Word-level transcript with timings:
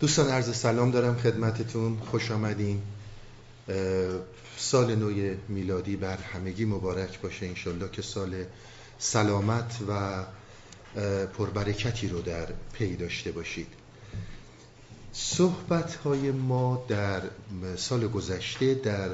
دوستان 0.00 0.28
عرض 0.28 0.56
سلام 0.56 0.90
دارم 0.90 1.16
خدمتتون. 1.16 1.98
خوش 2.10 2.30
آمدین. 2.30 2.82
سال 4.56 4.94
نو 4.94 5.34
میلادی 5.48 5.96
بر 5.96 6.16
همگی 6.16 6.64
مبارک 6.64 7.20
باشه. 7.20 7.46
انشالله 7.46 7.90
که 7.90 8.02
سال 8.02 8.44
سلامت 8.98 9.78
و 9.88 10.24
پربرکتی 11.26 12.08
رو 12.08 12.20
در 12.20 12.46
پی 12.72 12.96
داشته 12.96 13.32
باشید. 13.32 13.66
صحبت 15.12 15.94
های 15.94 16.30
ما 16.30 16.84
در 16.88 17.22
سال 17.76 18.08
گذشته 18.08 18.74
در 18.74 19.10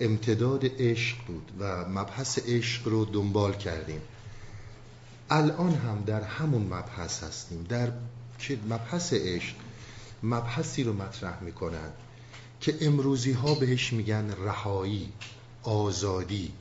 امتداد 0.00 0.64
عشق 0.78 1.16
بود 1.26 1.52
و 1.60 1.88
مبحث 1.88 2.38
عشق 2.46 2.88
رو 2.88 3.04
دنبال 3.04 3.52
کردیم. 3.52 4.00
الان 5.30 5.74
هم 5.74 6.02
در 6.06 6.22
همون 6.22 6.62
مبحث 6.62 7.22
هستیم. 7.22 7.66
در 7.68 7.92
مبحث 8.68 9.12
عشق 9.12 9.54
مبحثی 10.22 10.84
رو 10.84 10.92
مطرح 10.92 11.42
می‌کنن 11.42 11.90
که 12.60 12.78
امروزی 12.80 13.32
ها 13.32 13.54
بهش 13.54 13.92
میگن 13.92 14.30
رهایی 14.30 15.12
آزادی. 15.62 16.52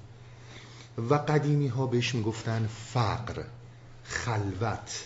و 1.10 1.14
قدیمی 1.14 1.68
ها 1.68 1.86
بهش 1.86 2.16
می‌گفتن 2.16 2.70
فقر 2.94 3.44
خلوت. 4.04 5.04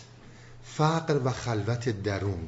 فقر 0.63 1.19
و 1.23 1.31
خلوت 1.31 1.89
درون. 1.89 2.47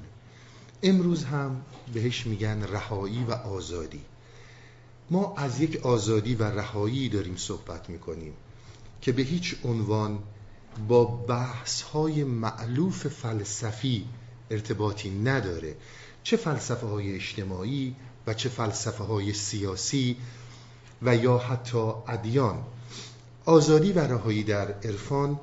امروز 0.84 1.24
هم 1.24 1.62
بهش 1.94 2.28
میگن 2.28 2.64
رهایی 2.64 3.24
و 3.24 3.32
آزادی. 3.32 4.02
ما 5.12 5.34
از 5.38 5.60
یک 5.60 5.86
آزادی 5.86 6.36
و 6.36 6.44
رهایی 6.44 7.10
داریم 7.10 7.36
صحبت 7.38 7.90
می‌کنیم 7.90 8.34
که 9.02 9.12
به 9.12 9.22
هیچ 9.22 9.56
عنوان 9.64 10.20
با 10.88 11.06
بحث 11.06 11.82
های 11.82 12.24
معلوف 12.24 13.08
فلسفی 13.08 14.06
ارتباطی 14.50 15.10
نداره. 15.10 15.76
چه 16.24 16.38
فلسفه 16.38 16.88
های 16.88 17.16
اجتماعی 17.16 17.96
و 18.28 18.34
چه 18.34 18.50
فلسفه 18.50 19.04
های 19.04 19.34
سیاسی 19.34 20.18
و 21.02 21.16
یا 21.16 21.38
حتی 21.38 21.92
ادیان. 22.08 22.64
آزادی 23.46 23.92
و 23.92 24.00
رهایی 24.00 24.44
در 24.44 24.72
عرفان 24.72 25.40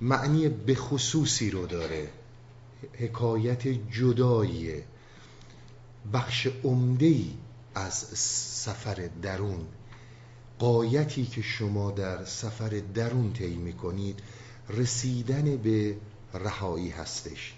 معنی 0.00 0.48
به 0.48 0.74
خصوصی 0.74 1.50
رو 1.50 1.66
داره. 1.66 2.08
حکایت 2.92 3.68
جدایی 3.68 4.82
بخش 6.12 6.48
عمده 6.64 7.14
از 7.74 7.94
سفر 8.54 9.10
درون. 9.22 9.66
قایتی 10.58 11.26
که 11.26 11.42
شما 11.42 11.90
در 11.90 12.24
سفر 12.24 12.82
درون 12.94 13.32
طی 13.32 13.54
می‌کنید 13.56 14.20
رسیدن 14.68 15.56
به 15.56 15.96
رهایی 16.34 16.90
هستش. 16.90 17.54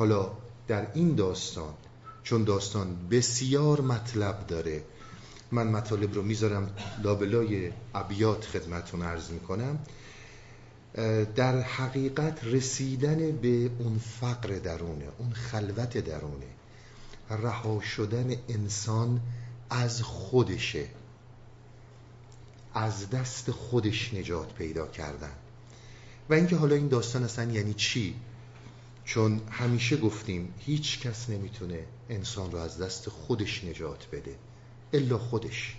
حالا 0.00 0.30
در 0.68 0.86
این 0.94 1.14
داستان 1.14 1.74
چون 2.22 2.44
داستان 2.44 3.08
بسیار 3.10 3.80
مطلب 3.80 4.46
داره 4.46 4.82
من 5.52 5.66
مطالب 5.66 6.14
رو 6.14 6.22
می‌ذارم 6.22 6.70
لابلای 7.02 7.72
ابیات 7.94 8.44
خدمتون 8.44 9.02
عرض 9.02 9.30
می‌کنم. 9.30 9.78
در 11.36 11.60
حقیقت 11.60 12.44
رسیدن 12.44 13.30
به 13.30 13.70
اون 13.78 14.00
فقر 14.20 14.48
درونه 14.48 15.08
اون 15.18 15.32
خلوت 15.32 15.98
درونه 15.98 16.50
رها 17.30 17.80
شدن 17.80 18.34
انسان 18.48 19.20
از 19.70 20.02
خودشه. 20.02 20.86
از 22.74 23.10
دست 23.10 23.50
خودش 23.50 24.14
نجات 24.14 24.54
پیدا 24.54 24.86
کردن. 24.86 25.32
و 26.30 26.34
اینکه 26.34 26.56
حالا 26.56 26.74
این 26.74 26.88
داستان 26.88 27.24
اصلا 27.24 27.52
یعنی 27.52 27.74
چی؟ 27.74 28.14
چون 29.10 29.40
همیشه 29.50 29.96
گفتیم 29.96 30.54
هیچ 30.58 31.00
کس 31.00 31.30
نمی‌تونه 31.30 31.84
انسان 32.10 32.52
رو 32.52 32.58
از 32.58 32.78
دست 32.78 33.08
خودش 33.08 33.64
نجات 33.64 34.06
بده 34.12 34.34
الا 34.92 35.18
خودش. 35.18 35.76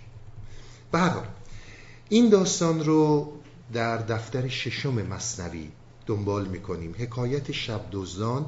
به 0.92 1.12
این 2.08 2.28
داستان 2.28 2.84
رو 2.84 3.32
در 3.72 3.96
دفتر 3.96 4.48
ششم 4.48 5.06
مصنوی 5.06 5.70
دنبال 6.06 6.48
می‌کنیم. 6.48 6.94
حکایت 6.98 7.52
شب 7.52 7.80
دزدان 7.92 8.46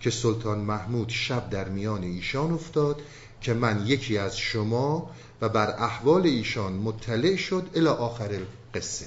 که 0.00 0.10
سلطان 0.10 0.58
محمود 0.58 1.08
شب 1.08 1.50
در 1.50 1.68
میان 1.68 2.02
ایشان 2.02 2.52
افتاد 2.52 3.02
که 3.40 3.54
من 3.54 3.86
یکی 3.86 4.18
از 4.18 4.38
شما 4.38 5.10
و 5.40 5.48
بر 5.48 5.70
احوال 5.70 6.26
ایشان 6.26 6.72
مطلع 6.72 7.36
شد 7.36 7.70
الی 7.74 7.86
آخر 7.86 8.40
قصه. 8.74 9.06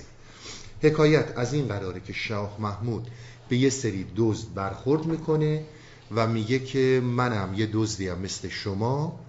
حکایت 0.82 1.38
از 1.38 1.54
این 1.54 1.68
قراره 1.68 2.00
که 2.00 2.14
شاه 2.14 2.58
محمود 2.60 3.12
به 3.50 3.58
یه 3.58 3.70
سری 3.70 4.06
دزد 4.16 4.54
برخورد 4.56 5.06
می‌کنه 5.06 5.64
و 6.16 6.28
میگه 6.28 6.60
که 6.60 7.02
منم 7.04 7.54
یه 7.54 7.70
دزدیم 7.74 8.18
مثل 8.18 8.50
شما 8.50 9.20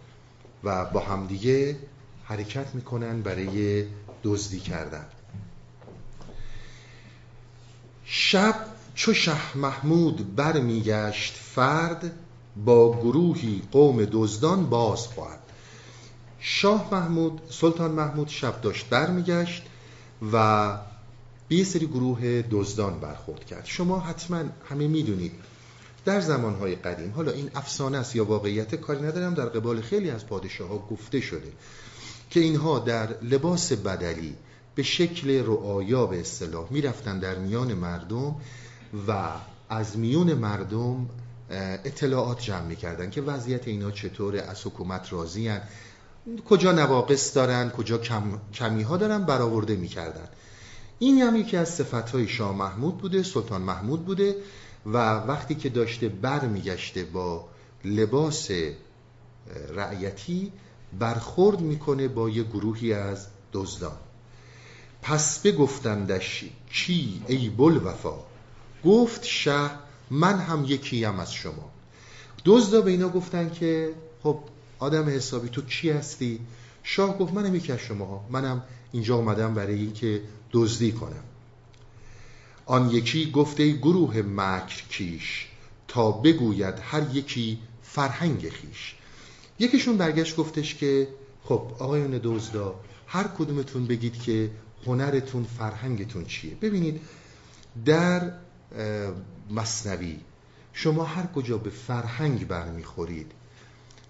و 0.65 0.85
با 0.85 1.01
همدیگه 1.01 1.77
حرکت 2.25 2.75
می‌کنن 2.75 3.23
برای 3.23 3.85
دزدی 4.25 4.61
کردن. 4.61 5.07
شب 8.05 8.55
چو 8.95 9.15
شه 9.15 9.57
محمود 9.57 10.37
برمیگشت 10.37 11.35
فرد 11.35 12.13
با 12.65 13.01
گروهی 13.01 13.63
قوم 13.73 14.05
دزدان 14.05 14.71
باز 14.71 15.07
خواهد. 15.07 15.39
شاه 16.39 16.89
محمود 16.93 17.41
سلطان 17.51 17.91
محمود 17.91 18.29
شب 18.29 18.61
داشت 18.61 18.89
برمیگشت 18.89 19.63
و 20.33 20.79
به 21.49 21.57
یه 21.57 21.65
سری 21.65 21.87
گروه 21.87 22.43
دزدان 22.51 23.01
برخورد 23.01 23.45
کرد. 23.45 23.65
شما 23.65 24.01
حتما 24.01 24.43
همه 24.71 24.87
می‌دونید 24.89 25.33
در 26.05 26.21
زمانهای 26.21 26.75
قدیم 26.75 27.13
حالا 27.17 27.33
این 27.33 27.51
افسانه 27.55 27.99
است 27.99 28.17
یا 28.17 28.25
واقعیت 28.25 28.75
کاری 28.75 29.03
ندارم 29.03 29.35
در 29.35 29.47
قبال 29.47 29.81
خیلی 29.81 30.11
از 30.11 30.27
پادشاه 30.27 30.69
ها 30.69 30.79
گفته 30.79 31.21
شده 31.21 31.53
که 32.31 32.41
اینها 32.41 32.79
در 32.79 33.23
لباس 33.23 33.73
بدلی 33.73 34.35
به 34.75 34.83
شکل 34.83 35.45
رعایا 35.47 36.07
به 36.07 36.21
اصطلاح 36.21 36.67
می‌رفتن 36.71 37.19
در 37.19 37.39
میان 37.39 37.75
مردم 37.75 38.37
و 39.09 39.33
از 39.69 39.99
میون 39.99 40.35
مردم 40.35 41.09
اطلاعات 41.85 42.41
جمع 42.41 42.67
می‌کردن 42.67 43.11
که 43.11 43.23
وضعیت 43.23 43.69
اینا 43.69 43.91
چطوره 43.91 44.43
از 44.43 44.67
حکومت 44.67 45.13
راضی 45.13 45.51
کجا 46.49 46.73
نواقص 46.73 47.37
دارن 47.37 47.71
کجا 47.71 47.99
کم، 47.99 48.23
کمی 48.55 48.83
ها 48.83 48.97
دارن 48.97 49.25
برآورده 49.25 49.77
می‌کردن. 49.77 50.29
این 50.99 51.23
هم 51.23 51.37
یکی 51.37 51.57
از 51.57 51.69
صفتهای 51.69 52.29
شاه 52.29 52.57
محمود 52.57 52.99
بوده 52.99 53.23
سلطان 53.23 53.63
محمود 53.63 54.05
بوده 54.05 54.37
و 54.87 54.97
وقتی 55.15 55.55
که 55.55 55.69
داشته 55.69 56.09
بر 56.09 56.45
میگشته 56.45 57.05
با 57.05 57.49
لباس 57.85 58.51
رعیتی 59.75 60.53
برخورد 60.99 61.61
می‌کنه 61.61 62.09
با 62.09 62.31
یه 62.31 62.43
گروهی 62.43 62.93
از 62.93 63.27
دزدان. 63.53 63.97
پس 65.03 65.39
بگفتندش 65.43 66.45
کی 66.71 67.23
ای 67.27 67.49
بل 67.49 67.81
وفا 67.85 68.15
گفت 68.85 69.25
شه 69.25 69.71
من 70.11 70.39
هم 70.39 70.65
یکیم 70.65 71.21
از 71.21 71.33
شما. 71.33 71.71
دزدا 72.45 72.81
به 72.81 72.91
اینا 72.91 73.09
گفتن 73.09 73.51
که 73.51 73.95
خب 74.23 74.39
آدم 74.79 75.09
حسابی 75.09 75.49
تو 75.49 75.63
کی 75.63 75.91
هستی؟ 75.91 76.41
شاه 76.83 77.19
گفت 77.19 77.35
منم 77.35 77.55
یکی 77.55 77.73
از 77.73 77.79
شما 77.79 78.25
منم 78.31 78.63
اینجا 78.93 79.17
اومدم 79.17 79.55
برای 79.55 79.75
اینکه 79.75 80.23
دزدی 80.53 80.93
کنم. 80.93 81.25
آن 82.67 82.91
یکی 82.91 83.31
گفته 83.31 83.73
گروه 83.73 84.23
مکر 84.23 84.83
کیش 84.89 85.49
تا 85.89 86.13
بگوید 86.13 86.75
هر 86.83 87.17
یکی 87.17 87.59
فرهنگ 87.83 88.49
خیش. 88.49 88.95
یکیشون 89.59 89.97
برگشت 89.97 90.37
گفتش 90.37 90.75
که 90.75 91.09
خب 91.45 91.73
آقایون 91.79 92.21
دزدا 92.23 92.81
هر 93.07 93.25
کدومتون 93.25 93.87
بگید 93.87 94.23
که 94.23 94.51
هنرتون 94.87 95.45
فرهنگتون 95.45 96.25
چیه. 96.25 96.55
ببینید 96.55 97.01
در 97.85 98.33
مصنوی 99.51 100.19
شما 100.73 101.05
هر 101.05 101.27
کجا 101.27 101.59
به 101.59 101.71
فرهنگ 101.71 102.47
برمیخورید 102.47 103.33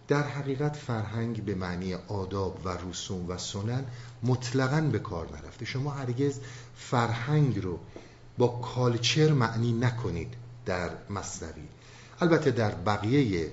در 0.09 0.23
حقیقت 0.23 0.77
فرهنگ 0.77 1.45
به 1.45 1.55
معنی 1.55 1.95
آداب 1.95 2.61
و 2.65 2.69
رسوم 2.69 3.29
و 3.29 3.39
سنن 3.39 3.85
مطلقا 4.23 4.81
به 4.81 4.99
کار 4.99 5.29
نرفته. 5.33 5.65
شما 5.65 5.91
هرگز 5.91 6.39
فرهنگ 6.77 7.59
رو 7.65 7.79
با 8.39 8.49
کالچر 8.49 9.33
معنی 9.33 9.73
نکنید 9.73 10.35
در 10.67 10.91
مصنوی. 11.11 11.69
البته 12.21 12.51
در 12.51 12.71
بقیه 12.71 13.51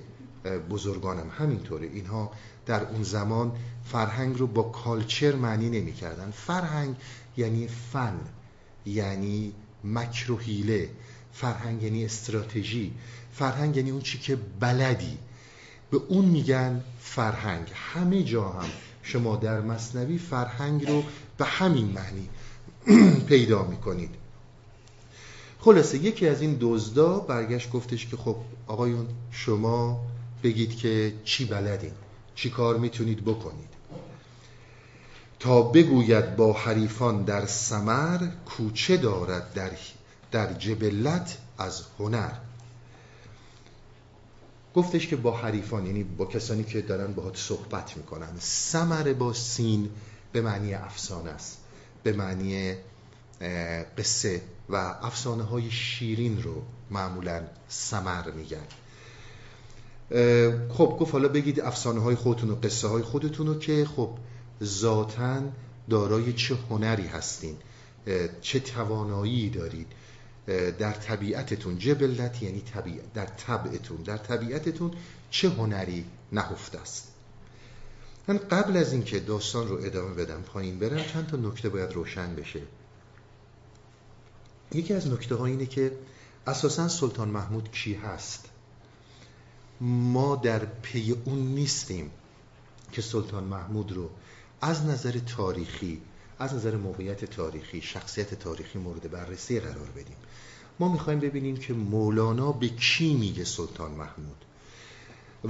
بزرگانم 0.70 1.30
همینطوره. 1.38 1.86
اینها 1.86 2.30
در 2.66 2.82
اون 2.84 3.02
زمان 3.02 3.52
فرهنگ 3.84 4.38
رو 4.38 4.46
با 4.46 4.62
کالچر 4.62 5.34
معنی 5.34 5.70
نمی 5.70 5.92
کردن 5.92 6.30
فرهنگ 6.30 6.96
یعنی 7.36 7.68
فن 7.68 8.20
یعنی 8.86 9.52
مکر 9.84 10.32
و 10.32 10.38
حیله. 10.38 10.90
فرهنگ 11.32 11.82
یعنی 11.82 12.04
استراتژی. 12.04 12.92
فرهنگ 13.32 13.76
یعنی 13.76 13.90
اون 13.90 14.00
چی 14.00 14.18
که 14.18 14.36
بلدی. 14.60 15.18
به 15.90 16.00
اون 16.08 16.24
میگن 16.24 16.84
فرهنگ. 17.00 17.70
همه 17.74 18.22
جا 18.22 18.48
هم 18.48 18.68
شما 19.06 19.36
در 19.36 19.60
مصنوی 19.60 20.18
فرهنگ 20.18 20.88
رو 20.90 21.04
به 21.38 21.44
همین 21.44 21.86
معنی 21.86 22.28
پیدا 23.28 23.62
می‌کنید. 23.64 24.10
خلاصه 25.60 25.98
یکی 25.98 26.28
از 26.28 26.40
این 26.40 26.56
دزدا 26.60 27.18
برگشت 27.18 27.70
گفتش 27.70 28.06
که 28.06 28.16
خب 28.16 28.36
آقایون 28.66 29.06
شما 29.30 30.00
بگید 30.42 30.76
که 30.76 31.14
چی 31.24 31.44
بلدین؟ 31.44 31.92
چی 32.34 32.50
کار 32.50 32.78
می‌تونید 32.78 33.24
بکنید؟ 33.24 33.68
تا 35.38 35.62
بگوید 35.62 36.36
با 36.36 36.52
حریفان 36.52 37.22
در 37.22 37.46
سمر 37.46 38.26
کوچه 38.46 38.96
دارد 38.96 39.52
در, 39.54 39.70
در 40.32 40.52
جبلت 40.52 41.38
از 41.58 41.82
هنر. 41.98 42.32
گفتش 44.76 45.06
که 45.06 45.16
با 45.16 45.36
حریفان 45.36 45.86
یعنی 45.86 46.04
با 46.04 46.24
کسانی 46.26 46.64
که 46.64 46.80
دارن 46.80 47.12
باهات 47.12 47.36
صحبت 47.36 47.96
می‌کنن. 47.96 48.28
سمر 48.38 49.12
با 49.12 49.32
سین 49.32 49.90
به 50.32 50.40
معنی 50.40 50.74
افسانه 50.74 51.30
است. 51.30 51.58
به 52.02 52.12
معنی 52.12 52.74
قصه 53.98 54.42
و 54.68 54.76
افسانه 55.02 55.42
های 55.42 55.70
شیرین 55.70 56.42
رو 56.42 56.62
معمولا 56.90 57.42
سمر 57.68 58.30
میگن. 58.30 58.66
خب 60.68 60.96
گفت 61.00 61.12
حالا 61.12 61.28
بگید 61.28 61.60
افسانه 61.60 62.00
های 62.00 62.14
خودتون 62.14 62.50
و 62.50 62.54
قصه 62.54 62.88
های 62.88 63.02
خودتون 63.02 63.46
رو 63.46 63.58
که 63.58 63.84
خب 63.96 64.10
ذاتا 64.62 65.42
دارای 65.90 66.32
چه 66.32 66.56
هنری 66.70 67.06
هستین؟ 67.06 67.56
چه 68.40 68.60
توانایی 68.60 69.50
دارید؟ 69.50 69.86
در 70.78 70.92
طبیعتتون. 70.92 71.78
جبلت 71.78 72.42
یعنی 72.42 72.60
طبیعت 72.60 73.12
در 73.12 73.26
طبعتون 73.26 73.96
در 73.96 74.16
طبیعتتون 74.16 74.90
چه 75.30 75.48
هنری 75.48 76.04
نهفته 76.32 76.78
است؟ 76.78 77.12
من 78.28 78.38
قبل 78.38 78.76
از 78.76 78.92
اینکه 78.92 79.20
داستان 79.20 79.68
رو 79.68 79.76
ادامه 79.84 80.14
بدم 80.14 80.42
پایین 80.42 80.78
برم 80.78 81.04
چند 81.04 81.26
تا 81.26 81.36
نکته 81.36 81.68
باید 81.68 81.92
روشن 81.92 82.34
بشه. 82.34 82.62
یکی 84.72 84.94
از 84.94 85.08
نکته 85.08 85.34
ها 85.34 85.46
اینه 85.46 85.66
که 85.66 85.92
اساسا 86.46 86.88
سلطان 86.88 87.28
محمود 87.28 87.70
کی 87.72 87.94
هست؟ 87.94 88.48
ما 89.80 90.36
در 90.36 90.58
پی 90.58 91.16
اون 91.24 91.38
نیستیم 91.38 92.10
که 92.92 93.02
سلطان 93.02 93.44
محمود 93.44 93.92
رو 93.92 94.10
از 94.60 94.84
نظر 94.84 95.18
تاریخی 95.18 96.02
از 96.38 96.54
نظر 96.54 96.76
موقعیت 96.76 97.24
تاریخی 97.24 97.80
شخصیت 97.80 98.34
تاریخی 98.34 98.78
مورد 98.78 99.10
بررسی 99.10 99.60
قرار 99.60 99.88
بدیم. 99.96 100.16
ما 100.78 100.92
می‌خوایم 100.92 101.20
ببینیم 101.20 101.56
که 101.56 101.72
مولانا 101.72 102.52
به 102.52 102.68
کی 102.68 103.14
میگه 103.14 103.44
سلطان 103.44 103.90
محمود. 103.90 104.44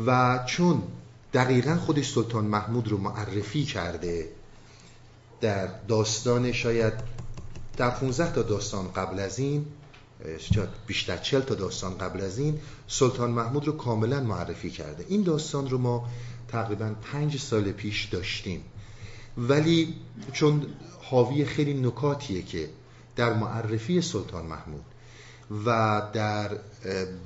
و 0.06 0.40
چون 0.46 0.82
دقیقا 1.32 1.76
خودش 1.76 2.12
سلطان 2.12 2.44
محمود 2.44 2.88
رو 2.88 2.98
معرفی 2.98 3.64
کرده 3.64 4.28
در 5.40 5.66
داستان 5.66 6.52
شاید 6.52 6.92
در 7.76 7.90
15 7.90 8.32
تا 8.32 8.42
داستان 8.42 8.92
قبل 8.92 9.18
از 9.18 9.38
این 9.38 9.66
بیشتر 10.86 11.16
40 11.16 11.40
تا 11.40 11.54
داستان 11.54 11.98
قبل 11.98 12.20
از 12.20 12.38
این 12.38 12.60
سلطان 12.88 13.30
محمود 13.30 13.66
رو 13.66 13.72
کاملا 13.72 14.20
معرفی 14.20 14.70
کرده. 14.70 15.04
این 15.08 15.22
داستان 15.22 15.70
رو 15.70 15.78
ما 15.78 16.08
تقریبا 16.48 16.94
پنج 17.12 17.38
سال 17.38 17.72
پیش 17.72 18.04
داشتیم. 18.04 18.64
ولی 19.38 19.94
چون 20.32 20.66
حاوی 21.02 21.44
خیلی 21.44 21.74
نکاتیه 21.74 22.42
که 22.42 22.68
در 23.16 23.34
معرفی 23.34 24.00
سلطان 24.00 24.46
محمود 24.46 24.84
و 25.66 26.02
در 26.12 26.50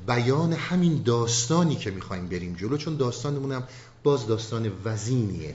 بیان 0.06 0.52
همین 0.52 1.02
داستانی 1.02 1.76
که 1.76 1.90
می‌خوایم 1.90 2.26
بریم 2.26 2.54
جلو 2.54 2.76
چون 2.76 2.96
داستانمونم 2.96 3.68
باز 4.02 4.26
داستان 4.26 4.72
وزینیه 4.84 5.54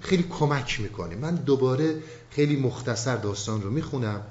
خیلی 0.00 0.22
کمک 0.22 0.80
می‌کنه. 0.80 1.16
من 1.16 1.34
دوباره 1.34 2.02
خیلی 2.30 2.56
مختصر 2.56 3.16
داستان 3.16 3.62
رو 3.62 3.70
می‌خونم. 3.70 4.22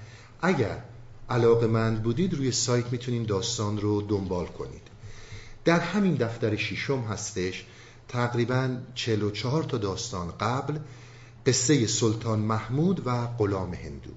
اگر 0.41 0.83
علاقه 1.29 1.67
من 1.67 1.95
بودید 1.95 2.33
روی 2.33 2.51
سایت 2.51 2.91
می‌تونین 2.91 3.23
داستان 3.23 3.81
رو 3.81 4.01
دنبال 4.01 4.45
کنید. 4.45 4.81
در 5.65 5.79
همین 5.79 6.15
دفتر 6.15 6.55
شیشم 6.55 6.99
هستش 6.99 7.65
تقریبا 8.07 8.77
44 8.95 9.63
تا 9.63 9.77
داستان 9.77 10.31
قبل 10.39 10.79
قصه 11.47 11.87
سلطان 11.87 12.39
محمود 12.39 13.07
و 13.07 13.27
غلام 13.27 13.73
هندو 13.73 14.11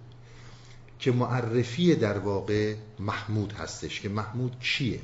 که 0.99 1.13
معرفی 1.13 1.95
در 1.95 2.19
واقع 2.19 2.75
محمود 2.99 3.53
هستش. 3.53 4.01
که 4.01 4.09
محمود 4.09 4.57
کیه 4.61 5.01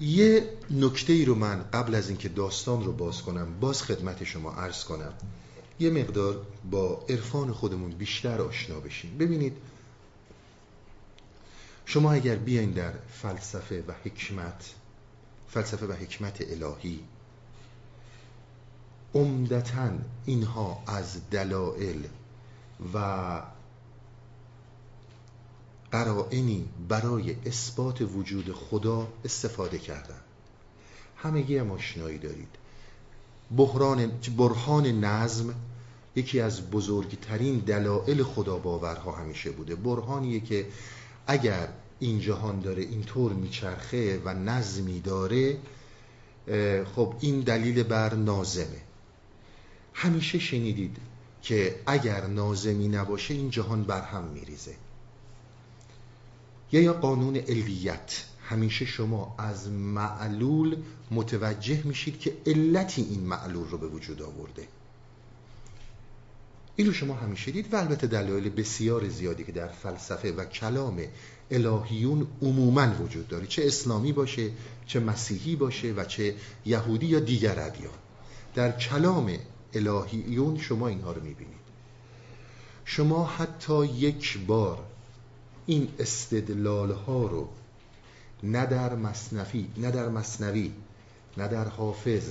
یه 0.00 0.50
نکته 0.70 1.12
ای 1.12 1.24
رو 1.24 1.34
من 1.34 1.64
قبل 1.72 1.94
از 1.94 2.08
اینکه 2.08 2.28
داستان 2.28 2.84
رو 2.84 2.92
باز 2.92 3.22
کنم 3.22 3.60
باز 3.60 3.82
خدمت 3.82 4.24
شما 4.24 4.52
عرض 4.52 4.84
کنم. 4.84 5.12
یه 5.80 5.90
مقدار 5.90 6.46
با 6.70 7.04
عرفان 7.08 7.52
خودمون 7.52 7.90
بیشتر 7.90 8.40
آشنا 8.40 8.80
بشیم. 8.80 9.18
ببینید 9.18 9.56
شما 11.84 12.12
اگر 12.12 12.36
بیاین 12.36 12.70
در 12.70 12.92
فلسفه 13.22 13.84
و 13.88 13.92
حکمت 14.04 14.74
فلسفه 15.48 15.86
و 15.86 15.92
حکمت 15.92 16.40
الهی 16.40 17.00
عمدتا 19.16 19.90
اینها 20.26 20.82
از 20.86 21.30
دلائل 21.30 22.02
و 22.94 23.42
قرائنی 25.92 26.68
برای 26.88 27.36
اثبات 27.46 28.00
وجود 28.00 28.52
خدا 28.52 29.08
استفاده 29.24 29.78
کردن. 29.78 30.20
همگی 31.16 31.56
هم 31.56 31.70
آشنایی 31.70 32.18
دارید. 32.18 32.48
بحران 33.56 34.10
برهان 34.38 34.86
نظم 34.86 35.54
یکی 36.16 36.40
از 36.40 36.70
بزرگترین 36.70 37.58
دلایل 37.58 38.22
خدا 38.22 38.58
باورها 38.58 39.12
همیشه 39.12 39.50
بوده. 39.50 39.74
برهانیه 39.74 40.40
که 40.40 40.66
اگر 41.26 41.68
این 42.00 42.20
جهان 42.20 42.60
داره 42.60 42.82
اینطور 42.82 43.32
میچرخه 43.32 44.22
و 44.24 44.34
نظمی 44.34 45.00
داره 45.00 45.56
خب 46.96 47.14
این 47.20 47.40
دلیل 47.40 47.82
بر 47.82 48.14
نازمه. 48.14 48.85
همیشه 49.96 50.38
شنیدید 50.38 50.96
که 51.42 51.80
اگر 51.86 52.26
نازمی 52.26 52.88
نباشه 52.88 53.34
این 53.34 53.50
جهان 53.50 53.84
بر 53.84 54.02
هم 54.02 54.24
میریزه. 54.24 54.74
یا 56.72 56.80
یا 56.80 56.92
قانون 56.92 57.36
علیت 57.36 58.24
همیشه 58.42 58.84
شما 58.84 59.34
از 59.38 59.68
معلول 59.68 60.76
متوجه 61.10 61.82
میشید 61.84 62.20
که 62.20 62.36
علتی 62.46 63.02
این 63.02 63.20
معلول 63.20 63.68
رو 63.68 63.78
به 63.78 63.86
وجود 63.86 64.22
آورده. 64.22 64.68
این 66.76 66.86
رو 66.86 66.92
شما 66.92 67.14
همیشه 67.14 67.50
دید 67.50 67.74
و 67.74 67.76
البته 67.76 68.06
دلایل 68.06 68.48
بسیار 68.48 69.08
زیادی 69.08 69.44
که 69.44 69.52
در 69.52 69.68
فلسفه 69.68 70.32
و 70.32 70.44
کلام 70.44 71.00
الهیون 71.50 72.26
عموما 72.42 72.94
وجود 73.02 73.28
داره. 73.28 73.46
چه 73.46 73.66
اسلامی 73.66 74.12
باشه 74.12 74.50
چه 74.86 75.00
مسیحی 75.00 75.56
باشه 75.56 75.92
و 75.92 76.04
چه 76.04 76.34
یهودی 76.66 77.06
یا 77.06 77.20
دیگر 77.20 77.60
ادیان. 77.60 77.94
در 78.54 78.72
کلام 78.78 79.38
الهیون 79.74 80.58
شما 80.58 80.88
اینها 80.88 81.12
رو 81.12 81.22
می‌بینید. 81.22 81.56
شما 82.84 83.26
حتی 83.26 83.86
یک 83.86 84.38
بار 84.46 84.78
این 85.66 85.88
استدلال 85.98 86.92
ها 86.92 87.26
رو 87.26 87.48
نه 88.42 88.66
در 88.66 88.94
مصنفی 88.94 89.68
نه 89.76 89.90
در 89.90 90.08
مصنوی 90.08 90.72
نه 91.36 91.48
در 91.48 91.68
حافظ 91.68 92.24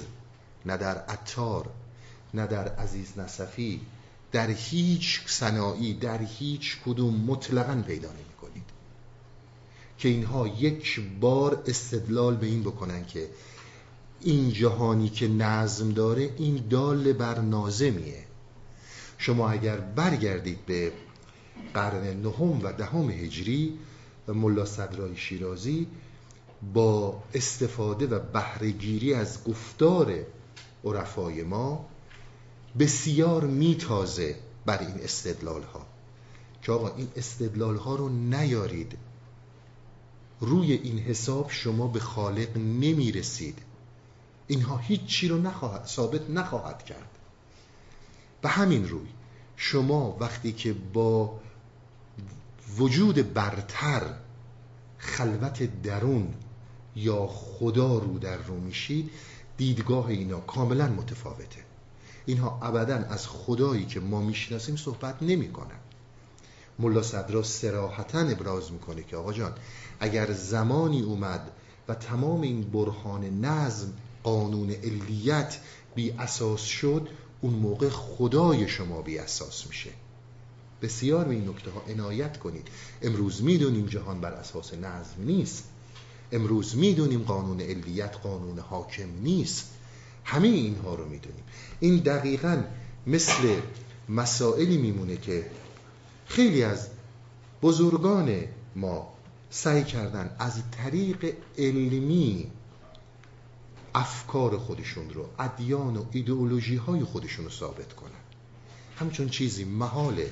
نه 0.66 0.78
در 0.78 0.98
عطار 0.98 1.70
نه 2.34 2.48
در 2.48 2.68
عزیز 2.68 3.20
نصفی 3.20 3.82
در 4.32 4.50
هیچ 4.50 5.22
صناعی 5.28 5.94
در 5.94 6.22
هیچ 6.22 6.78
کدوم 6.86 7.16
مطلقا 7.16 7.84
پیدا 7.88 8.10
نمی 8.10 8.34
کنید 8.42 8.64
که 9.98 10.10
اینها 10.10 10.48
یک 10.48 11.02
بار 11.20 11.64
استدلال 11.68 12.36
به 12.36 12.48
این 12.48 12.64
بکنن 12.64 13.06
که 13.06 13.30
این 14.22 14.52
جهانی 14.52 15.10
که 15.10 15.28
نظم 15.28 15.92
داره 15.92 16.34
این 16.38 16.68
دال 16.70 17.14
بر 17.14 17.40
نازمیه. 17.40 18.24
شما 19.18 19.50
اگر 19.50 19.78
برگردید 19.78 20.66
به 20.66 20.92
قرن 21.74 22.22
نهم 22.22 22.64
و 22.64 22.72
دهم 22.72 23.10
هجری 23.10 23.80
و 24.28 24.34
ملا 24.34 24.66
صدرای 24.66 25.18
شیرازی 25.18 25.88
با 26.74 27.24
استفاده 27.34 28.08
و 28.08 28.20
بهرهگیری 28.20 29.14
از 29.14 29.44
گفتار 29.44 30.26
عرفای 30.84 31.44
ما 31.44 31.86
بسیار 32.80 33.44
میتازه 33.44 34.36
بر 34.66 34.80
این 34.80 35.04
استدلال 35.04 35.64
ها 35.64 35.86
که 36.62 36.72
آقا 36.72 36.96
این 36.96 37.08
استدلال 37.16 37.78
ها 37.78 37.96
رو 37.96 38.10
نیارید. 38.10 38.98
روی 40.40 40.74
این 40.74 41.00
حساب 41.00 41.48
شما 41.50 41.88
به 41.88 42.00
خالق 42.00 42.58
نمی‌رسید. 42.58 43.60
اینها 44.48 44.78
هیچی 44.78 45.28
رو 45.28 45.38
نخواهد 45.38 45.86
ثابت 45.86 46.30
نخواهد 46.30 46.84
کرد. 46.84 47.10
به 48.42 48.50
همین 48.50 48.90
روی 48.90 49.08
شما 49.56 50.18
وقتی 50.20 50.52
که 50.52 50.74
با 50.94 51.40
وجود 52.78 53.34
برتر 53.34 54.14
خلوت 54.98 55.82
درون 55.82 56.34
یا 56.96 57.28
خدا 57.28 57.98
رو 57.98 58.20
در 58.20 58.38
رو 58.38 58.56
میشید 58.60 59.12
دیدگاه 59.58 60.08
اینا 60.08 60.40
کاملا 60.40 60.88
متفاوته. 60.88 61.64
اینها 62.26 62.60
ابدا 62.62 62.96
از 62.96 63.28
خدایی 63.28 63.86
که 63.86 64.00
ما 64.00 64.22
می‌شناسیم 64.22 64.76
صحبت 64.76 65.24
نمی‌کنن. 65.24 65.80
ملا 66.80 67.02
صدرا 67.02 67.44
سراحتا 67.44 68.20
ابراز 68.20 68.72
می‌کنه 68.72 69.04
که 69.04 69.18
آقا 69.18 69.34
جان 69.34 69.54
اگر 70.00 70.32
زمانی 70.32 71.02
اومد 71.02 71.52
و 71.88 71.96
تمام 71.96 72.42
این 72.42 72.62
برهان 72.62 73.46
نظم 73.46 73.94
قانون 74.26 74.70
علیت 74.72 75.58
بی 75.96 76.12
اساس 76.12 76.62
شد 76.62 77.08
اون 77.42 77.54
موقع 77.54 77.90
خدای 77.90 78.68
شما 78.68 79.02
بی 79.02 79.18
اساس 79.18 79.68
میشه. 79.68 79.90
بسیار 80.82 81.26
به 81.26 81.34
این 81.34 81.50
نکته 81.50 81.72
ها 81.72 81.82
عنایت 81.90 82.40
کنید. 82.40 82.68
امروز 83.02 83.44
می‌دونیم 83.44 83.86
جهان 83.86 84.22
بر 84.22 84.32
اساس 84.32 84.74
نظم 84.74 85.16
نیست. 85.20 85.64
امروز 86.32 86.76
می‌دونیم 86.76 87.24
قانون 87.24 87.62
علیت 87.62 88.16
قانون 88.16 88.60
حاکم 88.60 89.10
نیست. 89.22 89.70
همه 90.24 90.48
اینها 90.48 90.96
رو 90.96 91.10
می‌دونیم. 91.10 91.44
این 91.80 91.98
دقیقا 91.98 92.64
مثل 93.08 93.56
مسائلی 94.10 94.78
میمونه 94.78 95.18
که 95.18 95.46
خیلی 96.26 96.64
از 96.64 96.88
بزرگان 97.62 98.44
ما 98.76 99.14
سعی 99.50 99.84
کردن 99.84 100.36
از 100.40 100.54
طریق 100.72 101.34
علمی 101.58 102.52
افکار 103.96 104.58
خودشون 104.58 105.10
رو 105.10 105.26
ادیان 105.40 105.98
و 105.98 106.06
ایدئولوژی 106.12 106.76
های 106.76 107.04
خودشون 107.04 107.46
رو 107.46 107.52
ثابت 107.52 107.94
کنن. 107.94 108.12
همچون 109.00 109.30
چیزی 109.30 109.64
محاله. 109.64 110.32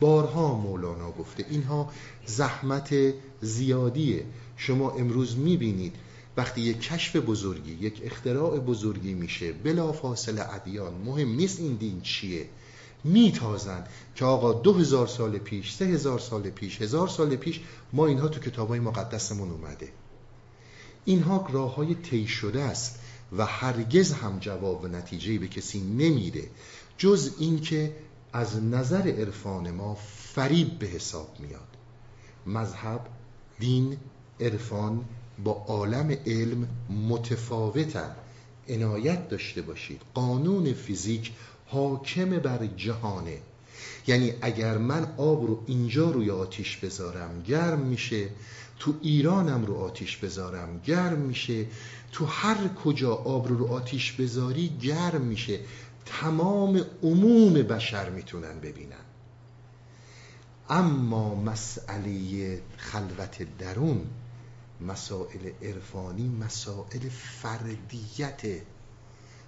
بارها 0.00 0.54
مولانا 0.54 1.10
گفته 1.10 1.46
اینها 1.50 1.90
زحمت 2.26 2.94
زیادیه. 3.40 4.24
شما 4.56 4.90
امروز 4.90 5.36
می‌بینید 5.36 5.94
وقتی 6.36 6.60
یک 6.60 6.80
کشف 6.80 7.16
بزرگی 7.16 7.72
یک 7.72 8.00
اختراع 8.04 8.58
بزرگی 8.58 9.14
میشه 9.14 9.52
بلا 9.52 9.92
فاصله 9.92 10.54
ادیان 10.54 10.94
مهم 10.94 11.28
نیست 11.28 11.60
این 11.60 11.74
دین 11.74 12.00
چیه. 12.00 12.48
میتازن 13.04 13.84
که 14.14 14.24
آقا 14.24 14.52
دو 14.52 14.72
هزار 14.72 15.06
سال 15.06 15.38
پیش 15.38 15.74
سه 15.74 15.84
هزار 15.84 16.18
سال 16.18 16.50
پیش 16.50 16.82
هزار 16.82 17.08
سال 17.08 17.36
پیش 17.36 17.60
ما 17.92 18.06
اینها 18.06 18.28
تو 18.28 18.40
کتابای 18.40 18.80
مقدسمون 18.80 19.50
اومده. 19.50 19.88
اینها 21.08 21.46
راه 21.52 21.74
های 21.74 21.94
طی 21.94 22.26
شده 22.26 22.62
است 22.62 22.98
و 23.36 23.46
هرگز 23.46 24.12
هم 24.12 24.38
جواب 24.38 24.84
و 24.84 24.88
نتیجه 24.88 25.38
به 25.38 25.48
کسی 25.48 25.80
نمیده 25.80 26.50
جز 26.98 27.34
اینکه 27.38 27.96
از 28.32 28.62
نظر 28.62 29.08
عرفان 29.08 29.70
ما 29.70 29.94
فریب 30.34 30.78
به 30.78 30.86
حساب 30.86 31.36
میاد. 31.40 31.68
مذهب 32.46 33.00
دین 33.58 33.96
عرفان 34.40 35.04
با 35.44 35.52
عالم 35.52 36.16
علم 36.26 36.68
متفاوتن. 37.08 38.16
عنایت 38.68 39.28
داشته 39.28 39.62
باشید. 39.62 40.02
قانون 40.14 40.72
فیزیک 40.72 41.32
حاکم 41.66 42.30
بر 42.30 42.66
جهانه. 42.66 43.38
یعنی 44.06 44.32
اگر 44.40 44.78
من 44.78 45.14
آب 45.16 45.46
رو 45.46 45.62
اینجا 45.66 46.10
روی 46.10 46.30
آتیش 46.30 46.76
بذارم 46.76 47.42
گرم 47.42 47.78
میشه 47.78 48.28
تو 48.78 48.94
ایرانم 49.02 49.64
رو 49.64 49.76
آتیش 49.76 50.16
بذارم 50.16 50.80
گرم 50.84 51.18
میشه. 51.18 51.66
تو 52.12 52.26
هر 52.26 52.68
کجا 52.68 53.14
آب 53.14 53.48
رو 53.48 53.58
رو 53.58 53.72
آتیش 53.72 54.12
بذاری 54.12 54.68
گرم 54.68 55.20
میشه. 55.20 55.60
تمام 56.06 56.84
عموم 57.02 57.52
بشر 57.54 58.10
می‌تونن 58.10 58.60
ببینن. 58.60 59.04
اما 60.70 61.34
مسئله 61.34 62.62
خلوت 62.76 63.58
درون 63.58 64.06
مسائل 64.80 65.50
عرفانی 65.62 66.28
مسائل 66.28 67.08
فردیت. 67.08 68.42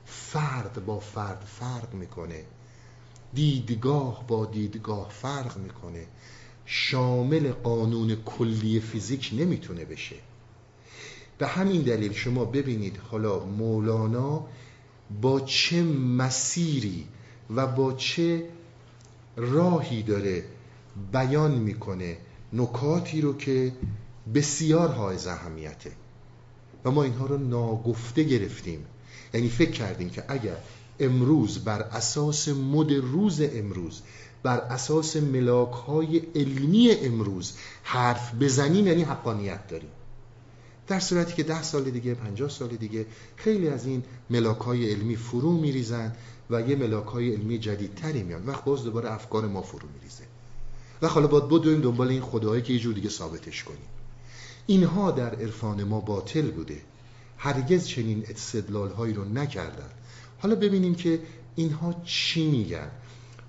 فرد 0.06 0.84
با 0.86 1.00
فرد 1.00 1.44
فرق 1.60 1.94
می‌کنه. 1.94 2.44
دیدگاه 3.34 4.26
با 4.26 4.46
دیدگاه 4.46 5.08
فرق 5.08 5.56
می‌کنه. 5.56 6.06
شامل 6.72 7.52
قانون 7.52 8.16
کلی 8.24 8.80
فیزیک 8.80 9.30
نمی‌تونه 9.38 9.84
بشه. 9.84 10.16
به 11.38 11.46
همین 11.46 11.82
دلیل 11.82 12.12
شما 12.12 12.44
ببینید 12.44 12.96
حالا 12.96 13.38
مولانا 13.38 14.46
با 15.22 15.40
چه 15.40 15.82
مسیری 15.82 17.06
و 17.56 17.66
با 17.66 17.92
چه 17.92 18.44
راهی 19.36 20.02
داره 20.02 20.44
بیان 21.12 21.54
می‌کنه 21.54 22.18
نکاتی 22.52 23.20
رو 23.20 23.36
که 23.36 23.72
بسیار 24.34 24.88
های 24.88 25.28
اهمیته. 25.28 25.92
و 26.84 26.90
ما 26.90 27.02
اینها 27.02 27.26
رو 27.26 27.38
ناگفته 27.38 28.22
گرفتیم. 28.22 28.84
یعنی 29.34 29.48
فکر 29.48 29.70
کردیم 29.70 30.10
که 30.10 30.24
اگر 30.28 30.56
امروز 31.00 31.64
بر 31.64 31.82
اساس 31.82 32.48
مد 32.48 32.92
روز 32.92 33.40
امروز 33.40 34.02
بر 34.42 34.58
اساس 34.58 35.16
ملاک 35.16 35.72
های 35.72 36.22
علمی 36.34 36.90
امروز 36.90 37.52
حرف 37.82 38.34
بزنیم 38.34 38.86
یعنی 38.86 39.02
حقانیت 39.02 39.68
داریم. 39.68 39.90
در 40.86 41.00
صورتی 41.00 41.34
که 41.34 41.42
ده 41.42 41.62
سال 41.62 41.90
دیگه 41.90 42.14
پنجاه 42.14 42.48
سال 42.48 42.68
دیگه 42.68 43.06
خیلی 43.36 43.68
از 43.68 43.86
این 43.86 44.02
ملاک 44.30 44.58
های 44.58 44.90
علمی 44.90 45.16
فرو 45.16 45.52
میریزن 45.52 46.16
و 46.50 46.60
یه 46.60 46.76
ملاک 46.76 47.06
های 47.06 47.34
علمی 47.34 47.58
جدیدتری 47.58 48.22
میان 48.22 48.46
وقت 48.46 48.64
باز 48.64 48.84
دوباره 48.84 49.12
افکار 49.12 49.46
ما 49.46 49.62
فرو 49.62 49.88
میریزه. 49.94 50.24
و 51.02 51.08
حالا 51.08 51.26
باید 51.26 51.48
بدویم 51.48 51.80
دنبال 51.80 52.08
این 52.08 52.20
خداهایی 52.20 52.62
که 52.62 52.72
یه 52.72 52.78
جور 52.78 52.94
دیگه 52.94 53.08
ثابتش 53.08 53.64
کنیم. 53.64 53.88
اینها 54.66 55.10
در 55.10 55.34
عرفان 55.34 55.84
ما 55.84 56.00
باطل 56.00 56.50
بوده. 56.50 56.80
هرگز 57.38 57.86
چنین 57.86 58.24
استدلال 58.28 58.90
هایی 58.90 59.14
رو 59.14 59.24
نکردن. 59.24 59.90
حالا 60.38 60.54
ببینیم 60.54 60.94
که 60.94 61.20
اینها 61.56 61.94
چی 62.04 62.50
میگن. 62.50 62.90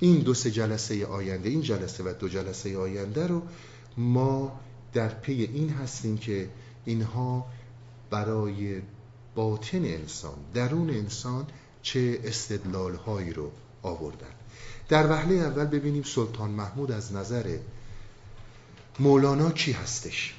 این 0.03 0.19
دو 0.19 0.33
سه 0.33 0.51
جلسه 0.51 1.05
آینده 1.05 1.49
این 1.49 1.61
جلسه 1.61 2.03
و 2.03 2.13
دو 2.19 2.29
جلسه 2.29 2.77
آینده 2.77 3.27
رو 3.27 3.41
ما 3.97 4.59
در 4.93 5.09
پی 5.09 5.33
این 5.53 5.69
هستیم 5.69 6.17
که 6.17 6.49
اینها 6.85 7.45
برای 8.09 8.81
باطن 9.35 9.85
انسان 9.85 10.35
درون 10.53 10.89
انسان 10.89 11.47
چه 11.81 12.19
استدلال 12.23 12.95
هایی 12.95 13.33
رو 13.33 13.51
آوردن. 13.81 14.33
در 14.89 15.11
وهله 15.11 15.35
اول 15.35 15.65
ببینیم 15.65 16.03
سلطان 16.03 16.51
محمود 16.51 16.91
از 16.91 17.13
نظر 17.13 17.57
مولانا 18.99 19.51
کی 19.51 19.71
هستش. 19.71 20.35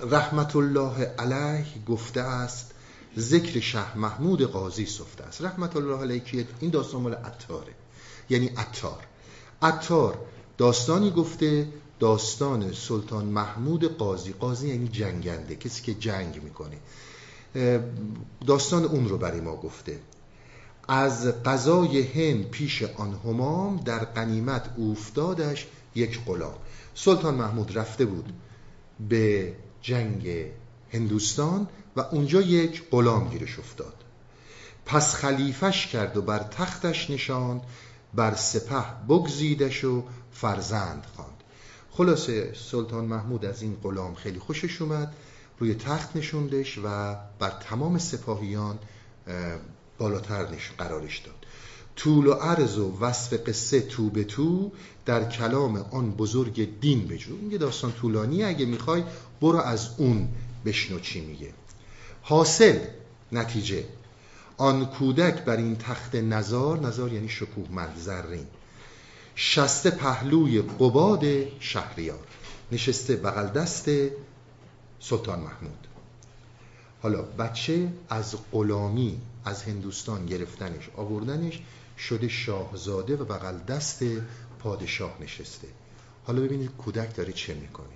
رحمت 0.00 0.56
الله 0.56 1.04
علیه 1.04 1.66
گفته 1.86 2.20
است 2.20 2.74
ذکر 3.18 3.60
شه 3.60 3.98
محمود 3.98 4.42
قاضی 4.42 4.86
سفته 4.86 5.24
است. 5.24 5.42
رحمت 5.42 5.76
الله 5.76 6.00
علیه 6.00 6.46
این 6.60 6.70
داستان 6.70 7.02
مال 7.02 7.14
عطاره. 7.14 7.77
یعنی 8.30 8.46
عطار. 8.46 9.06
عطار 9.62 10.18
داستانی 10.58 11.10
گفته 11.10 11.68
داستان 12.00 12.72
سلطان 12.72 13.24
محمود 13.24 13.96
قاضی. 13.98 14.32
قاضی 14.32 14.68
یعنی 14.68 14.88
جنگنده 14.88 15.56
کسی 15.56 15.82
که 15.82 15.94
جنگ 15.94 16.42
می‌کنه. 16.42 16.76
داستان 18.46 18.84
اون 18.84 19.08
رو 19.08 19.18
برای 19.18 19.40
ما 19.40 19.56
گفته. 19.56 20.00
از 20.88 21.26
قضای 21.26 22.02
هند 22.02 22.50
پیش 22.50 22.82
آن 22.82 23.20
همام 23.24 23.76
در 23.76 23.98
قنیمت 23.98 24.70
اوفتادش 24.76 25.66
یک 25.94 26.20
غلام. 26.26 26.54
سلطان 26.94 27.34
محمود 27.34 27.78
رفته 27.78 28.04
بود 28.04 28.32
به 29.08 29.52
جنگ 29.82 30.46
هندوستان 30.92 31.68
و 31.96 32.00
اونجا 32.00 32.40
یک 32.40 32.82
غلام 32.90 33.28
گیرش 33.28 33.58
افتاد. 33.58 33.94
پس 34.86 35.14
خلیفش 35.14 35.86
کرد 35.86 36.16
و 36.16 36.22
بر 36.22 36.38
تختش 36.38 37.10
نشاند. 37.10 37.60
بر 38.14 38.34
سپه 38.34 38.84
بگزیدش 39.08 39.84
و 39.84 40.02
فرزند 40.32 41.06
خواند. 41.16 41.42
خلاصه 41.90 42.54
سلطان 42.70 43.04
محمود 43.04 43.44
از 43.44 43.62
این 43.62 43.76
غلام 43.82 44.14
خیلی 44.14 44.38
خوشش 44.38 44.82
اومد 44.82 45.14
روی 45.58 45.74
تخت 45.74 46.16
نشوندش 46.16 46.78
و 46.78 47.16
بر 47.38 47.50
تمام 47.50 47.98
سپاهیان 47.98 48.78
بالاتر 49.98 50.46
قرارش 50.78 51.18
داد. 51.18 51.34
طول 51.96 52.26
و 52.26 52.32
عرض 52.32 52.78
و 52.78 52.98
وصف 53.00 53.48
قصه 53.48 53.80
تو 53.80 54.10
به 54.10 54.24
تو 54.24 54.72
در 55.06 55.28
کلام 55.28 55.76
آن 55.76 56.10
بزرگ 56.10 56.80
دین 56.80 57.06
بجو 57.06 57.50
یه 57.50 57.58
داستان 57.58 57.92
طولانی 57.92 58.44
اگه 58.44 58.66
می‌خوای 58.66 59.04
برو 59.40 59.58
از 59.58 59.88
اون 59.96 60.28
بشنو 60.64 61.00
چی 61.00 61.20
میگه. 61.20 61.52
حاصل 62.22 62.78
نتیجه. 63.32 63.84
آن 64.58 64.86
کودک 64.86 65.44
بر 65.44 65.56
این 65.56 65.76
تخت 65.76 66.14
نزار 66.14 66.80
نزار 66.80 67.12
یعنی 67.12 67.28
شکوه 67.28 67.68
مند 67.70 67.96
زرین. 67.96 68.46
شسته 69.34 69.90
پهلوی 69.90 70.62
قباد 70.62 71.24
شهریار. 71.60 72.26
نشسته 72.72 73.16
بغل 73.16 73.46
دست 73.46 73.90
سلطان 75.00 75.40
محمود. 75.40 75.86
حالا 77.02 77.22
بچه 77.22 77.88
از 78.08 78.36
غلامی 78.52 79.20
از 79.44 79.62
هندوستان 79.62 80.26
گرفتنش 80.26 80.88
آوردنش 80.96 81.60
شده 81.98 82.28
شاهزاده 82.28 83.16
و 83.16 83.24
بغل 83.24 83.58
دست 83.58 84.02
پادشاه 84.58 85.16
نشسته. 85.20 85.68
حالا 86.26 86.40
ببینید 86.40 86.70
کودک 86.78 87.16
داره 87.16 87.32
چه 87.32 87.54
می‌کنه. 87.54 87.86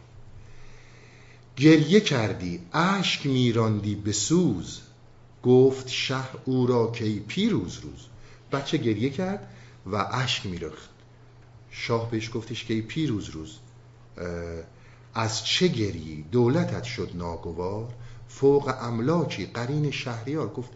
گریه 1.57 2.00
کردی 2.00 2.61
اشک 2.73 3.26
میراندی 3.26 3.95
به 3.95 4.12
سوز. 4.12 4.81
گفت 5.42 5.88
شه 5.88 6.44
او 6.44 6.66
را 6.66 6.90
کی 6.90 7.20
پیروز 7.20 7.78
روز. 7.78 8.06
بچه 8.52 8.76
گریه 8.76 9.11
کرد 9.11 9.49
و 9.87 9.96
اشک 9.96 10.46
میرخت 10.46 10.90
شاه 11.70 12.11
بهش 12.11 12.30
گفتش 12.34 12.64
که 12.64 12.80
پیروز 12.80 13.28
روز. 13.28 13.58
از 15.14 15.44
چه 15.44 15.68
گریی 15.68 16.25
دولتت 16.32 16.84
شد 16.84 17.11
ناگوار. 17.14 17.88
فوق 18.28 18.75
املاکی 18.80 19.46
قرین 19.46 19.90
شهریار. 19.90 20.49
گفت 20.49 20.70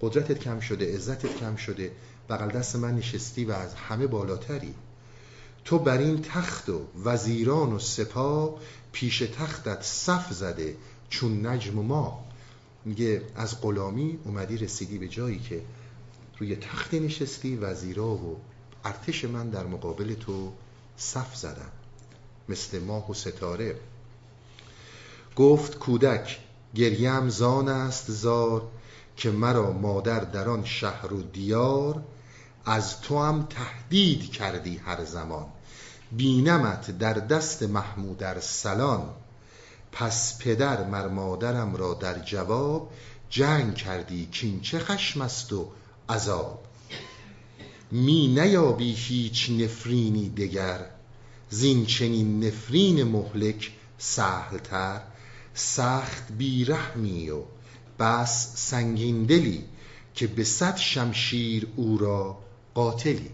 قدرتت 0.00 0.38
کم 0.38 0.60
شده 0.60 0.94
عزتت 0.94 1.36
کم 1.36 1.56
شده. 1.56 1.92
بغل 2.28 2.48
دست 2.48 2.76
من 2.76 2.96
نشستی 2.96 3.44
و 3.44 3.52
از 3.52 3.74
همه 3.74 4.06
بالاتری. 4.06 4.74
تو 5.64 5.78
بر 5.78 5.98
این 5.98 6.22
تخت 6.22 6.68
و 6.68 6.80
وزیران 7.04 7.72
و 7.72 7.78
سپاه 7.78 8.54
پیش 8.92 9.18
تختت 9.18 9.82
صف 9.82 10.32
زده 10.32 10.76
چون 11.08 11.46
نجم 11.46 11.78
و 11.78 11.82
ما 11.82 12.27
میگه 12.88 13.22
از 13.36 13.60
غلامی 13.60 14.18
اومدی 14.24 14.58
رسیدی 14.58 14.98
به 14.98 15.08
جایی 15.08 15.38
که 15.38 15.62
روی 16.38 16.56
تخت 16.56 16.94
نشستی 16.94 17.56
وزیرا 17.56 18.06
و 18.06 18.36
ارتش 18.84 19.24
من 19.24 19.50
در 19.50 19.66
مقابل 19.66 20.14
تو 20.14 20.52
صف 20.96 21.36
زدن 21.36 21.70
مثل 22.48 22.78
ماه 22.78 23.10
و 23.10 23.14
ستاره. 23.14 23.76
گفت 25.36 25.78
کودک 25.78 26.38
گریم 26.74 27.28
زان 27.28 27.68
است 27.68 28.10
زار 28.10 28.68
که 29.16 29.30
مرا 29.30 29.72
مادر 29.72 30.20
در 30.20 30.48
آن 30.48 30.64
شهر 30.64 31.12
و 31.12 31.22
دیار 31.22 32.02
از 32.64 33.00
تو 33.00 33.22
هم 33.22 33.46
تهدید 33.50 34.32
کردی 34.32 34.76
هر 34.76 35.04
زمان. 35.04 35.46
بینمت 36.12 36.98
در 36.98 37.14
دست 37.14 37.62
محمود 37.62 38.40
سلان 38.40 39.10
پس 39.98 40.38
پدر 40.38 40.84
مر 40.84 41.08
مادرم 41.08 41.76
را 41.76 41.94
در 41.94 42.18
جواب 42.18 42.90
جنگ 43.30 43.74
کردی 43.74 44.26
کین 44.26 44.60
چه 44.60 44.78
خشم 44.78 45.20
است 45.20 45.52
و 45.52 45.68
عذاب. 46.08 46.64
می 47.90 48.26
نیابی 48.28 48.92
هیچ 48.92 49.50
نفرینی 49.50 50.28
دگر 50.28 50.80
زین 51.50 51.86
چنین 51.86 52.44
نفرین 52.44 53.02
مهلک 53.02 53.72
سهلتر. 53.98 55.00
سخت 55.54 56.32
بیرحمی 56.32 57.30
و 57.30 57.42
بس 57.98 58.52
سنگین 58.56 59.24
دلی 59.24 59.64
که 60.14 60.26
به 60.26 60.44
صد 60.44 60.76
شمشیر 60.76 61.68
او 61.76 61.98
را 61.98 62.38
قاتلی. 62.74 63.30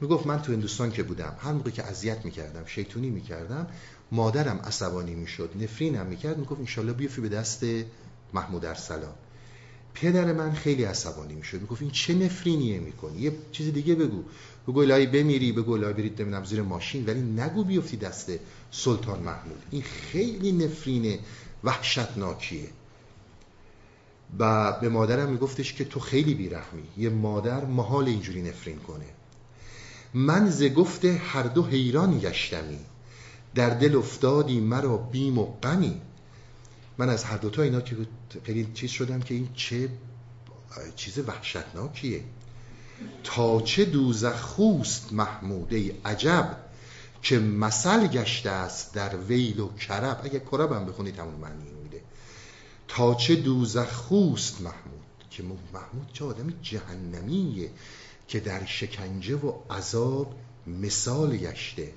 می‌گفت 0.00 0.26
من 0.26 0.42
تو 0.42 0.52
هندوستان 0.52 0.92
که 0.92 1.02
بودم 1.02 1.36
هر 1.38 1.52
موقع 1.52 1.70
که 1.70 1.84
اذیت 1.84 2.24
می‌کردم 2.24 2.66
شیطونی 2.66 3.10
می‌کردم 3.10 3.66
مادرم 4.12 4.60
عصبانی 4.64 5.14
می‌شد. 5.14 5.50
نفرینم 5.60 6.06
می‌کرد 6.06 6.38
می‌گفت 6.38 6.60
انشالله 6.60 6.92
بیفی 6.92 7.20
به 7.20 7.28
دست 7.28 7.64
محمود 8.34 8.64
ارسلان. 8.64 9.14
پدر 9.94 10.32
من 10.32 10.52
خیلی 10.52 10.84
عصبانی 10.84 11.34
می‌شد. 11.34 11.60
می‌گفت 11.60 11.82
این 11.82 11.90
چه 11.90 12.14
نفرینیه 12.14 12.80
می‌کنی؟ 12.80 13.20
یه 13.20 13.32
چیز 13.52 13.72
دیگه 13.72 13.94
بگو. 13.94 14.22
بگو 14.68 14.80
الهی 14.80 15.06
بمیری 15.06 15.52
بگو 15.52 15.72
الهی 15.72 15.92
برید 15.92 16.22
نمی‌دونم 16.22 16.44
زیر 16.44 16.62
ماشین 16.62 17.06
ولی 17.06 17.20
نگو 17.20 17.64
بیفتی 17.64 17.96
دست 17.96 18.32
سلطان 18.70 19.20
محمود. 19.20 19.62
این 19.70 19.82
خیلی 19.82 20.52
نفرین 20.52 21.18
وحشتناکیه. 21.64 22.68
و 24.38 24.72
به 24.80 24.88
مادرم 24.88 25.28
میگفتش 25.28 25.74
که 25.74 25.84
تو 25.84 26.00
خیلی 26.00 26.34
بیرحمی. 26.34 26.82
یه 26.98 27.08
مادر 27.08 27.64
محال 27.64 28.04
اینجوری 28.04 28.42
نفرین 28.42 28.78
کنه. 28.78 29.06
من 30.14 30.50
ز 30.50 30.62
گفته 30.62 31.12
هر 31.12 31.42
دو 31.42 31.64
حیران 31.64 32.18
گشتمی. 32.18 32.78
در 33.54 33.70
دل 33.70 33.96
افتادی 33.96 34.60
مرا 34.60 34.96
بیم 34.96 35.38
و 35.38 35.44
غمی. 35.44 36.00
من 36.98 37.08
از 37.08 37.24
هر 37.24 37.36
دوتا 37.36 37.62
اینا 37.62 37.80
که 37.80 37.96
خیلی 38.44 38.68
چیز 38.74 38.90
شدم 38.90 39.20
که 39.20 39.34
این 39.34 39.48
چه 39.54 39.88
چیز 40.96 41.18
وحشتناکیه. 41.18 42.24
تا 43.24 43.60
چه 43.60 43.84
دوزخ 43.84 44.40
خوست 44.40 45.12
محمود 45.12 45.74
ای 45.74 45.92
عجب 46.04 46.56
که 47.22 47.38
مثل 47.38 48.06
گشته 48.06 48.50
است 48.50 48.94
در 48.94 49.16
ویل 49.16 49.60
و 49.60 49.68
کرب. 49.74 50.20
اگه 50.24 50.40
کرب 50.52 50.72
هم 50.72 50.86
بخونید 50.86 51.18
همون 51.18 51.34
معنی 51.34 51.70
میده. 51.82 52.00
تا 52.88 53.14
چه 53.14 53.36
دوزخ 53.36 53.92
خوست 53.92 54.60
محمود 54.60 55.00
که 55.30 55.42
محمود 55.42 56.12
چه 56.12 56.24
آدم 56.24 56.52
جهنمیه 56.62 57.70
که 58.28 58.40
در 58.40 58.64
شکنجه 58.64 59.36
و 59.36 59.52
عذاب 59.70 60.34
مثال 60.66 61.36
گشته. 61.36 61.92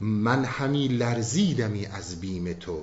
من 0.00 0.44
همی 0.44 0.88
لرزیدمی 0.88 1.86
از 1.86 2.20
بیم 2.20 2.52
تو 2.52 2.80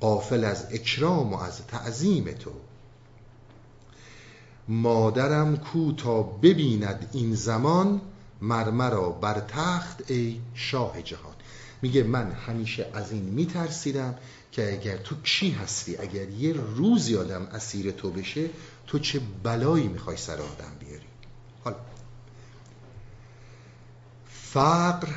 قافل 0.00 0.44
از 0.44 0.66
اکرام 0.70 1.32
و 1.32 1.38
از 1.38 1.66
تعظیم 1.66 2.24
تو. 2.24 2.50
مادرم 4.68 5.56
کو 5.56 5.92
تا 5.92 6.22
ببیند 6.22 7.10
این 7.12 7.34
زمان 7.34 8.00
مرمرا 8.42 9.10
بر 9.10 9.40
تخت 9.40 10.10
ای 10.10 10.40
شاه 10.54 11.02
جهان. 11.02 11.34
میگه 11.82 12.02
من 12.02 12.32
همیشه 12.32 12.90
از 12.94 13.12
این 13.12 13.22
میترسیدم 13.22 14.14
که 14.52 14.72
اگر 14.72 14.96
تو 14.96 15.14
کی 15.22 15.50
هستی؟ 15.50 15.96
اگر 15.96 16.28
یه 16.28 16.52
روزی 16.52 17.16
آدم 17.16 17.42
اسیر 17.42 17.90
تو 17.90 18.10
بشه 18.10 18.50
تو 18.86 18.98
چه 18.98 19.20
بلایی 19.42 19.88
می‌خوای 19.88 20.16
سر 20.16 20.32
آدم 20.32 20.72
بیاری؟ 20.80 21.06
حالا 21.64 21.76
فقر 24.30 25.08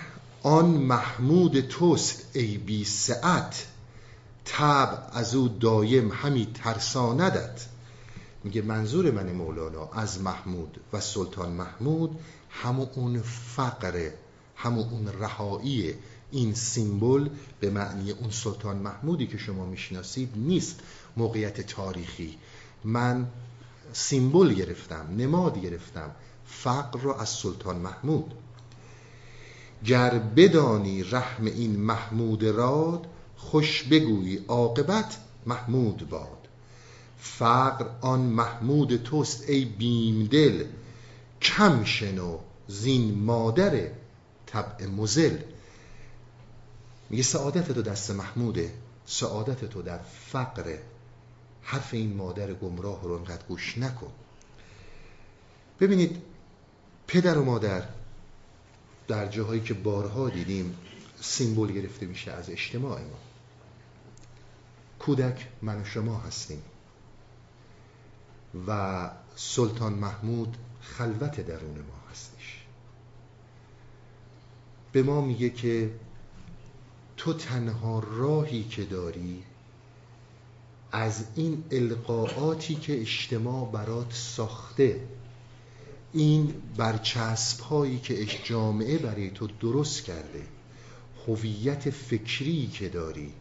آن 0.43 0.65
محمود 0.65 1.59
توست 1.59 2.25
ای 2.33 2.57
بی 2.57 2.85
سعت. 2.85 3.65
تب 4.45 5.09
از 5.13 5.35
او 5.35 5.47
دایم 5.47 6.11
همی 6.11 6.47
ترساندت. 6.53 7.65
میگه 8.43 8.61
منظور 8.61 9.11
من 9.11 9.31
مولانا 9.31 9.89
از 9.93 10.21
محمود 10.21 10.79
و 10.93 10.99
سلطان 10.99 11.49
محمود 11.51 12.19
همون 12.49 12.87
اون 12.95 13.21
فقر 13.55 14.09
همون 14.55 15.07
رهایی 15.19 15.93
این 16.31 16.53
سیمبل 16.53 17.29
به 17.59 17.69
معنی 17.69 18.11
اون 18.11 18.29
سلطان 18.31 18.77
محمودی 18.77 19.27
که 19.27 19.37
شما 19.37 19.65
می‌شناسید 19.65 20.29
نیست 20.35 20.79
موقعیت 21.17 21.61
تاریخی. 21.61 22.37
من 22.83 23.27
سیمبل 23.93 24.53
گرفتم 24.53 25.05
نماد 25.17 25.61
گرفتم. 25.61 26.11
فقر 26.45 26.99
را 26.99 27.15
از 27.19 27.29
سلطان 27.29 27.75
محمود. 27.75 28.33
گر 29.85 30.19
بدانی 30.19 31.03
رحم 31.03 31.45
این 31.45 31.79
محمود 31.79 32.43
راد 32.43 33.07
خوش 33.37 33.83
بگویی 33.83 34.45
عاقبت 34.47 35.17
محمود 35.45 36.09
باد. 36.09 36.47
فقر 37.17 37.85
آن 38.01 38.19
محمود 38.19 38.95
توست 38.95 39.49
ای 39.49 39.65
دل 40.31 40.65
کم 41.41 41.83
شنو 41.83 42.37
زین 42.67 43.19
مادر 43.19 43.87
طبع 44.45 44.85
مزل. 44.85 45.37
میگه 47.09 47.23
سعادت 47.23 47.71
تو 47.71 47.81
دست 47.81 48.11
محموده 48.11 48.73
سعادت 49.05 49.65
تو 49.65 49.81
در 49.81 49.99
فقر. 50.31 50.77
حرف 51.61 51.93
این 51.93 52.15
مادر 52.15 52.53
گمراه 52.53 53.03
رو 53.03 53.13
انقدر 53.13 53.43
گوش 53.47 53.77
نکن. 53.77 54.11
ببینید 55.79 56.21
پدر 57.07 57.37
و 57.37 57.45
مادر 57.45 57.83
در 59.09 59.27
جاهایی 59.27 59.61
که 59.61 59.73
بارها 59.73 60.29
دیدیم 60.29 60.77
سیمبل 61.21 61.71
گرفته 61.71 62.05
میشه 62.05 62.31
از 62.31 62.49
اجتماع 62.49 63.01
ما. 63.01 63.17
کودک 64.99 65.47
من 65.61 65.81
و 65.81 65.85
شما 65.85 66.17
هستیم. 66.17 66.61
و 68.67 69.11
سلطان 69.35 69.93
محمود 69.93 70.57
خلوت 70.81 71.41
درون 71.41 71.75
ما 71.75 72.09
هستش. 72.11 72.63
به 74.91 75.03
ما 75.03 75.21
میگه 75.21 75.49
که 75.49 75.91
تو 77.17 77.33
تنها 77.33 77.99
راهی 77.99 78.63
که 78.63 78.83
داری 78.83 79.43
از 80.91 81.25
این 81.35 81.63
القاعاتی 81.71 82.75
که 82.75 83.01
اجتماع 83.01 83.71
برات 83.71 84.13
ساخته 84.13 85.01
این 86.13 86.53
برچسب 86.77 87.59
هایی 87.59 87.99
که 87.99 88.25
جامعه 88.25 88.97
برای 88.97 89.29
تو 89.29 89.47
درست 89.47 90.03
کرده 90.03 90.47
هویت 91.27 91.89
فکری 91.89 92.67
که 92.67 92.89
داری 92.89 93.33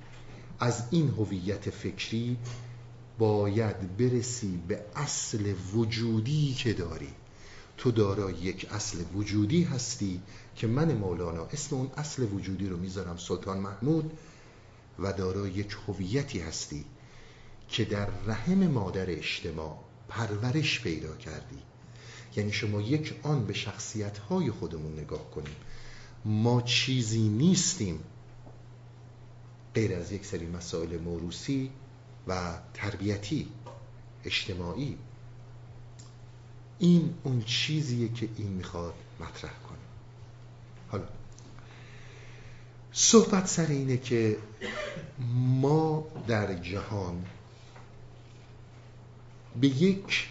از 0.60 0.82
این 0.90 1.08
هویت 1.08 1.70
فکری 1.70 2.36
باید 3.18 3.96
برسی 3.96 4.60
به 4.68 4.80
اصل 4.96 5.54
وجودی 5.74 6.54
که 6.54 6.72
داری. 6.72 7.08
تو 7.76 7.90
دارای 7.90 8.34
یک 8.34 8.66
اصل 8.70 8.98
وجودی 9.14 9.62
هستی 9.62 10.20
که 10.56 10.66
من 10.66 10.92
مولانا 10.92 11.44
اسم 11.44 11.76
اون 11.76 11.90
اصل 11.96 12.22
وجودی 12.22 12.68
رو 12.68 12.76
می‌ذارم 12.76 13.16
سلطان 13.16 13.58
محمود 13.58 14.18
و 14.98 15.12
دارای 15.12 15.50
یک 15.50 15.76
هویتی 15.88 16.40
هستی 16.40 16.84
که 17.68 17.84
در 17.84 18.08
رحم 18.26 18.66
مادر 18.66 19.10
اجتماع 19.10 19.78
پرورش 20.08 20.80
پیدا 20.80 21.16
کردی. 21.16 21.58
یعنی 22.36 22.52
شما 22.52 22.80
یک 22.80 23.14
آن 23.22 23.46
به 23.46 23.52
شخصیت 23.52 24.18
های 24.18 24.50
خودمون 24.50 24.92
نگاه 24.92 25.30
کنیم. 25.30 25.56
ما 26.24 26.62
چیزی 26.62 27.28
نیستیم 27.28 28.00
غیر 29.74 29.94
از 29.94 30.12
یک 30.12 30.26
سری 30.26 30.46
مسائل 30.46 30.98
موروسی 30.98 31.70
و 32.28 32.58
تربیتی 32.74 33.48
اجتماعی. 34.24 34.96
این 36.78 37.14
اون 37.22 37.42
چیزیه 37.42 38.08
که 38.08 38.28
این 38.36 38.48
می‌خواد 38.48 38.94
مطرح 39.20 39.52
کنه. 39.68 39.78
حالا 40.88 41.04
صحبت 42.92 43.46
سر 43.46 43.66
اینه 43.66 43.96
که 43.96 44.36
ما 45.34 46.06
در 46.26 46.54
جهان 46.54 47.24
به 49.60 49.68
یک 49.68 50.28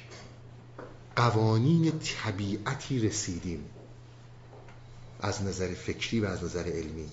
قوانین 1.17 1.99
طبیعتی 1.99 2.99
رسیدیم. 2.99 3.65
از 5.19 5.43
نظر 5.43 5.73
فکری 5.73 6.19
و 6.19 6.25
از 6.25 6.43
نظر 6.43 6.63
علمی. 6.63 7.09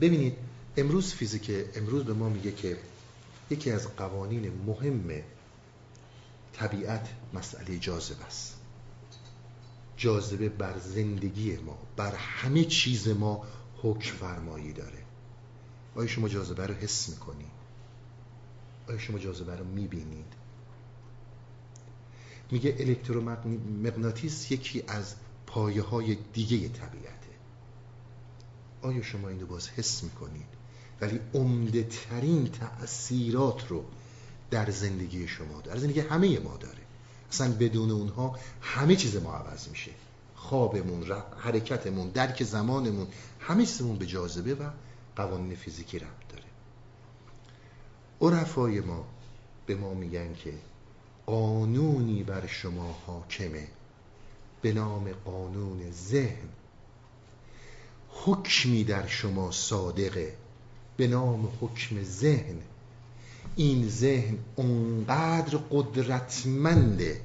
ببینید 0.00 0.36
امروز 0.76 1.14
فیزیک 1.14 1.50
امروز 1.74 2.04
به 2.04 2.12
ما 2.12 2.28
میگه 2.28 2.52
که 2.52 2.78
یکی 3.50 3.70
از 3.70 3.96
قوانین 3.96 4.52
مهم 4.66 5.22
طبیعت 6.52 7.08
مسئله 7.34 7.78
جاذبه 7.78 8.24
است. 8.24 8.54
جاذبه 9.96 10.48
بر 10.48 10.78
زندگی 10.78 11.56
ما 11.56 11.78
بر 11.96 12.14
همه 12.14 12.64
چیز 12.64 13.08
ما 13.08 13.46
حکم 13.82 14.16
فرمایی 14.16 14.72
داره. 14.72 15.02
آیا 15.94 16.06
شما 16.06 16.28
جاذبه 16.28 16.66
رو 16.66 16.74
حس 16.74 17.08
می‌کنید 17.08 17.56
آیا 18.88 18.98
شما 18.98 19.18
جاذبه 19.18 19.56
رو 19.56 19.64
می‌بینید؟ 19.64 20.35
میگه 22.50 22.76
الکترومغناطیس 22.78 24.50
یکی 24.50 24.84
از 24.88 25.14
پایه 25.46 25.82
های 25.82 26.16
دیگه 26.32 26.68
طبیعته. 26.68 27.16
آیا 28.82 29.02
شما 29.02 29.28
این 29.28 29.40
رو 29.40 29.46
باز 29.46 29.68
حس 29.68 30.02
می‌کنید؟ 30.02 30.46
ولی 31.00 31.20
عمده 31.34 31.82
ترین 31.82 32.48
تأثیرات 32.48 33.68
رو 33.68 33.84
در 34.50 34.70
زندگی 34.70 35.28
شما 35.28 35.60
در 35.60 35.76
زندگی 35.76 36.00
همه 36.00 36.38
ما 36.38 36.56
داره. 36.56 36.78
اصلا 37.32 37.52
بدون 37.52 37.90
اونها 37.90 38.38
همه 38.60 38.96
چیز 38.96 39.16
ما 39.16 39.34
عوض 39.34 39.68
میشه. 39.68 39.90
خوابمون 40.34 41.12
حرکتمون 41.38 42.08
درک 42.08 42.44
زمانمون 42.44 43.06
همه 43.40 43.66
چیزمون 43.66 43.96
به 43.98 44.06
جاذبه 44.06 44.54
و 44.54 44.70
قوانین 45.16 45.56
فیزیکی 45.56 45.98
ربط 45.98 46.28
داره. 46.28 46.44
عرفای 48.20 48.80
ما 48.80 49.04
به 49.66 49.74
ما 49.74 49.94
میگن 49.94 50.34
که 50.34 50.52
قانونی 51.26 52.22
بر 52.22 52.46
شما 52.46 52.96
حاکمه. 53.06 53.68
به 54.62 54.72
نام 54.72 55.12
قانون 55.24 55.90
ذهن. 55.90 56.48
حکمی 58.10 58.84
در 58.84 59.06
شما 59.06 59.50
صادقه. 59.50 60.34
به 60.96 61.06
نام 61.06 61.48
حکم 61.60 62.02
ذهن. 62.02 62.56
این 63.56 63.88
ذهن 63.88 64.38
اونقدر 64.56 65.58
قدرتمنده 65.70 67.20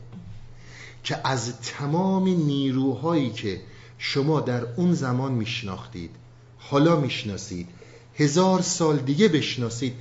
که 1.03 1.27
از 1.27 1.59
تمام 1.59 2.27
نیروهایی 2.27 3.31
که 3.31 3.61
شما 3.97 4.41
در 4.41 4.63
اون 4.75 4.93
زمان 4.93 5.31
میشناختید 5.31 6.11
حالا 6.57 6.99
می‌شناسید 6.99 7.67
هزار 8.15 8.61
سال 8.61 8.97
دیگه 8.97 9.27
بشناسید 9.27 9.93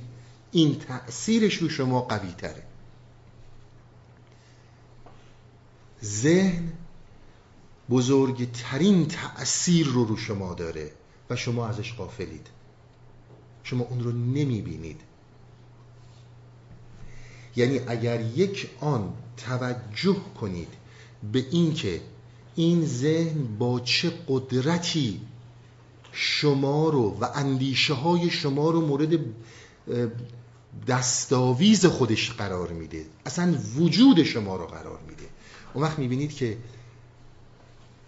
این 0.51 0.79
تأثیرش 0.79 1.55
رو 1.55 1.69
شما 1.69 2.01
قوی 2.01 2.31
تره 2.31 2.63
ذهن 6.03 6.73
بزرگترین 7.89 9.07
تأثیر 9.07 9.87
رو 9.87 10.05
رو 10.05 10.17
شما 10.17 10.53
داره 10.53 10.91
و 11.29 11.35
شما 11.35 11.67
ازش 11.67 11.93
قافلید 11.93 12.47
شما 13.63 13.83
اون 13.83 14.03
رو 14.03 14.11
نمی‌بینید. 14.11 15.01
یعنی 17.55 17.79
اگر 17.79 18.21
یک 18.21 18.69
آن 18.79 19.13
توجه 19.37 20.17
کنید 20.41 20.67
به 21.33 21.45
اینکه 21.51 22.01
این 22.55 22.85
ذهن 22.85 23.57
با 23.57 23.79
چه 23.79 24.13
قدرتی 24.27 25.21
شما 26.11 26.89
رو 26.89 27.17
و 27.21 27.25
اندیشه 27.35 27.93
های 27.93 28.29
شما 28.29 28.69
رو 28.69 28.81
مورد 28.87 29.19
دستاویز 30.87 31.85
خودش 31.85 32.31
قرار 32.31 32.71
میده. 32.71 33.05
اصلا 33.25 33.55
وجود 33.75 34.23
شما 34.23 34.55
رو 34.55 34.65
قرار 34.67 34.99
میده. 35.07 35.30
اون 35.73 35.83
وقت 35.83 35.99
می‌بینید 35.99 36.35
که 36.35 36.57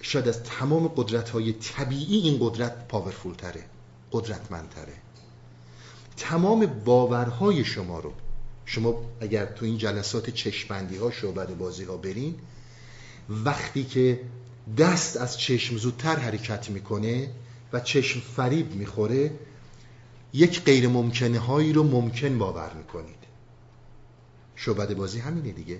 شاید 0.01 0.27
از 0.27 0.43
تمام 0.43 0.87
قدرت 0.87 1.29
های 1.29 1.53
طبیعی 1.53 2.17
این 2.19 2.37
قدرت 2.41 2.87
پاورفول 2.87 3.33
تره 3.33 3.65
قدرتمندتره. 4.11 4.93
تمام 6.17 6.65
باورهای 6.65 7.65
شما 7.65 7.99
رو 7.99 8.13
شما 8.65 9.01
اگر 9.21 9.45
تو 9.45 9.65
این 9.65 9.77
جلسات 9.77 10.29
چشمندی 10.29 10.97
ها 10.97 11.11
شعبد 11.11 11.57
بازی 11.57 11.83
ها 11.83 11.97
برین 11.97 12.35
وقتی 13.29 13.83
که 13.83 14.21
دست 14.77 15.17
از 15.17 15.37
چشم 15.37 15.77
زودتر 15.77 16.15
حرکت 16.15 16.69
می‌کنه 16.69 17.29
و 17.73 17.79
چشم 17.79 18.19
فریب 18.19 18.75
می‌خوره 18.75 19.31
یک 20.33 20.63
غیر 20.63 20.87
ممکنه 20.87 21.39
هایی 21.39 21.73
رو 21.73 21.83
ممکن 21.83 22.37
باور 22.37 22.73
می‌کنید. 22.73 23.23
شعبد 24.55 24.93
بازی 24.93 25.19
همینه 25.19 25.51
دیگه. 25.51 25.79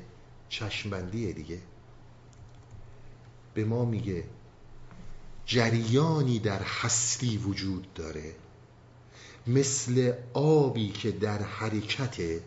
چشمبندیه 0.50 1.34
دیگه. 1.34 1.60
به 3.54 3.66
ما 3.66 3.86
میگه 3.86 4.24
جریانی 5.46 6.40
در 6.40 6.62
هستی 6.62 7.38
وجود 7.38 7.94
داره 7.94 8.36
مثل 9.48 10.14
آبی 10.34 10.90
که 10.90 11.12
در 11.12 11.42
حرکته 11.42 12.42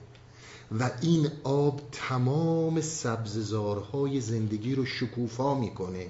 و 0.81 0.91
این 1.03 1.31
آب 1.45 1.81
تمام 1.93 2.81
سبززارهای 2.81 4.21
زندگی 4.21 4.75
رو 4.75 4.87
شکوفا 4.87 5.55
می‌کنه 5.55 6.07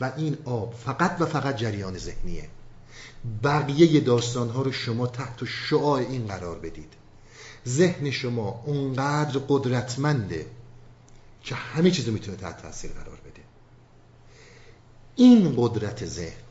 و 0.00 0.12
این 0.16 0.36
آب 0.44 0.74
فقط 0.74 1.16
و 1.20 1.26
فقط 1.26 1.56
جریان 1.56 1.98
ذهنیه. 1.98 2.48
بقیه 3.42 4.00
داستانها 4.00 4.62
رو 4.62 4.72
شما 4.72 5.06
تحت 5.06 5.44
شعاع 5.44 6.00
این 6.00 6.26
قرار 6.26 6.58
بدید. 6.58 6.92
ذهن 7.66 8.10
شما 8.10 8.62
اونقدر 8.66 9.40
قدرتمنده 9.48 10.46
که 11.42 11.54
همه 11.54 11.90
چیز 11.90 12.06
رو 12.06 12.12
می‌تونه 12.12 12.36
تحت 12.36 12.62
تاثیر 12.62 12.90
قرار 12.90 13.17
این 15.20 15.54
قدرت 15.56 16.06
ذهن 16.06 16.42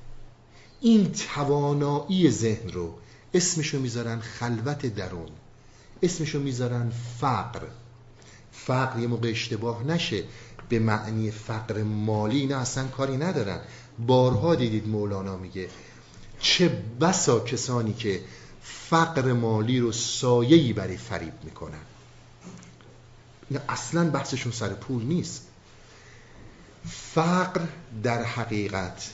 این 0.81 1.11
توانایی 1.11 2.31
ذهن 2.31 2.69
رو 2.69 2.93
اسمشو 3.33 3.79
می‌ذارن 3.79 4.19
خلوت 4.19 4.85
درون 4.85 5.29
اسمشو 6.03 6.39
می‌ذارن 6.39 6.91
فقر. 7.19 7.61
فقر 8.51 8.99
یه 8.99 9.07
موقع 9.07 9.29
اشتباه 9.29 9.83
نشه 9.83 10.23
به 10.69 10.79
معنی 10.79 11.31
فقر 11.31 11.83
مالی 11.83 12.45
نه 12.45 12.55
اصلا 12.55 12.87
کاری 12.87 13.17
ندارن. 13.17 13.59
بارها 14.07 14.55
دیدید 14.55 14.87
مولانا 14.87 15.37
میگه 15.37 15.69
چه 16.39 16.83
بسا 17.01 17.39
کسانی 17.39 17.93
که 17.93 18.21
فقر 18.61 19.33
مالی 19.33 19.79
رو 19.79 19.91
سایهی 19.91 20.73
برای 20.73 20.97
فریب 20.97 21.33
می‌کنن. 21.43 21.85
اصلا 23.69 24.09
بحثشون 24.09 24.51
سر 24.51 24.69
پول 24.69 25.03
نیست. 25.03 25.46
فقر 26.89 27.61
در 28.03 28.23
حقیقت. 28.23 29.13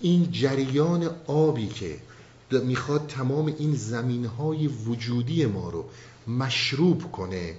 این 0.00 0.30
جریان 0.32 1.10
آبی 1.26 1.66
که 1.68 1.96
می‌خواد 2.50 3.06
تمام 3.06 3.46
این 3.46 3.74
زمین 3.74 4.24
های 4.24 4.66
وجودی 4.66 5.46
ما 5.46 5.70
رو 5.70 5.84
مشروب 6.28 7.12
کنه 7.12 7.54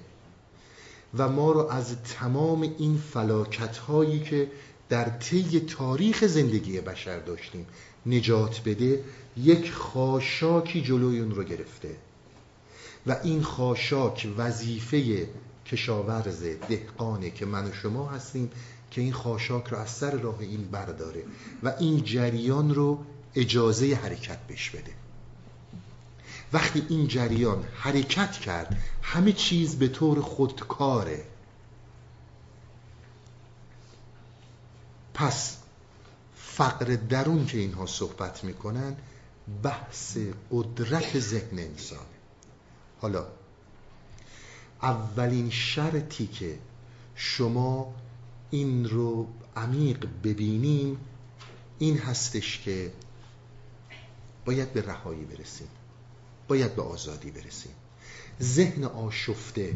و 1.18 1.30
ما 1.30 1.52
رو 1.52 1.68
از 1.72 1.96
تمام 2.04 2.62
این 2.62 3.02
فلاکت 3.14 3.78
هایی 3.78 4.20
که 4.20 4.52
در 4.90 5.10
طی 5.10 5.60
تاریخ 5.60 6.26
زندگی 6.26 6.82
بشر 6.82 7.20
داشتیم 7.20 7.66
نجات 8.06 8.62
بده 8.66 9.04
یک 9.38 9.72
خاشاکی 9.72 10.82
جلوی 10.82 11.20
اون 11.20 11.32
رو 11.32 11.44
گرفته. 11.44 11.96
و 13.08 13.18
این 13.24 13.44
خاشاک 13.44 14.28
وظیفه 14.38 15.28
کشاورز 15.66 16.44
دهقانه 16.44 17.30
که 17.30 17.46
من 17.46 17.66
و 17.66 17.74
شما 17.74 18.10
هستیم 18.10 18.52
که 18.92 19.02
این 19.02 19.14
خاشاک 19.14 19.68
رو 19.68 19.78
از 19.78 19.90
سر 19.90 20.12
راه 20.12 20.40
این 20.40 20.68
برداره 20.72 21.24
و 21.64 21.74
این 21.80 22.04
جریان 22.04 22.76
رو 22.76 23.06
اجازه 23.36 23.96
حرکت 23.96 24.48
بش 24.48 24.70
بده. 24.70 24.94
وقتی 26.54 26.86
این 26.90 27.08
جریان 27.08 27.64
حرکت 27.76 28.32
کرد 28.32 28.78
همه 29.02 29.32
چیز 29.32 29.76
به 29.76 29.88
طور 29.88 30.22
خودکاره. 30.22 31.26
پس 35.14 35.58
فقر 36.36 36.86
درون 36.86 37.46
که 37.46 37.58
اینها 37.58 37.86
صحبت 37.86 38.44
می‌کنن 38.44 38.96
بحث 39.64 40.18
قدرت 40.52 41.20
ذهن 41.20 41.60
انسان. 41.60 42.06
حالا 43.02 43.26
اولین 44.84 45.50
شرطی 45.50 46.28
که 46.28 46.60
شما 47.16 47.96
این 48.52 48.90
رو 48.90 49.28
عمیق 49.56 50.08
ببینیم 50.24 50.98
این 51.80 51.98
هستش 51.98 52.60
که 52.60 52.92
باید 54.46 54.74
به 54.74 54.82
رهایی 54.82 55.26
برسیم 55.26 55.68
باید 56.48 56.76
به 56.76 56.82
آزادی 56.82 57.32
برسیم 57.32 57.72
ذهن 58.42 58.84
آشفته 58.84 59.76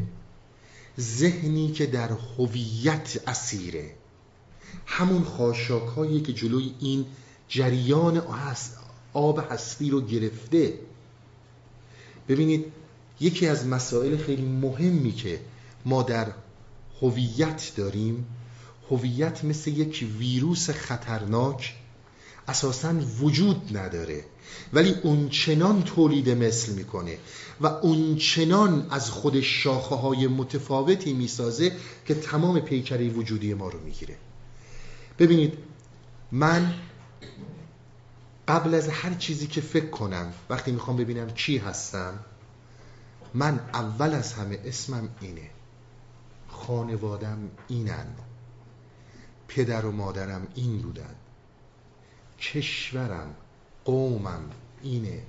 ذهنی 1.00 1.72
که 1.72 1.86
در 1.86 2.08
هویت 2.38 3.22
اسیره. 3.26 3.94
همون 4.86 5.24
خاشاک 5.24 5.88
هایی 5.88 6.20
که 6.20 6.32
جلوی 6.32 6.74
این 6.80 7.06
جریان 7.48 8.22
آب 9.12 9.52
هستی 9.52 9.90
رو 9.90 10.00
گرفته. 10.00 10.78
ببینید 12.28 12.72
یکی 13.20 13.46
از 13.46 13.66
مسائل 13.66 14.16
خیلی 14.16 14.42
مهمی 14.42 15.12
که 15.12 15.40
ما 15.84 16.02
در 16.02 16.26
هویت 17.02 17.72
داریم 17.76 18.26
هویت 18.90 19.44
مثل 19.44 19.70
یک 19.70 20.06
ویروس 20.18 20.70
خطرناک 20.70 21.74
اساسا 22.48 22.94
وجود 23.20 23.76
نداره 23.76 24.24
ولی 24.72 24.94
اون 25.02 25.28
چنان 25.28 25.82
تولید 25.82 26.30
مثل 26.30 26.72
می‌کنه 26.72 27.18
و 27.60 27.66
اون 27.66 28.16
چنان 28.16 28.86
از 28.90 29.10
خود 29.10 29.40
شاخه 29.40 29.94
های 29.94 30.26
متفاوتی 30.26 31.12
می‌سازه 31.12 31.72
که 32.06 32.14
تمام 32.14 32.60
پیکره 32.60 33.08
وجودی 33.08 33.54
ما 33.54 33.68
رو 33.68 33.80
می‌گیره. 33.80 34.16
ببینید 35.18 35.54
من 36.32 36.74
قبل 38.48 38.74
از 38.74 38.88
هر 38.88 39.14
چیزی 39.14 39.46
که 39.46 39.60
فکر 39.60 39.90
کنم 39.90 40.32
وقتی 40.50 40.72
می‌خوام 40.72 40.96
ببینم 40.96 41.30
کی 41.30 41.58
هستم 41.58 42.18
من 43.34 43.60
اول 43.74 44.14
از 44.14 44.32
همه 44.32 44.60
اسمم 44.64 45.08
اینه. 45.20 45.50
خانوادم 46.48 47.50
اینن. 47.68 48.06
پدر 49.48 49.86
و 49.86 49.92
مادرم 49.92 50.46
این 50.54 50.78
بودن. 50.78 51.14
کشورم 52.40 53.34
قومم 53.84 54.50
اینه. 54.82 55.22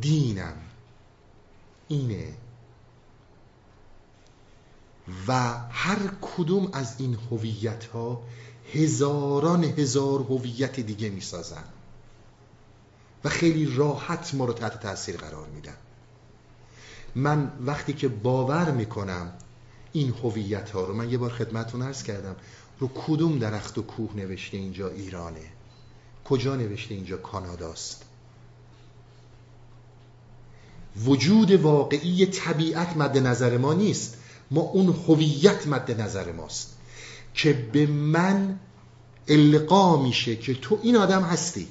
دینم 0.00 0.56
اینه. 1.88 2.32
و 5.28 5.58
هر 5.70 5.98
کدوم 6.20 6.70
از 6.72 6.94
این 6.98 7.18
هویت 7.30 7.84
ها 7.84 8.22
هزاران 8.72 9.64
هزار 9.64 10.20
هویت 10.20 10.80
دیگه 10.80 11.10
می‌سازن. 11.10 11.64
و 13.24 13.28
خیلی 13.28 13.76
راحت 13.76 14.34
ما 14.34 14.44
رو 14.44 14.52
تحت 14.52 14.80
تاثیر 14.80 15.16
قرار 15.16 15.46
میدن. 15.46 15.76
من 17.14 17.52
وقتی 17.60 17.92
که 17.92 18.08
باور 18.08 18.70
می‌کنم 18.70 19.32
این 19.92 20.14
هویت 20.22 20.70
ها 20.70 20.84
رو 20.84 20.94
من 20.94 21.10
یه 21.10 21.18
بار 21.18 21.30
خدمتتون 21.30 21.82
عرض 21.82 22.02
کردم 22.02 22.36
رو 22.80 22.90
کدوم 22.94 23.38
درخت 23.38 23.78
و 23.78 23.82
کوه 23.82 24.10
نوشته 24.16 24.56
اینجا 24.56 24.88
ایرانه؟ 24.88 25.46
کجا 26.24 26.56
نوشته 26.56 26.94
اینجا 26.94 27.16
کاناداست؟ 27.16 28.04
وجود 31.04 31.50
واقعی 31.50 32.26
طبیعت 32.26 32.96
مد 32.96 33.18
نظر 33.18 33.58
ما 33.58 33.74
نیست. 33.74 34.16
ما 34.50 34.60
اون 34.60 34.94
هویت 35.08 35.66
مد 35.66 36.00
نظر 36.00 36.32
ماست 36.32 36.76
که 37.34 37.52
به 37.52 37.86
من 37.86 38.58
القا 39.28 40.02
میشه 40.02 40.36
که 40.36 40.54
تو 40.54 40.78
این 40.82 40.96
آدم 40.96 41.22
هستی. 41.22 41.68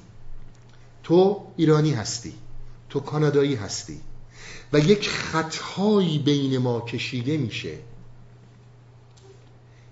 تو 1.04 1.48
ایرانی 1.58 1.92
هستی. 1.92 2.34
تو 2.90 3.00
کانادایی 3.00 3.56
هستی. 3.56 4.02
و 4.74 4.80
یک 4.80 5.10
خطهایی 5.10 6.20
بین 6.20 6.58
ما 6.58 6.82
کشیده 6.82 7.38
میشه. 7.38 7.78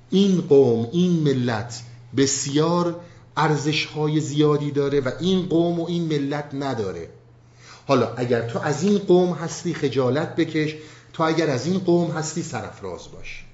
این 0.10 0.42
قوم 0.42 0.90
این 0.92 1.12
ملت 1.12 1.82
بسیار 2.18 3.00
ارزش 3.38 3.86
های 3.86 4.20
زیادی 4.20 4.72
داره 4.72 5.00
و 5.00 5.12
این 5.20 5.46
قوم 5.46 5.80
و 5.80 5.86
این 5.88 6.04
ملت 6.04 6.50
نداره. 6.54 7.10
حالا 7.88 8.14
اگر 8.14 8.50
تو 8.50 8.60
از 8.60 8.84
این 8.84 8.98
قوم 8.98 9.34
هستی 9.34 9.74
خجالت 9.74 10.36
بکش. 10.36 10.76
تو 11.14 11.24
اگر 11.24 11.50
از 11.50 11.66
این 11.66 11.80
قوم 11.80 12.12
هستی 12.12 12.44
سرفراز 12.44 13.12
باش. 13.12 13.46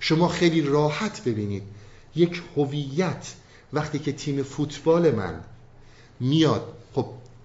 شما 0.00 0.28
خیلی 0.28 0.60
راحت 0.60 1.24
ببینید. 1.24 1.62
یک 2.16 2.42
هویت 2.56 3.34
وقتی 3.72 3.98
که 3.98 4.12
تیم 4.12 4.42
فوتبال 4.42 5.10
من 5.10 5.40
میاد 6.20 6.72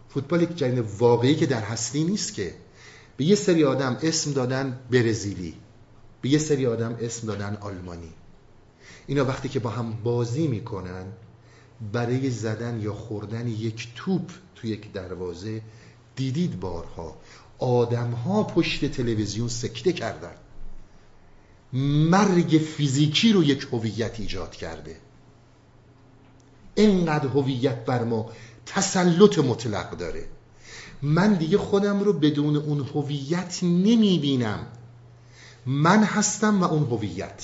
فوتبال 0.09 0.41
یک 0.41 0.55
جنین 0.55 0.79
واقعی 0.79 1.35
که 1.35 1.45
در 1.45 1.61
هستی 1.61 2.03
نیست 2.03 2.33
که. 2.33 2.53
به 3.17 3.25
یه 3.25 3.35
سری 3.35 3.63
آدم 3.63 3.97
اسم 4.01 4.31
دادن 4.31 4.79
برزیلی. 4.91 5.53
به 6.21 6.29
یه 6.29 6.37
سری 6.37 6.65
آدم 6.65 6.97
اسم 7.01 7.27
دادن 7.27 7.57
آلمانی. 7.61 8.13
اینا 9.07 9.25
وقتی 9.25 9.49
که 9.49 9.59
با 9.59 9.69
هم 9.69 9.93
بازی 10.03 10.47
می‌کنن 10.47 11.05
برای 11.93 12.29
زدن 12.29 12.81
یا 12.81 12.93
خوردن 12.93 13.47
یک 13.47 13.87
توپ 13.95 14.31
تو 14.55 14.67
یک 14.67 14.93
دروازه 14.93 15.61
دیدید 16.15 16.59
بارها 16.59 17.17
آدمها 17.59 18.43
پشت 18.43 18.91
تلویزیون 18.91 19.47
سکته 19.47 19.93
کردن. 19.93 20.35
مرگ 21.73 22.61
فیزیکی 22.77 23.33
رو 23.33 23.43
یک 23.43 23.67
هویت 23.71 24.19
ایجاد 24.19 24.51
کرده. 24.51 24.95
اینقدر 26.75 27.27
هویت 27.27 27.85
بر 27.85 28.03
ما 28.03 28.29
تسلط 28.69 29.39
مطلق 29.39 29.97
داره. 29.97 30.25
من 31.01 31.33
دیگه 31.33 31.57
خودم 31.57 31.99
رو 31.99 32.13
بدون 32.13 32.55
اون 32.55 32.79
هویت 32.93 33.59
نمی‌بینم. 33.63 34.59
من 35.65 36.03
هستم 36.03 36.61
و 36.61 36.63
اون 36.63 36.83
هویت. 36.83 37.43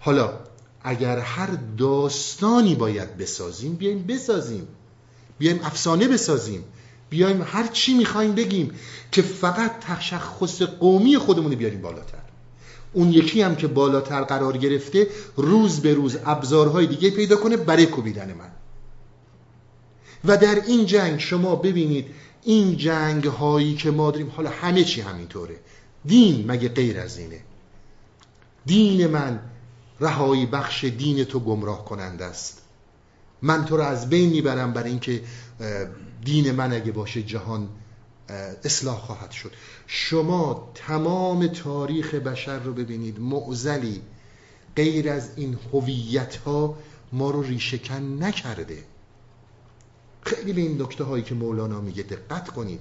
حالا 0.00 0.32
اگر 0.82 1.18
هر 1.18 1.48
داستانی 1.78 2.74
باید 2.74 3.16
بسازیم 3.16 3.74
بیایم 3.74 4.04
بسازیم. 4.06 4.68
بیایم 5.38 5.60
افسانه 5.62 6.08
بسازیم. 6.08 6.64
بیایم 7.10 7.42
هر 7.42 7.66
چی 7.66 7.94
می‌خوایم 7.94 8.32
بگیم 8.34 8.70
که 9.12 9.22
فقط 9.22 9.80
تشخص 9.80 10.62
قومی 10.62 11.18
خودمون 11.18 11.54
بیاریم 11.54 11.82
بالاتر. 11.82 12.18
اون 12.92 13.12
یکی 13.12 13.42
هم 13.42 13.56
که 13.56 13.66
بالاتر 13.66 14.22
قرار 14.22 14.56
گرفته 14.56 15.06
روز 15.36 15.80
به 15.80 15.94
روز 15.94 16.16
ابزارهای 16.26 16.86
دیگه 16.86 17.10
پیدا 17.10 17.36
کنه 17.36 17.56
برای 17.56 17.86
کوبیدن 17.86 18.34
من. 18.34 18.50
و 20.24 20.36
در 20.36 20.54
این 20.66 20.86
جنگ 20.86 21.18
شما 21.20 21.56
ببینید 21.56 22.06
این 22.42 22.76
جنگ 22.76 23.24
هایی 23.24 23.74
که 23.74 23.90
ما 23.90 24.10
داریم 24.10 24.32
حالا 24.36 24.50
همه 24.50 24.84
چی 24.84 25.00
همینطوره. 25.00 25.56
دین 26.04 26.50
مگه 26.50 26.68
غیر 26.68 27.00
از 27.00 27.18
اینه؟ 27.18 27.40
دین 28.66 29.06
من 29.06 29.40
رهایی 30.00 30.46
بخش 30.46 30.84
دین 30.84 31.24
تو 31.24 31.40
گمراه 31.40 31.84
کننده 31.84 32.24
است. 32.24 32.62
من 33.42 33.64
تو 33.64 33.76
رو 33.76 33.82
از 33.82 34.08
بین 34.08 34.30
می‌برم 34.30 34.72
برای 34.72 34.90
اینکه 34.90 35.22
دین 36.24 36.50
من 36.50 36.72
اگه 36.72 36.92
باشه 36.92 37.22
جهان 37.22 37.68
اصلاح 38.64 38.98
خواهد 38.98 39.30
شد. 39.30 39.52
شما 39.86 40.72
تمام 40.74 41.46
تاریخ 41.46 42.14
بشر 42.14 42.58
رو 42.58 42.72
ببینید 42.72 43.20
معزلی 43.20 44.02
غیر 44.76 45.10
از 45.10 45.30
این 45.36 45.58
هویت 45.72 46.36
ها 46.36 46.78
ما 47.12 47.30
رو 47.30 47.42
ریشهکن 47.42 48.22
نکرده. 48.22 48.84
خیلی 50.22 50.52
به 50.52 50.60
این 50.60 50.82
نکته 50.82 51.04
هایی 51.04 51.24
که 51.24 51.34
مولانا 51.34 51.80
میگه 51.80 52.02
دقت 52.02 52.48
کنید. 52.48 52.80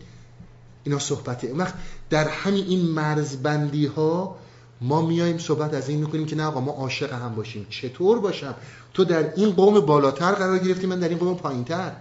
اینا 0.84 1.00
صحبته 1.00 1.54
وقت 1.54 1.74
در 2.10 2.28
همین 2.28 2.66
این 2.66 2.86
مرزبندی 2.86 3.86
ها 3.86 4.36
ما 4.82 5.02
میایم 5.02 5.38
صحبت 5.38 5.74
از 5.74 5.90
این 5.90 6.00
می‌کنیم 6.00 6.26
که 6.26 6.36
نه 6.36 6.44
آقا 6.44 6.62
ما 6.62 6.72
عاشق 6.72 7.14
هم 7.14 7.36
باشیم. 7.36 7.68
چطور 7.70 8.20
باشم؟ 8.20 8.56
تو 8.94 9.06
در 9.06 9.34
این 9.36 9.52
قوم 9.52 9.80
بالاتر 9.80 10.32
قرار 10.32 10.60
گرفتی 10.60 10.88
من 10.88 11.00
در 11.00 11.10
این 11.10 11.18
قوم 11.18 11.36
پایینتر. 11.36 11.92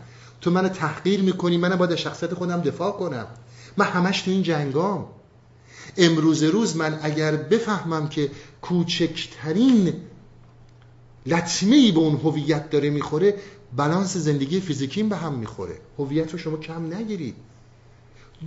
تو 0.41 0.51
منو 0.51 0.69
تحقیر 0.69 1.23
می‌کنی 1.23 1.57
من 1.57 1.77
باید 1.77 1.95
شخصیت 1.95 2.35
خودم 2.35 2.61
دفاع 2.61 2.93
کنم. 2.93 3.27
من 3.77 3.87
همش 3.87 4.23
تو 4.23 4.31
این 4.31 4.43
جنگام. 4.43 5.07
امروز 5.97 6.43
روز 6.43 6.77
من 6.77 6.99
اگر 7.03 7.37
بفهمم 7.37 8.09
که 8.09 8.31
کوچکترین 8.63 9.95
لطمه 11.27 11.77
ای 11.77 11.93
به 11.93 11.99
اون 11.99 12.17
هویت 12.17 12.71
داره 12.71 12.91
می‌خوره 12.91 13.35
بالانس 13.77 14.17
زندگی 14.17 14.61
فیزیکیم 14.61 15.09
به 15.09 15.17
هم 15.17 15.35
می‌خوره. 15.35 15.79
هویت 15.99 16.33
رو 16.33 16.39
شما 16.39 16.57
کم 16.57 16.95
نگیرید. 16.95 17.37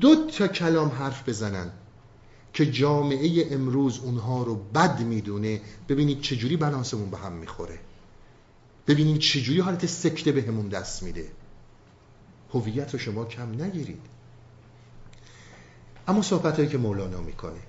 دو 0.02 0.28
تا 0.28 0.48
کلام 0.48 0.90
حرف 0.90 1.30
بزنن 1.30 1.72
که 2.54 2.72
جامعه 2.72 3.48
امروز 3.52 4.00
اونها 4.00 4.44
رو 4.44 4.56
بد 4.56 5.02
می‌دونه. 5.02 5.62
ببینید 5.90 6.22
چجوری 6.22 6.58
بلانسمون 6.58 7.10
به 7.10 7.18
هم 7.18 7.32
می‌خوره. 7.32 7.80
ببینید 8.88 9.20
چجوری 9.20 9.60
حالت 9.60 9.86
سکته 9.86 10.32
به 10.32 10.42
همون 10.42 10.68
دست 10.68 11.04
میده. 11.04 11.32
هویت 12.54 12.94
رو 12.94 13.00
شما 13.00 13.26
کم 13.26 13.64
نگیرید. 13.64 14.02
اما 16.08 16.22
صحبت 16.22 16.56
هایی 16.56 16.70
که 16.70 16.78
مولانا 16.78 17.22
می‌کنه. 17.22 17.60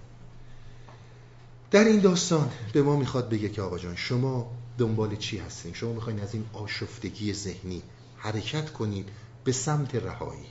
در 1.70 1.84
این 1.84 2.00
داستان 2.00 2.50
به 2.72 2.82
ما 2.82 2.96
می‌خواد 2.96 3.28
بگه 3.28 3.48
که 3.48 3.62
آقا 3.62 3.78
جان 3.78 3.96
شما 3.96 4.50
دنبال 4.78 5.16
چی 5.16 5.38
هستین؟ 5.38 5.74
شما 5.74 5.92
می‌خواین 5.92 6.20
از 6.20 6.34
این 6.34 6.44
آشفتگی 6.52 7.32
ذهنی 7.32 7.82
حرکت 8.16 8.72
کنید 8.72 9.08
به 9.44 9.52
سمت 9.52 9.94
رهایی. 9.94 10.46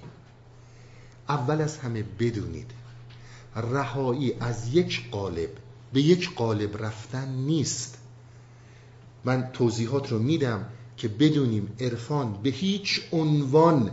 اول 1.29 1.61
از 1.61 1.77
همه 1.77 2.03
بدونید 2.19 2.71
رهایی 3.55 4.33
از 4.39 4.73
یک 4.73 5.09
قالب 5.11 5.49
به 5.93 6.01
یک 6.01 6.35
قالب 6.35 6.83
رفتن 6.83 7.29
نیست. 7.29 7.97
من 9.23 9.49
توضیحات 9.53 10.11
رو 10.11 10.19
میدم 10.19 10.65
که 10.97 11.07
بدونیم 11.07 11.75
عرفان 11.79 12.33
به 12.43 12.49
هیچ 12.49 13.01
عنوان 13.11 13.91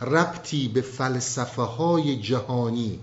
ربطی 0.00 0.68
به 0.68 0.80
فلسفه 0.80 1.62
های 1.62 2.16
جهانی 2.16 2.98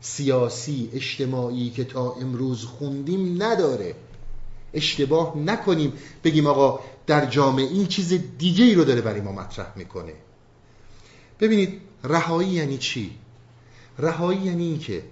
سیاسی 0.00 0.90
اجتماعی 0.92 1.70
که 1.70 1.84
تا 1.84 2.12
امروز 2.12 2.64
خوندیم 2.64 3.42
نداره. 3.42 3.94
اشتباه 4.74 5.38
نکنیم. 5.38 5.92
بگیم 6.24 6.46
آقا 6.46 6.80
در 7.06 7.26
جامعه 7.26 7.64
این 7.64 7.86
چیز 7.86 8.12
دیگه 8.38 8.64
ای 8.64 8.74
رو 8.74 8.84
داره 8.84 9.00
برای 9.00 9.20
ما 9.20 9.32
مطرح 9.32 9.72
می‌کنه. 9.76 10.12
ببینید 11.40 11.80
رهایی 12.04 12.48
یعنی 12.48 12.78
چی؟ 12.78 13.10
رهایی 13.98 14.40
یعنی 14.40 14.64
این 14.64 14.78
که 14.78 15.02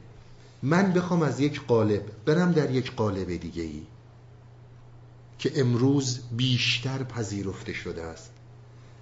من 0.63 0.93
بخوام 0.93 1.23
از 1.23 1.41
یک 1.41 1.61
قالب 1.67 2.03
برم 2.25 2.53
در 2.53 2.71
یک 2.71 2.93
قالب 2.93 3.37
دیگه 3.37 3.63
ای 3.63 3.83
که 5.39 5.53
امروز 5.55 6.21
بیشتر 6.33 7.03
پذیرفته 7.03 7.73
شده 7.73 8.03
است. 8.03 8.31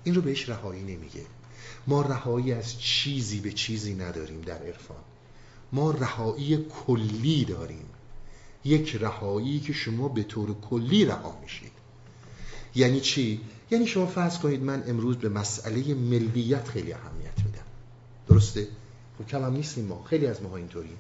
این 0.05 0.15
رو 0.15 0.23
بهش 0.23 0.49
رهایی 0.49 0.83
نمیگه. 0.83 1.23
ما 1.87 2.03
رهایی 2.03 2.53
از 2.53 2.81
چیزی 2.81 3.41
به 3.41 3.53
چیزی 3.53 3.95
نداریم 3.95 4.41
در 4.41 4.63
عرفان. 4.63 4.97
ما 5.73 5.91
رهایی 5.91 6.67
کلی 6.87 7.45
داریم. 7.45 7.87
یک 8.65 8.97
رهایی 9.01 9.61
که 9.61 9.73
شما 9.73 10.09
به 10.09 10.23
طور 10.23 10.55
کلی 10.61 11.05
رها 11.05 11.39
میشید. 11.43 11.73
یعنی 12.75 13.01
چی؟ 13.01 13.41
یعنی 13.71 13.87
شما 13.87 14.07
فرض 14.07 14.39
کنید 14.39 14.63
من 14.63 14.85
امروز 14.87 15.17
به 15.17 15.29
مسئله 15.29 15.95
ملیت 15.95 16.69
خیلی 16.69 16.93
اهمیت 16.93 17.39
میدم. 17.45 17.67
درسته؟ 18.29 18.69
خب 19.19 19.27
کم 19.27 19.43
هم 19.43 19.53
نیستیم 19.53 19.85
ما. 19.85 20.05
خیلی 20.05 20.27
از 20.27 20.43
ماها 20.43 20.57
اینطوریم 20.57 20.99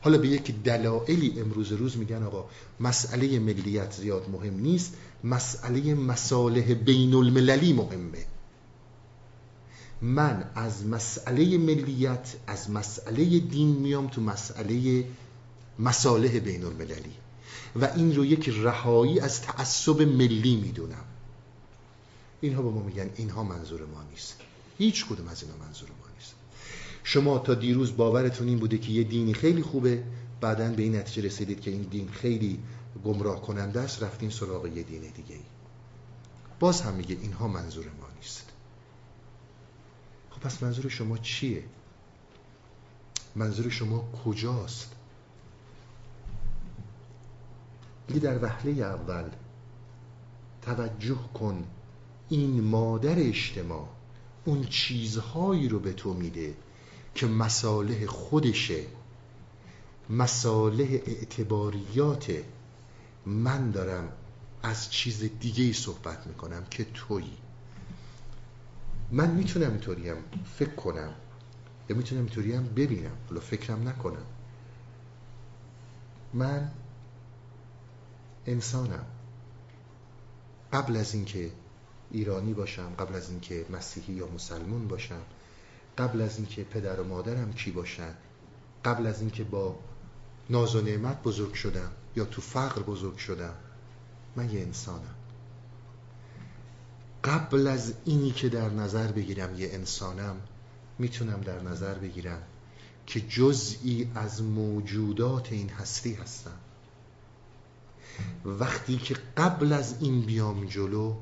حالا 0.00 0.18
به 0.18 0.28
یک 0.28 0.62
دلایلی 0.64 1.40
امروز 1.40 1.72
روز 1.72 1.96
میگن 1.96 2.22
آقا 2.22 2.44
مسئله 2.80 3.38
ملیت 3.38 3.92
زیاد 3.92 4.28
مهم 4.32 4.60
نیست 4.60 4.94
مسئله 5.24 5.94
مصالح 5.94 6.74
بین 6.74 7.14
المللی 7.14 7.72
مهمه. 7.72 8.26
من 10.02 10.50
از 10.54 10.86
مسئله 10.86 11.58
ملیت 11.58 12.36
از 12.46 12.70
مسئله 12.70 13.38
دین 13.38 13.68
میام 13.68 14.08
تو 14.08 14.20
مسئله 14.20 15.04
مصالح 15.80 16.38
بین 16.38 16.64
المللی 16.64 17.14
و 17.76 17.84
این 17.84 18.16
رو 18.16 18.24
یک 18.24 18.48
رهایی 18.48 19.20
از 19.20 19.42
تعصب 19.42 20.02
ملی 20.02 20.56
می‌دونم. 20.56 21.04
اینها 22.40 22.62
به 22.62 22.70
ما 22.70 22.82
میگن 22.82 23.10
اینها 23.16 23.42
منظور 23.42 23.80
ما 23.86 24.02
نیست. 24.10 24.36
هیچ 24.78 25.06
کدوم 25.06 25.28
از 25.28 25.42
اینا 25.42 25.56
منظور 25.56 25.88
ما 25.88 26.06
نیست. 26.18 26.34
شما 27.04 27.38
تا 27.38 27.54
دیروز 27.54 27.96
باورتون 27.96 28.48
این 28.48 28.58
بوده 28.58 28.78
که 28.78 28.92
یه 28.92 29.04
دینی 29.04 29.34
خیلی 29.34 29.62
خوبه 29.62 30.02
بعدا 30.40 30.68
به 30.68 30.82
این 30.82 30.96
نتیجه 30.96 31.28
رسیدید 31.28 31.60
که 31.60 31.70
این 31.70 31.82
دین 31.82 32.08
خیلی 32.08 32.58
گمراه 33.04 33.42
کننده 33.42 33.80
است 33.80 34.02
رفتین 34.02 34.30
سراغ 34.30 34.66
یه 34.66 34.82
دین 34.82 35.00
دیگه 35.00 35.34
ای 35.34 35.40
باز 36.60 36.80
هم 36.80 36.94
میگه 36.94 37.16
اینها 37.20 37.48
منظور 37.48 37.84
ما 37.84 38.06
نیست. 38.20 38.44
خب 40.30 40.40
پس 40.40 40.62
منظور 40.62 40.88
شما 40.90 41.18
چیه؟ 41.18 41.64
منظور 43.36 43.70
شما 43.70 44.08
کجاست؟ 44.24 44.92
میگه 48.10 48.20
در 48.20 48.44
وهله 48.44 48.72
اول 48.72 49.24
توجه 50.62 51.18
کن 51.34 51.64
این 52.28 52.60
مادر 52.60 53.14
اجتماع 53.18 53.88
اون 54.44 54.64
چیزهایی 54.64 55.68
رو 55.68 55.78
به 55.78 55.92
تو 55.92 56.14
میده 56.14 56.54
که 57.14 57.26
مصالح 57.26 58.06
خودشه 58.06 58.84
مصالح 60.10 60.88
اعتباریات 60.90 62.32
من 63.26 63.70
دارم 63.70 64.12
از 64.62 64.90
چیز 64.90 65.24
دیگه 65.40 65.64
ای 65.64 65.72
صحبت 65.72 66.26
می‌کنم 66.26 66.64
که 66.70 66.86
تویی. 66.94 67.36
من 69.12 69.30
می‌تونم 69.30 69.70
اینطوریم 69.70 70.16
فکر 70.58 70.74
کنم 70.74 71.12
یا 71.88 71.96
می‌تونم 71.96 72.20
اینطوریم 72.20 72.62
ببینم 72.62 73.16
حالا 73.28 73.40
فکرم 73.40 73.88
نکنم. 73.88 74.26
من 76.34 76.70
انسانم. 78.50 79.04
قبل 80.72 80.96
از 80.96 81.14
اینکه 81.14 81.50
ایرانی 82.10 82.54
باشم 82.54 82.94
قبل 82.98 83.14
از 83.14 83.30
اینکه 83.30 83.66
مسیحی 83.70 84.14
یا 84.14 84.26
مسلمون 84.26 84.88
باشم 84.88 85.22
قبل 85.98 86.20
از 86.20 86.36
اینکه 86.36 86.64
پدر 86.64 87.00
و 87.00 87.04
مادرم 87.04 87.52
کی 87.52 87.70
باشن 87.70 88.14
قبل 88.84 89.06
از 89.06 89.20
اینکه 89.20 89.44
با 89.44 89.78
ناز 90.50 90.74
و 90.74 90.80
نعمت 90.80 91.22
بزرگ 91.22 91.54
شدم 91.54 91.90
یا 92.16 92.24
تو 92.24 92.40
فقر 92.40 92.82
بزرگ 92.82 93.16
شدم 93.16 93.54
من 94.36 94.50
یه 94.50 94.60
انسانم. 94.60 95.14
قبل 97.24 97.66
از 97.66 97.94
اینی 98.04 98.30
که 98.30 98.48
در 98.48 98.70
نظر 98.70 99.12
بگیرم 99.12 99.58
یه 99.58 99.68
انسانم 99.72 100.36
می‌تونم 100.98 101.40
در 101.40 101.62
نظر 101.62 101.94
بگیرم 101.94 102.42
که 103.06 103.20
جزئی 103.20 104.10
از 104.14 104.42
موجودات 104.42 105.52
این 105.52 105.68
هستی 105.68 106.14
هستم. 106.14 106.59
وقتی 108.44 108.96
که 108.96 109.16
قبل 109.36 109.72
از 109.72 109.94
این 110.00 110.20
بیام 110.20 110.64
جلو 110.66 111.14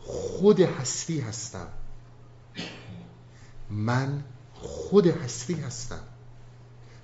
خود 0.00 0.60
هستی 0.60 1.20
هستم. 1.20 1.68
من 3.70 4.24
خود 4.52 5.06
هستی 5.06 5.54
هستم. 5.54 6.02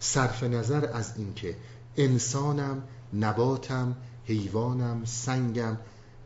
صرف 0.00 0.42
نظر 0.42 0.90
از 0.92 1.12
اینکه 1.16 1.56
انسانم 1.96 2.82
نباتم 3.12 3.96
حیوانم 4.24 5.04
سنگم 5.04 5.76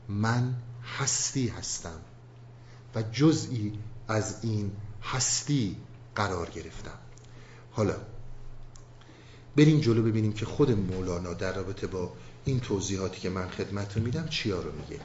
من 0.08 0.54
هستی 0.98 1.48
هستم 1.48 2.00
و 2.94 3.02
جزئی 3.02 3.78
از 4.08 4.36
این 4.42 4.72
هستی 5.02 5.76
قرار 6.14 6.50
گرفتم. 6.50 6.98
حالا 7.70 7.96
بریم 9.56 9.80
جلو 9.80 10.02
ببینیم 10.02 10.32
که 10.32 10.46
خود 10.46 10.70
مولانا 10.70 11.34
در 11.34 11.54
رابطه 11.54 11.86
با 11.86 12.12
این 12.48 12.60
توضیحاتی 12.60 13.20
که 13.20 13.30
من 13.30 13.48
خدمتتون 13.48 14.02
میدم 14.02 14.28
چیا 14.28 14.60
رو 14.60 14.72
میگه؟ 14.72 15.00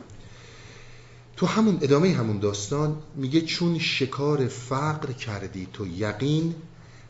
تو 1.38 1.46
همون 1.46 1.78
ادامه 1.82 2.14
همون 2.14 2.40
داستان 2.40 2.98
میگه 3.16 3.42
چون 3.42 3.80
شکار 3.80 4.48
فقر 4.48 5.12
کردی 5.12 5.68
تو 5.74 5.88
یقین 5.88 6.56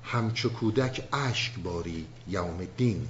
همچو 0.04 0.50
کودک 0.50 1.08
اشک 1.14 1.60
باری 1.60 2.06
یوم 2.28 2.68
دین. 2.78 3.08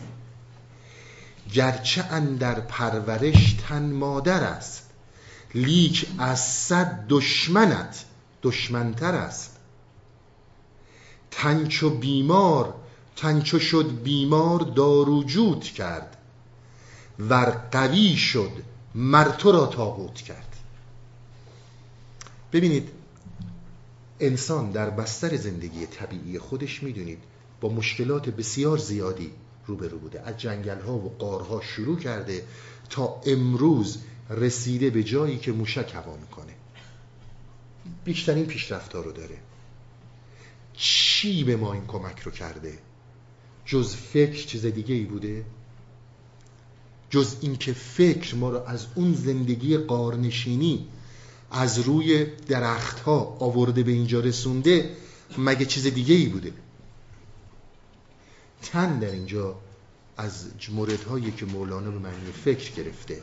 گرچه 1.53 2.03
اندر 2.03 2.59
پرورش 2.59 3.53
تن 3.53 3.91
مادر 3.91 4.43
است 4.43 4.89
لیک 5.55 6.07
از 6.17 6.39
صد 6.39 7.05
دشمنت 7.09 8.05
دشمنتر 8.43 9.15
است. 9.15 9.57
تنچو 11.31 11.89
بیمار 11.89 12.73
تنچو 13.15 13.59
شد 13.59 14.03
بیمار 14.03 14.59
دارو 14.59 15.23
جود 15.23 15.63
کرد. 15.63 16.17
ور 17.19 17.49
قوی 17.71 18.15
شد 18.15 18.51
مر 18.95 19.29
تو 19.29 19.51
را 19.51 19.65
تابوت 19.65 20.15
کرد. 20.15 20.55
ببینید 22.53 22.89
انسان 24.19 24.71
در 24.71 24.89
بستر 24.89 25.37
زندگی 25.37 25.85
طبیعی 25.85 26.39
خودش 26.39 26.83
می‌دونید 26.83 27.19
با 27.61 27.69
مشکلات 27.69 28.29
بسیار 28.29 28.77
زیادی 28.77 29.31
روبرو 29.67 29.99
بوده. 29.99 30.21
از 30.21 30.37
جنگل 30.37 30.81
ها 30.81 30.93
و 30.93 31.15
قارها 31.19 31.61
شروع 31.61 31.99
کرده 31.99 32.43
تا 32.89 33.21
امروز 33.25 33.97
رسیده 34.29 34.89
به 34.89 35.03
جایی 35.03 35.37
که 35.37 35.51
موشک 35.51 35.95
هوا 35.95 36.17
می‌کنه. 36.17 36.53
بیشترین 38.05 38.45
پیشرفت 38.45 38.95
رو 38.95 39.11
داره. 39.11 39.37
چی 40.73 41.43
به 41.43 41.55
ما 41.55 41.73
این 41.73 41.85
کمک 41.85 42.19
رو 42.19 42.31
کرده؟ 42.31 42.79
جز 43.65 43.95
فکر 43.95 44.45
چیز 44.45 44.65
دیگه 44.65 44.95
ای 44.95 45.03
بوده؟ 45.03 45.45
جز 47.13 47.35
اینکه 47.41 47.73
فکر 47.73 48.35
ما 48.35 48.49
رو 48.49 48.63
از 48.67 48.85
اون 48.95 49.13
زندگی 49.13 49.77
قارنشینی 49.77 50.87
از 51.51 51.79
روی 51.79 52.25
درختها 52.47 53.37
آورده 53.39 53.83
به 53.83 53.91
اینجا 53.91 54.19
رسونده 54.19 54.89
مگه 55.37 55.65
چیز 55.65 55.87
دیگه 55.87 56.15
ای 56.15 56.25
بوده؟ 56.25 56.53
تن 58.61 58.99
در 58.99 59.11
اینجا 59.11 59.55
از 60.17 60.45
موردهایی 60.71 61.31
که 61.31 61.45
مولانا 61.45 61.91
به 61.91 61.99
معنی 61.99 62.31
فکر 62.45 62.71
گرفته. 62.83 63.21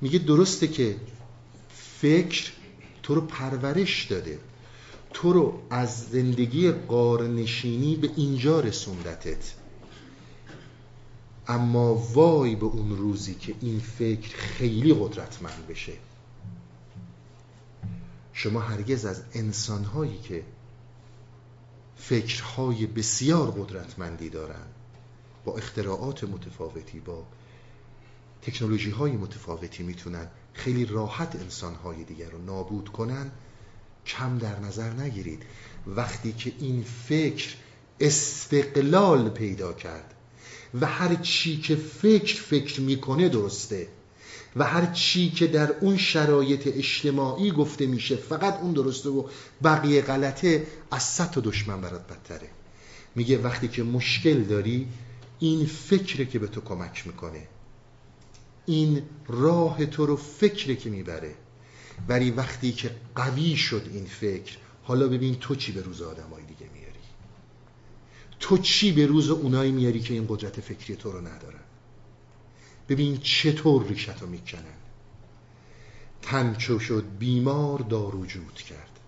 میگه 0.00 0.18
درسته 0.18 0.68
که 0.68 0.96
فکر 2.00 2.52
تو 3.02 3.14
رو 3.14 3.20
پرورش 3.20 4.04
داده. 4.04 4.38
تو 5.12 5.32
رو 5.32 5.62
از 5.70 6.06
زندگی 6.06 6.70
قارنشینی 6.70 7.96
به 7.96 8.10
اینجا 8.16 8.60
رسوندتت. 8.60 9.52
اما 11.48 11.94
وای 11.94 12.56
به 12.56 12.66
اون 12.66 12.96
روزی 12.96 13.34
که 13.34 13.54
این 13.60 13.80
فکر 13.80 14.36
خیلی 14.36 14.94
قدرتمند 14.94 15.66
بشه. 15.68 15.92
شما 18.32 18.60
هرگز 18.60 19.04
از 19.04 19.22
انسانهایی 19.32 20.18
که 20.18 20.44
فکرهای 21.96 22.86
بسیار 22.86 23.50
قدرتمندی 23.50 24.30
دارن 24.30 24.66
با 25.44 25.56
اختراعات 25.56 26.24
متفاوتی 26.24 27.00
با 27.00 27.26
تکنولوژی 28.42 28.90
های 28.90 29.12
متفاوتی 29.12 29.82
می‌تونن 29.82 30.28
خیلی 30.52 30.84
راحت 30.84 31.36
انسانهای 31.36 32.04
دیگر 32.04 32.30
رو 32.30 32.42
نابود 32.42 32.88
کنن 32.88 33.30
کم 34.06 34.38
در 34.38 34.60
نظر 34.60 34.90
نگیرید. 34.90 35.42
وقتی 35.86 36.32
که 36.32 36.52
این 36.58 36.82
فکر 36.82 37.54
استقلال 38.00 39.28
پیدا 39.28 39.72
کرد 39.72 40.14
و 40.80 40.86
هر 40.86 41.14
چی 41.14 41.60
که 41.60 41.76
فکر 41.76 42.42
فکر 42.42 42.80
می‌کنه 42.80 43.28
درسته. 43.28 43.88
و 44.56 44.64
هر 44.64 44.86
چی 44.86 45.30
که 45.30 45.46
در 45.46 45.72
اون 45.80 45.96
شرایط 45.96 46.66
اجتماعی 46.66 47.50
گفته 47.50 47.86
میشه 47.86 48.16
فقط 48.16 48.60
اون 48.60 48.72
درسته 48.72 49.08
و 49.08 49.24
بقیه 49.64 50.02
غلطه 50.02 50.66
از 50.90 51.02
صد 51.02 51.38
دشمن 51.38 51.80
برات 51.80 52.06
بدتره. 52.06 52.48
میگه 53.14 53.38
وقتی 53.38 53.68
که 53.68 53.82
مشکل 53.82 54.42
داری 54.42 54.88
این 55.38 55.66
فکره 55.66 56.26
که 56.26 56.38
به 56.38 56.46
تو 56.46 56.60
کمک 56.60 57.06
می‌کنه. 57.06 57.48
این 58.66 59.02
راه 59.28 59.86
تو 59.86 60.06
رو 60.06 60.16
فکره 60.16 60.76
که 60.76 60.90
می‌بره. 60.90 61.34
ولی 62.08 62.30
وقتی 62.30 62.72
که 62.72 62.90
قوی 63.14 63.56
شد 63.56 63.90
این 63.92 64.04
فکر 64.04 64.56
حالا 64.82 65.08
ببین 65.08 65.34
تو 65.34 65.54
چی 65.54 65.72
به 65.72 65.82
روز 65.82 66.02
آدمای 66.02 66.42
دیگه 66.42 66.55
میاری 66.55 66.55
تو 68.40 68.58
چی 68.58 68.92
به 68.92 69.06
روز 69.06 69.30
اونایی 69.30 69.72
میاری 69.72 70.00
که 70.00 70.14
این 70.14 70.26
قدرت 70.28 70.60
فکری 70.60 70.96
تو 70.96 71.12
رو 71.12 71.20
ندارن؟ 71.20 71.60
ببین 72.88 73.18
چطور 73.18 73.86
ریشت 73.86 74.22
رو 74.22 74.26
می‌کنن؟ 74.26 74.76
تن 76.22 76.58
شد 76.58 77.04
بیمار 77.18 77.78
دارو 77.78 78.26
جود 78.26 78.54
کرد. 78.54 79.00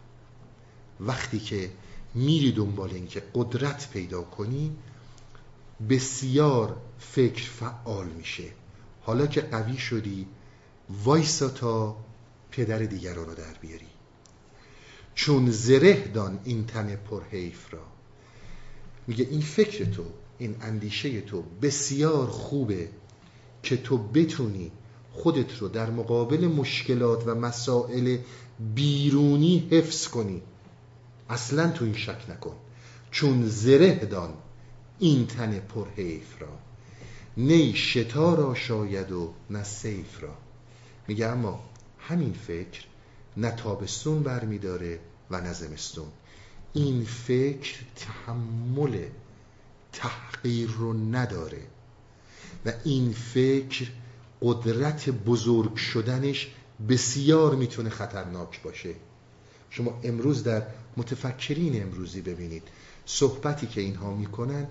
وقتی 1.01 1.39
که 1.39 1.71
میری 2.15 2.53
دنبال 2.53 2.91
اینکه 2.91 3.23
قدرت 3.35 3.91
پیدا 3.91 4.23
کنی 4.23 4.77
بسیار 5.89 6.77
فکر 6.99 7.51
فعال 7.51 8.07
میشه. 8.07 8.45
حالا 9.03 9.27
که 9.27 9.41
قوی 9.41 9.79
شدی 9.79 10.27
وایسا 11.05 11.49
تا 11.49 11.97
پدر 12.51 12.79
دیگران 12.79 13.27
رو 13.27 13.35
در 13.35 13.55
بیاری. 13.61 13.87
چون 15.15 15.51
زره 15.51 16.09
دان 16.09 16.41
این 16.45 16.67
تن 16.67 16.97
پرحیف 16.97 17.75
را. 17.75 17.98
میگه 19.09 19.27
این 19.31 19.41
فکر 19.41 19.85
تو 19.85 20.05
این 20.39 20.57
اندیشه 20.61 21.21
تو 21.21 21.43
بسیار 21.63 22.27
خوبه 22.27 22.89
که 23.63 23.77
تو 23.77 23.99
بتونی 23.99 24.71
خودت 25.13 25.59
رو 25.59 25.69
در 25.69 25.91
مقابل 25.91 26.47
مشکلات 26.47 27.27
و 27.27 27.35
مسائل 27.35 28.19
بیرونی 28.75 29.69
حفظ 29.71 30.09
کنی. 30.09 30.43
اصلا 31.31 31.71
تو 31.71 31.85
این 31.85 31.95
شک 31.95 32.31
نکن. 32.31 32.57
چون 33.11 33.47
زره 33.47 33.95
دان 33.95 34.35
این 34.99 35.27
تن 35.27 35.59
پرحیف 35.59 36.43
را. 36.43 36.59
نی 37.37 37.75
شتا 37.75 38.35
را 38.35 38.55
شاید 38.55 39.13
و 39.13 39.33
نه 39.51 39.65
سیف 39.65 40.23
را. 40.23 40.35
میگه 41.09 41.27
اما 41.27 41.61
همین 41.99 42.33
فکر 42.33 42.85
نه 43.37 43.51
تابستون 43.51 44.23
برمیداره 44.23 45.01
و 45.31 45.41
نه 45.41 45.53
زمستون. 45.53 46.09
این 46.73 47.05
فکر 47.05 47.77
تحمل 47.97 49.05
تحقیر 49.93 50.71
رو 50.71 50.93
نداره 50.93 51.63
و 52.67 52.73
این 52.85 53.13
فکر 53.13 53.89
قدرت 54.43 55.11
بزرگ 55.11 55.77
شدنش 55.77 56.51
بسیار 56.89 57.55
می‌تونه 57.55 57.91
خطرناک 57.91 58.63
باشه. 58.63 58.95
شما 59.71 60.01
امروز 60.05 60.45
در 60.45 60.67
متفکرین 60.97 61.83
امروزی 61.83 62.21
ببینید 62.21 62.63
صحبتی 63.07 63.67
که 63.67 63.81
اینها 63.81 64.15
می‌کنن 64.15 64.67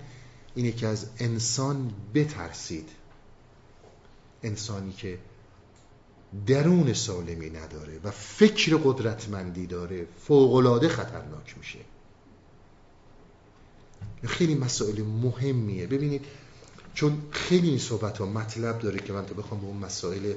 اینه 0.54 0.72
که 0.72 0.86
از 0.86 1.06
انسان 1.18 1.92
بترسید. 2.14 2.88
انسانی 4.42 4.92
که 4.92 5.18
درون 6.46 6.92
سالمی 6.92 7.50
نداره 7.50 8.00
و 8.04 8.10
فکر 8.10 8.76
قدرتمندی 8.76 9.66
داره 9.66 10.06
فوقلاده 10.26 10.88
خطرناک 10.88 11.58
میشه. 11.58 11.78
خیلی 14.24 14.54
مسائل 14.54 15.02
مهمیه. 15.02 15.86
ببینید 15.86 16.24
چون 16.94 17.22
خیلی 17.30 17.68
این 17.68 17.78
صحبت 17.78 18.18
ها 18.18 18.26
مطلب 18.26 18.78
داره 18.78 18.98
که 18.98 19.12
من 19.12 19.26
تو 19.26 19.34
بخوام 19.34 19.60
به 19.60 19.66
اون 19.66 19.76
مسائل 19.76 20.34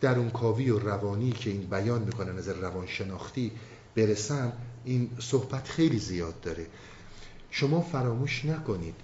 درونکاوی 0.00 0.70
و 0.70 0.78
روانی 0.78 1.32
که 1.32 1.50
این 1.50 1.62
بیان 1.62 2.02
می‌کنه 2.02 2.32
نظر 2.32 2.52
روانشناختی 2.52 3.52
برسم 3.96 4.52
این 4.84 5.10
صحبت 5.18 5.68
خیلی 5.68 5.98
زیاد 5.98 6.40
داره. 6.40 6.66
شما 7.50 7.80
فراموش 7.80 8.44
نکنید 8.44 8.94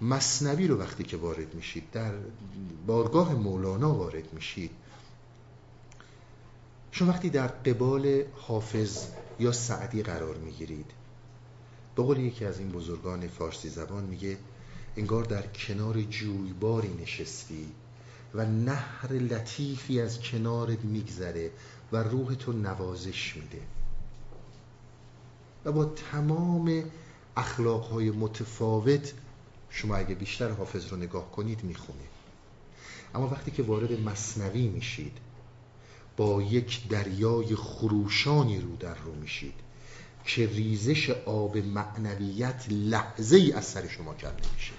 مصنوی 0.00 0.66
رو 0.66 0.78
وقتی 0.78 1.04
که 1.04 1.16
وارد 1.16 1.54
میشید 1.54 1.84
در 1.92 2.12
بارگاه 2.86 3.34
مولانا 3.34 3.94
وارد 3.94 4.32
میشید. 4.32 4.70
شما 6.92 7.08
وقتی 7.08 7.30
در 7.30 7.46
قبال 7.46 8.22
حافظ 8.36 9.06
یا 9.38 9.52
سعدی 9.52 10.02
قرار 10.02 10.36
می‌گیرید 10.36 10.90
به 11.96 12.02
قول 12.02 12.18
یکی 12.18 12.44
از 12.44 12.58
این 12.58 12.68
بزرگان 12.68 13.28
فارسی 13.28 13.68
زبان 13.68 14.04
میگه 14.04 14.36
انگار 14.96 15.24
در 15.24 15.46
کنار 15.46 16.02
جویباری 16.02 16.94
نشستی 17.02 17.66
و 18.34 18.46
نهر 18.46 19.12
لطیفی 19.12 20.00
از 20.00 20.20
کنارت 20.20 20.84
میگذره 20.84 21.50
و 21.92 21.96
روح 21.96 22.34
تو 22.34 22.52
نوازش 22.52 23.36
میده. 23.36 23.60
و 25.64 25.72
با 25.72 25.84
تمام 25.84 26.84
اخلاقهای 27.36 28.10
متفاوت 28.10 29.12
شما 29.70 29.96
اگه 29.96 30.14
بیشتر 30.14 30.50
حافظ 30.50 30.88
رو 30.88 30.96
نگاه 30.96 31.32
کنید 31.32 31.64
می‌خونه 31.64 32.04
اما 33.14 33.28
وقتی 33.28 33.50
که 33.50 33.62
وارد 33.62 34.00
مصنوی 34.00 34.68
میشید 34.68 35.18
با 36.18 36.42
یک 36.42 36.88
دریای 36.88 37.54
خروشانی 37.54 38.60
رو 38.60 38.76
در 38.76 38.94
رو 38.94 39.14
میشید 39.14 39.54
که 40.24 40.46
ریزش 40.46 41.10
آب 41.10 41.56
معنویت 41.56 42.66
لحظه 42.70 43.36
ای 43.36 43.52
از 43.52 43.64
سر 43.64 43.88
شما 43.88 44.14
کرده 44.14 44.42
میشه. 44.54 44.72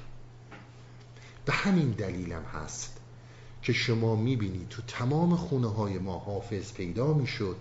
به 1.45 1.53
همین 1.53 1.91
دلیلم 1.91 2.43
هست 2.43 2.97
که 3.61 3.73
شما 3.73 4.15
می‌بینید 4.15 4.69
تو 4.69 4.81
تمام 4.81 5.35
خونه 5.35 5.67
های 5.67 5.97
ما 5.97 6.19
حافظ 6.19 6.73
پیدا 6.73 7.13
می‌شد 7.13 7.57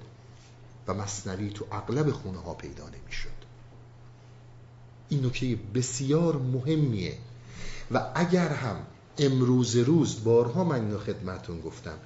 و 0.88 0.94
مصنوی 0.94 1.50
تو 1.50 1.66
اغلب 1.72 2.10
خونه 2.10 2.38
ها 2.38 2.54
پیدا 2.54 2.88
نمی‌شد. 2.88 3.38
این 5.08 5.26
نکته 5.26 5.58
بسیار 5.74 6.36
مهمیه 6.36 7.18
و 7.90 8.12
اگر 8.14 8.48
هم 8.48 8.76
امروز 9.18 9.76
روز 9.76 10.24
بارها 10.24 10.64
من 10.64 10.84
اینو 10.84 10.98
خدمتون 10.98 11.60
گفتم 11.60 11.98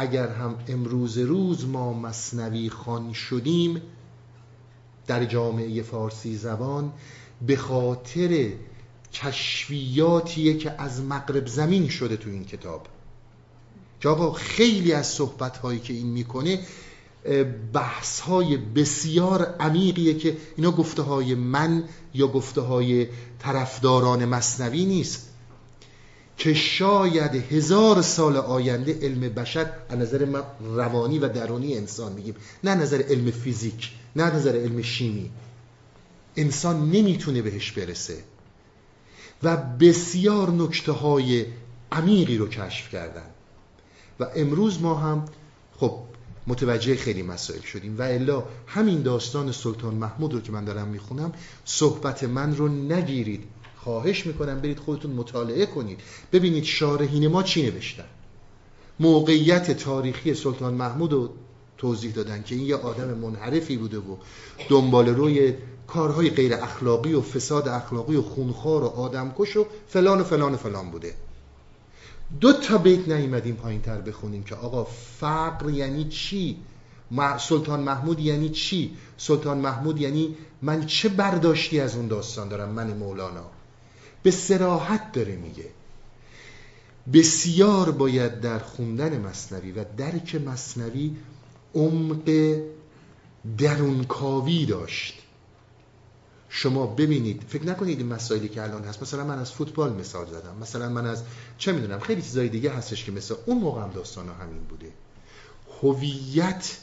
اگر 0.00 0.28
هم 0.28 0.58
امروز 0.68 1.18
روز 1.18 1.64
ما 1.64 1.92
مصنوی 1.92 2.70
خان 2.70 3.12
شدیم 3.12 3.82
در 5.06 5.24
جامعه 5.24 5.82
فارسی 5.82 6.36
زبان 6.36 6.92
به 7.46 7.56
خاطر 7.56 8.52
کشفیاتیه 9.12 10.56
که 10.56 10.74
از 10.82 11.00
مغرب 11.00 11.46
زمین 11.46 11.88
شده 11.88 12.16
تو 12.16 12.30
این 12.30 12.44
کتاب. 12.44 12.86
که 14.00 14.08
خیلی 14.36 14.92
از 14.92 15.06
صحبت 15.06 15.56
هایی 15.56 15.80
که 15.80 15.92
این 15.92 16.06
می‌کنه 16.06 16.60
بحث 17.72 18.20
های 18.20 18.56
بسیار 18.56 19.42
عمیقیه 19.60 20.14
که 20.14 20.36
اینا 20.56 20.70
گفته 20.70 21.02
های 21.02 21.34
من 21.34 21.84
یا 22.14 22.28
گفته 22.28 22.60
های 22.60 23.06
طرفداران 23.38 24.24
مصنوی 24.24 24.84
نیست. 24.84 25.29
که 26.40 26.54
شاید 26.54 27.34
هزار 27.34 28.02
سال 28.02 28.36
آینده 28.36 28.98
علم 29.02 29.20
بشر 29.20 29.70
از 29.88 29.98
نظر 29.98 30.42
روانی 30.60 31.18
و 31.18 31.28
درونی 31.28 31.76
انسان 31.76 32.12
میگیم. 32.12 32.34
نه 32.64 32.74
نظر 32.74 33.02
علم 33.02 33.30
فیزیک 33.30 33.90
نه 34.16 34.34
نظر 34.34 34.56
علم 34.56 34.82
شیمی. 34.82 35.30
انسان 36.36 36.90
نمی‌تونه 36.90 37.42
بهش 37.42 37.72
برسه. 37.72 38.16
و 39.42 39.56
بسیار 39.56 40.50
نکته 40.50 40.92
های 40.92 41.46
عمیقی 41.92 42.38
رو 42.38 42.48
کشف 42.48 42.90
کردن. 42.92 43.26
و 44.20 44.26
امروز 44.36 44.80
ما 44.80 44.94
هم 44.94 45.24
خب 45.76 45.98
متوجه 46.46 46.96
خیلی 46.96 47.22
مسائل 47.22 47.60
شدیم. 47.60 47.98
و 47.98 48.02
الا 48.02 48.44
همین 48.66 49.02
داستان 49.02 49.52
سلطان 49.52 49.94
محمود 49.94 50.34
رو 50.34 50.40
که 50.40 50.52
من 50.52 50.64
دارم 50.64 50.88
می‌خونم 50.88 51.32
صحبت 51.64 52.24
من 52.24 52.56
رو 52.56 52.68
نگیرید. 52.68 53.44
خواهش 53.84 54.26
می‌کنم 54.26 54.60
برید 54.60 54.78
خودتون 54.78 55.10
مطالعه 55.10 55.66
کنید. 55.66 56.00
ببینید 56.32 56.64
شارحین 56.64 57.28
ما 57.28 57.42
چی 57.42 57.62
نوشتن. 57.62 58.04
موقعیت 59.00 59.70
تاریخی 59.70 60.34
سلطان 60.34 60.74
محمود 60.74 61.12
رو 61.12 61.28
توضیح 61.78 62.12
دادن 62.12 62.42
که 62.42 62.54
این 62.54 62.66
یه 62.66 62.76
آدم 62.76 63.18
منحرفی 63.18 63.76
بوده 63.76 63.98
و 63.98 64.16
دنبال 64.68 65.08
روی 65.08 65.54
کارهای 65.86 66.30
غیر 66.30 66.54
اخلاقی 66.54 67.14
و 67.14 67.20
فساد 67.20 67.68
اخلاقی 67.68 68.16
و 68.16 68.22
خونخوار 68.22 68.84
و 68.84 68.86
آدمکش 68.86 69.56
و 69.56 69.66
فلان 69.88 70.20
و 70.20 70.24
فلان 70.24 70.54
و 70.54 70.56
فلان 70.56 70.90
بوده. 70.90 71.14
دو 72.40 72.52
تا 72.52 72.78
بیت 72.78 73.08
نیومدیم 73.08 73.54
پایین 73.54 73.82
تر 73.82 74.00
بخونیم 74.00 74.42
که 74.42 74.54
آقا 74.54 74.84
فقر 75.20 75.70
یعنی 75.70 76.04
چی؟ 76.04 76.56
سلطان 77.38 77.80
محمود 77.80 78.20
یعنی 78.20 78.48
چی؟ 78.48 78.96
سلطان 79.16 79.58
محمود 79.58 80.00
یعنی 80.00 80.36
من 80.62 80.86
چه 80.86 81.08
برداشتی 81.08 81.80
از 81.80 81.96
اون 81.96 82.08
داستان 82.08 82.48
دارم 82.48 82.68
من 82.68 82.96
مولانا؟ 82.96 83.59
به 84.22 84.30
سراحت 84.30 85.12
داره 85.12 85.36
میگه. 85.36 85.68
بسیار 87.12 87.90
باید 87.90 88.40
در 88.40 88.58
خوندن 88.58 89.20
مصنوی 89.20 89.72
و 89.72 89.84
درک 89.96 90.34
مصنوی 90.34 91.16
عمق 91.74 92.56
درونکاوی 93.58 94.66
داشت. 94.66 95.22
شما 96.48 96.86
ببینید 96.86 97.42
فکر 97.48 97.64
نکنید 97.64 97.98
این 97.98 98.08
مسائلی 98.08 98.48
که 98.48 98.62
الان 98.62 98.84
هست 98.84 99.02
مثلا 99.02 99.24
من 99.24 99.38
از 99.38 99.52
فوتبال 99.52 99.92
مثال 99.92 100.26
زدم 100.26 100.56
مثلا 100.60 100.88
من 100.88 101.06
از 101.06 101.22
چه 101.58 101.72
می‌دونم 101.72 102.00
خیلی 102.00 102.22
چیزای 102.22 102.48
دیگه 102.48 102.72
هستش 102.72 103.04
که 103.04 103.12
مثلا 103.12 103.36
اون 103.46 103.58
موقع 103.58 103.82
هم 103.82 103.90
داستان 103.90 104.28
همین 104.28 104.64
بوده. 104.68 104.92
هویت 105.82 106.76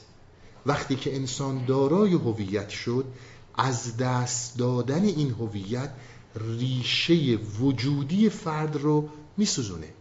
وقتی 0.65 0.95
که 0.95 1.15
انسان 1.15 1.65
دارای 1.65 2.13
هویت 2.13 2.69
شد 2.69 3.05
از 3.55 3.97
دست 3.97 4.57
دادن 4.57 5.03
این 5.03 5.31
هویت 5.31 5.89
ریشه 6.37 7.35
وجودی 7.35 8.29
فرد 8.29 8.75
رو 8.75 9.09
میسوزونه. 9.37 9.93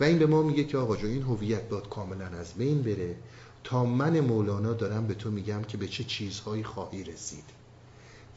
و 0.00 0.04
این 0.04 0.18
به 0.18 0.26
ما 0.26 0.42
میگه 0.42 0.64
که 0.64 0.78
آقا 0.78 0.94
این 0.94 1.22
هویت 1.22 1.68
باید 1.68 1.88
کاملا 1.88 2.26
از 2.26 2.54
بین 2.54 2.82
بره. 2.82 3.16
تا 3.64 3.84
من 3.84 4.20
مولانا 4.20 4.72
دارم 4.72 5.06
به 5.06 5.14
تو 5.14 5.30
میگم 5.30 5.62
که 5.62 5.76
به 5.76 5.88
چه 5.88 6.04
چیزهایی 6.04 6.64
خواهی 6.64 7.04
رسید. 7.04 7.44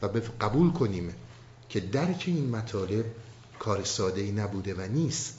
و 0.02 0.08
قبول 0.40 0.72
کنیم 0.72 1.14
که 1.68 1.80
درک 1.80 2.24
این 2.26 2.50
مطالب 2.50 3.04
کار 3.58 3.84
ساده 3.84 4.20
ای 4.20 4.32
نبوده 4.32 4.74
و 4.74 4.80
نیست. 4.80 5.38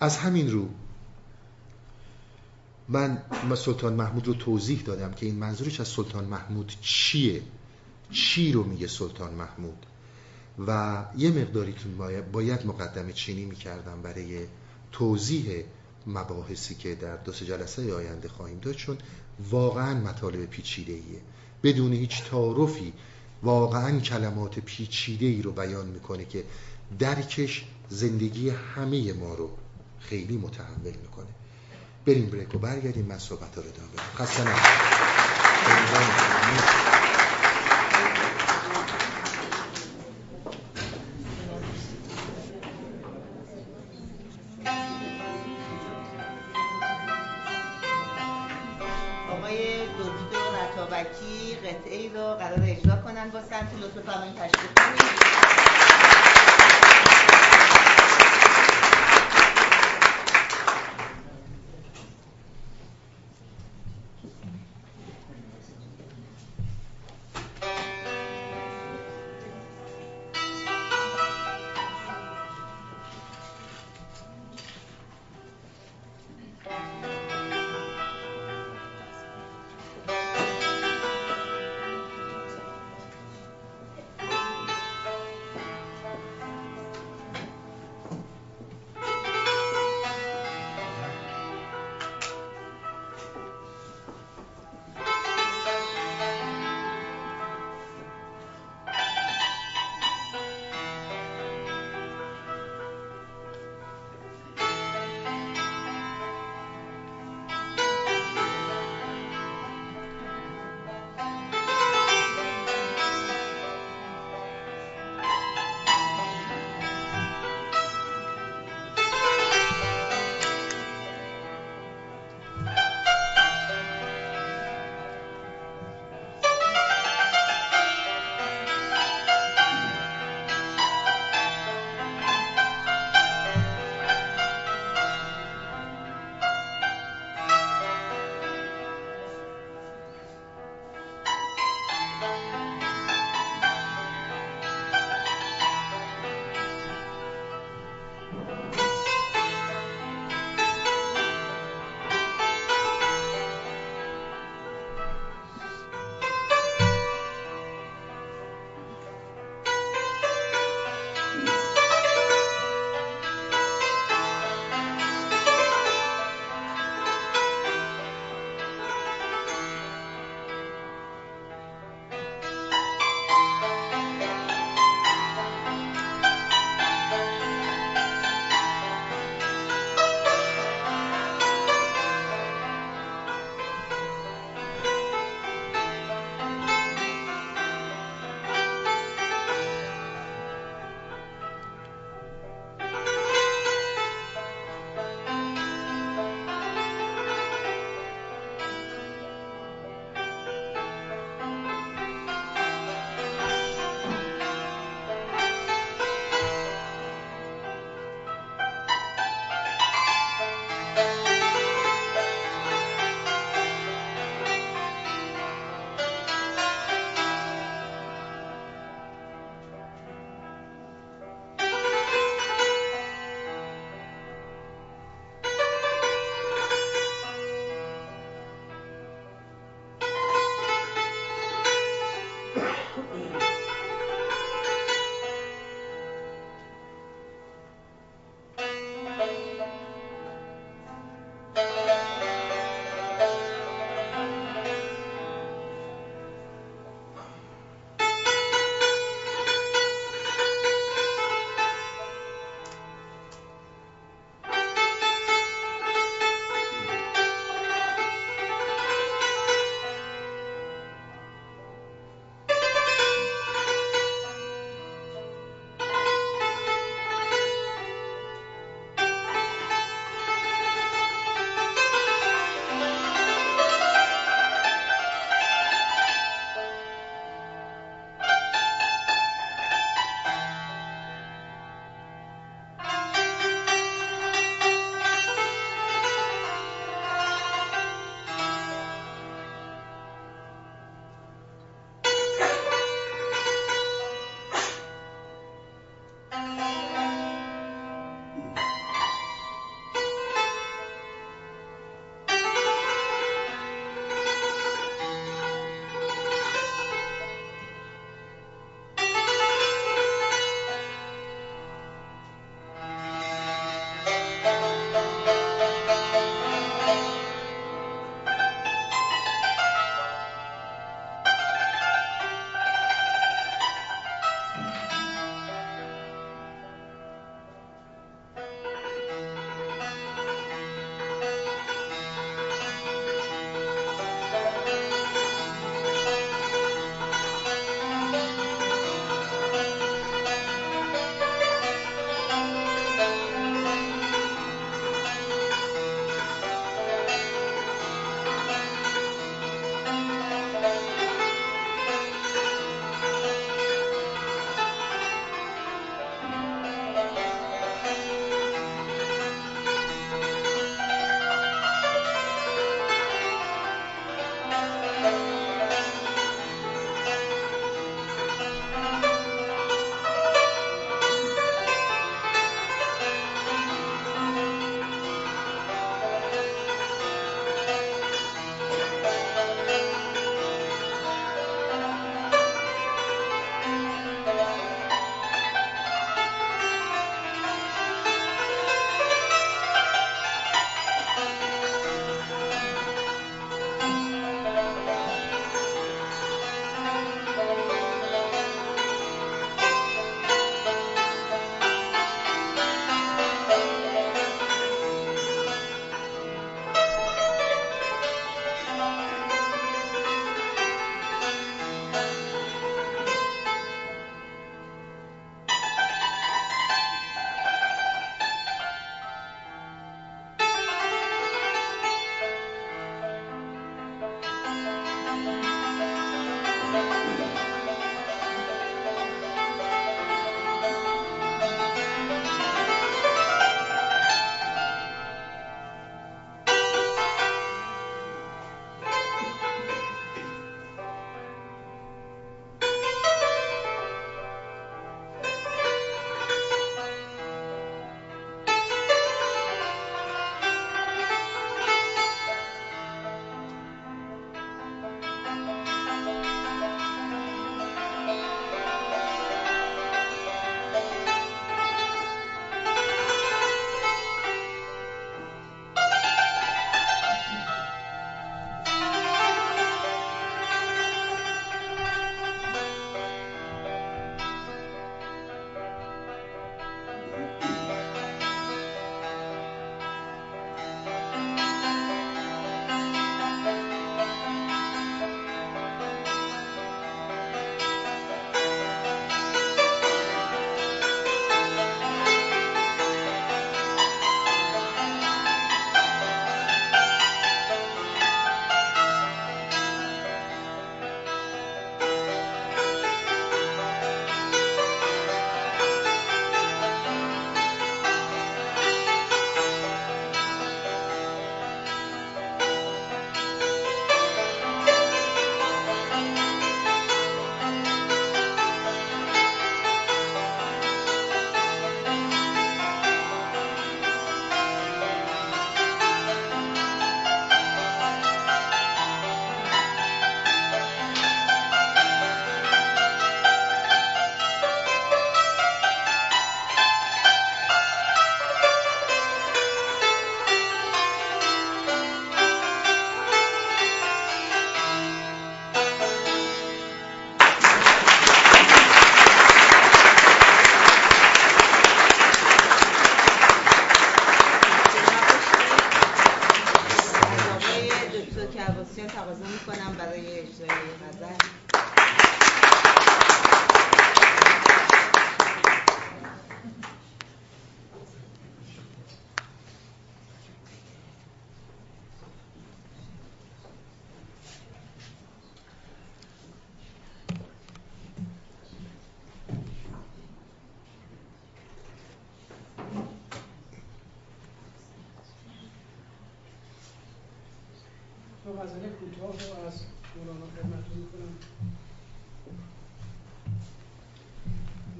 از 0.00 0.16
همین 0.16 0.50
رو 0.50 0.68
من 2.88 3.22
سلطان 3.56 3.94
محمود 3.94 4.26
رو 4.26 4.34
توضیح 4.34 4.82
دادم 4.82 5.12
که 5.12 5.26
این 5.26 5.34
منظورش 5.34 5.80
از 5.80 5.88
سلطان 5.88 6.24
محمود 6.24 6.72
چیه. 6.80 7.42
چی 8.12 8.52
رو 8.52 8.64
میگه 8.64 8.86
سلطان 8.86 9.34
محمود؟ 9.34 9.86
و 10.66 11.04
یه 11.16 11.30
مقداری 11.30 11.74
باید 12.32 12.66
مقدمه 12.66 13.12
چینی 13.12 13.44
می‌کردم 13.44 14.02
برای 14.02 14.46
توضیح 14.92 15.64
مباحثی 16.06 16.74
که 16.74 16.94
در 16.94 17.16
دو 17.16 17.32
سه 17.32 17.44
جلسه 17.44 17.94
آینده 17.94 18.28
خواهیم 18.28 18.58
داشت 18.58 18.78
چون 18.78 18.98
واقعا 19.50 19.94
مطالب 19.94 20.46
پیچیده 20.46 20.92
ایه 20.92 21.20
بدون 21.62 21.92
هیچ 21.92 22.24
تعارفی 22.24 22.92
واقعا 23.42 24.00
کلمات 24.00 24.58
پیچیده 24.58 25.26
ای 25.26 25.42
رو 25.42 25.52
بیان 25.52 25.86
می‌کنه 25.86 26.24
که 26.24 26.44
درکش 26.98 27.64
زندگی 27.88 28.50
همه 28.50 29.12
ما 29.12 29.34
رو 29.34 29.50
خیلی 30.00 30.36
متحمل 30.36 30.96
می‌کنه. 31.02 31.26
بریم 32.06 32.26
بریک 32.26 32.54
و 32.54 32.58
برگردیم 32.58 33.06
من 33.06 33.18
صحبت 33.18 33.56
رو 33.56 33.62
ادامه 33.62 33.96
خسته 34.16 34.44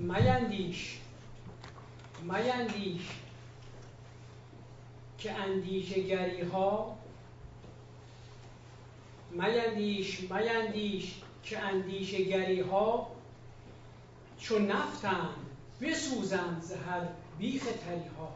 میندیش 0.01 0.99
میندیش 2.23 3.11
که 5.19 5.33
اندیشه 5.33 6.01
گری 6.03 6.41
ها 6.43 6.99
میندیش 9.31 10.21
میندیش 10.21 11.15
که 11.43 11.59
اندیشه 11.59 12.25
گری 12.25 12.61
ها 12.61 13.11
چو 14.39 14.59
نفتند 14.59 15.47
بسوزند 15.81 16.63
ز 16.63 16.73
هر 16.73 17.09
بیخ 17.39 17.63
تری 17.63 18.09
ها 18.19 18.33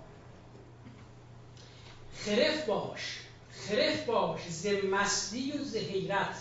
خرف 2.14 2.66
باش. 2.66 3.23
خرف 3.68 4.04
باش 4.06 4.40
ز 4.48 4.66
مستی 4.66 5.52
و 5.52 5.64
ز 5.64 5.76
حیرت 5.76 6.36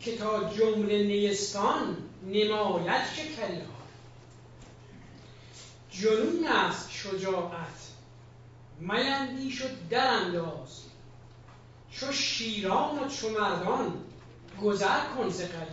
که 0.00 0.16
تا 0.16 0.54
جمله 0.54 1.02
نیستان 1.02 1.96
نماید 2.26 3.02
شکری 3.14 3.60
ها 3.60 3.80
جنون 5.90 6.46
است 6.46 6.90
شجاعت 6.90 7.90
میندیش 8.80 9.58
شد 9.58 9.88
در 9.90 10.06
انداز 10.06 10.82
چو 11.92 12.12
شیران 12.12 12.98
و 12.98 13.08
چو 13.08 13.28
مردان 13.28 14.04
گذر 14.62 15.00
کن 15.16 15.28
ز 15.28 15.40
ها 15.40 15.70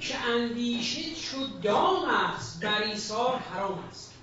که 0.00 0.18
اندیشه 0.18 1.14
چو 1.14 1.46
دام 1.62 2.08
است 2.08 2.60
بر 2.60 2.82
ایثار 2.82 3.36
حرام 3.38 3.84
است. 3.90 4.15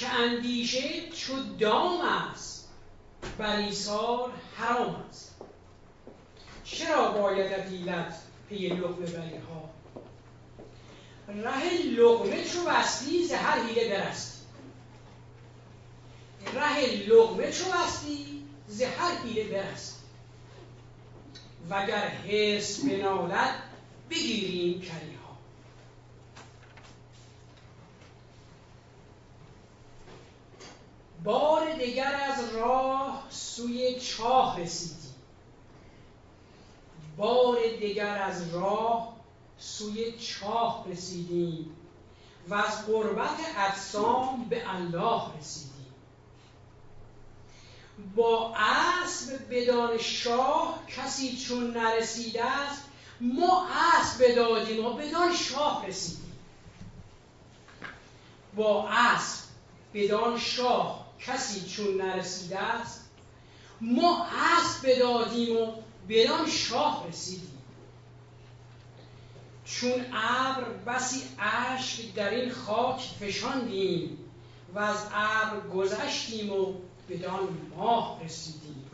که 0.00 0.08
اندیشه 0.08 1.10
چو 1.10 1.42
دام 1.58 2.00
است 2.00 2.68
بر 3.38 3.56
ایثار 3.56 4.32
حرام 4.56 5.04
است. 5.08 5.34
چرا 6.64 7.10
باید 7.10 7.52
حیلت 7.52 8.14
پی 8.48 8.68
لقمه 8.68 9.06
بری 9.06 9.36
ها 9.36 9.70
ره 11.28 11.82
لغمه 11.82 12.44
چو 12.44 12.64
بستی 12.64 13.24
ز 13.24 13.32
هر 13.32 13.62
حیله 13.62 13.88
برستی. 13.88 14.38
ره 16.54 16.86
لغمه 17.06 17.52
چو 17.52 17.64
بستی 17.70 18.42
ز 18.68 18.82
هر 18.82 19.16
حیله 19.24 19.44
برستی. 19.44 19.98
وگر 21.70 22.08
حرص 22.08 22.80
بنالد 22.80 23.54
بگیریم 24.10 24.80
کری 24.80 25.14
ها 25.14 25.36
بار 31.24 31.72
دیگر 31.72 32.20
از 32.32 32.54
راه 32.54 33.26
سوی 33.30 34.00
چاه 34.00 34.60
رسیدی 34.60 35.08
بار 37.18 37.58
دیگر 37.80 38.22
از 38.22 38.54
راه 38.54 39.16
سوی 39.58 40.18
چاه 40.18 40.84
رسیدیم 40.90 41.76
و 42.48 42.54
از 42.54 42.86
قربت 42.86 43.38
اجسام 43.56 44.44
به 44.44 44.74
الله 44.74 45.22
رسیدیم. 45.38 45.86
با 48.16 48.54
اسب 48.56 49.38
بدان 49.50 49.98
شاه 49.98 50.78
کسی 50.86 51.36
چون 51.36 51.70
نرسیده 51.76 52.44
است 52.44 52.82
ما 53.20 53.68
اسب 53.68 54.24
بدادیم 54.24 54.86
و 54.86 54.92
بدان 54.92 55.34
شاه 55.34 55.86
رسیدیم. 55.86 56.32
با 58.56 58.88
اسب 58.88 59.44
بدان 59.94 60.38
شاه 60.38 61.07
کسی 61.20 61.68
چون 61.68 62.00
نرسیده 62.02 62.58
است 62.58 63.04
ما 63.80 64.26
اسب 64.26 64.88
بدادیم 64.88 65.56
و 65.56 65.72
بدان 66.08 66.50
شاه 66.50 67.08
رسیدیم. 67.08 67.58
چون 69.64 70.06
ابر 70.12 70.64
بسی 70.86 71.22
اشک 71.38 72.14
در 72.14 72.30
این 72.30 72.52
خاک 72.52 73.00
فشاندیم 73.20 74.18
و 74.74 74.78
از 74.78 75.06
ابر 75.14 75.68
گذشتیم 75.68 76.52
و 76.52 76.74
بدان 77.08 77.48
ماه 77.76 78.24
رسیدیم. 78.24 78.84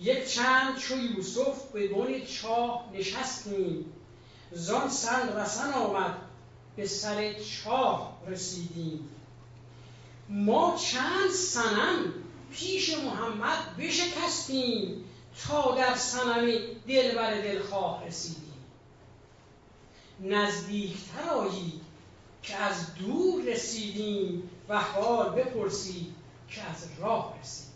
یک 0.00 0.28
چند 0.28 0.78
چو 0.78 0.96
یوسف 0.96 1.62
به 1.72 1.88
بن 1.88 2.24
چاه 2.24 2.84
نشستیم. 2.92 3.92
زان 4.52 4.88
سند 4.88 5.36
رسن 5.38 5.72
آمد 5.72 6.16
به 6.76 6.86
سر 6.86 7.32
چاه 7.32 8.18
رسیدیم. 8.26 9.08
ما 10.30 10.76
چند 10.76 11.30
سنم 11.30 12.12
پیش 12.52 12.98
محمد 12.98 13.76
بشکستیم 13.78 15.04
تا 15.46 15.74
در 15.76 15.94
سنم 15.94 16.50
دلبر 16.88 17.40
دلخواه 17.40 18.06
رسیدیم. 18.06 18.52
نزدیکتر 20.20 21.28
آیی 21.30 21.80
که 22.42 22.56
از 22.56 22.94
دور 22.94 23.44
رسیدیم 23.44 24.50
و 24.68 24.78
حال 24.78 25.28
بپرسید 25.28 26.14
که 26.48 26.62
از 26.62 26.88
راه 27.00 27.38
رسیدیم. 27.40 27.70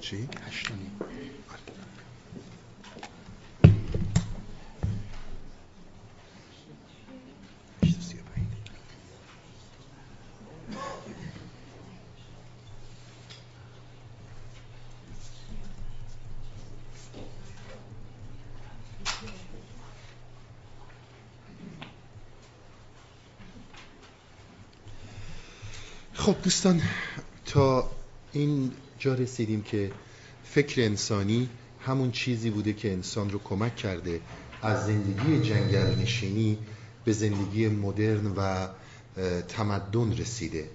چی؟ 0.00 0.28
خب 26.28 26.42
دوستان 26.42 26.82
تا 27.46 27.90
این 28.32 28.72
جا 28.98 29.14
رسیدیم 29.14 29.62
که 29.62 29.90
فکر 30.44 30.82
انسانی 30.82 31.48
همون 31.80 32.10
چیزی 32.10 32.50
بوده 32.50 32.72
که 32.72 32.92
انسان 32.92 33.30
رو 33.30 33.38
کمک 33.44 33.76
کرده 33.76 34.20
از 34.62 34.86
زندگی 34.86 35.40
جنگل 35.40 35.94
نشینی 36.02 36.58
به 37.04 37.12
زندگی 37.12 37.68
مدرن 37.68 38.26
و 38.36 38.68
تمدن 39.48 40.12
رسیده. 40.12 40.70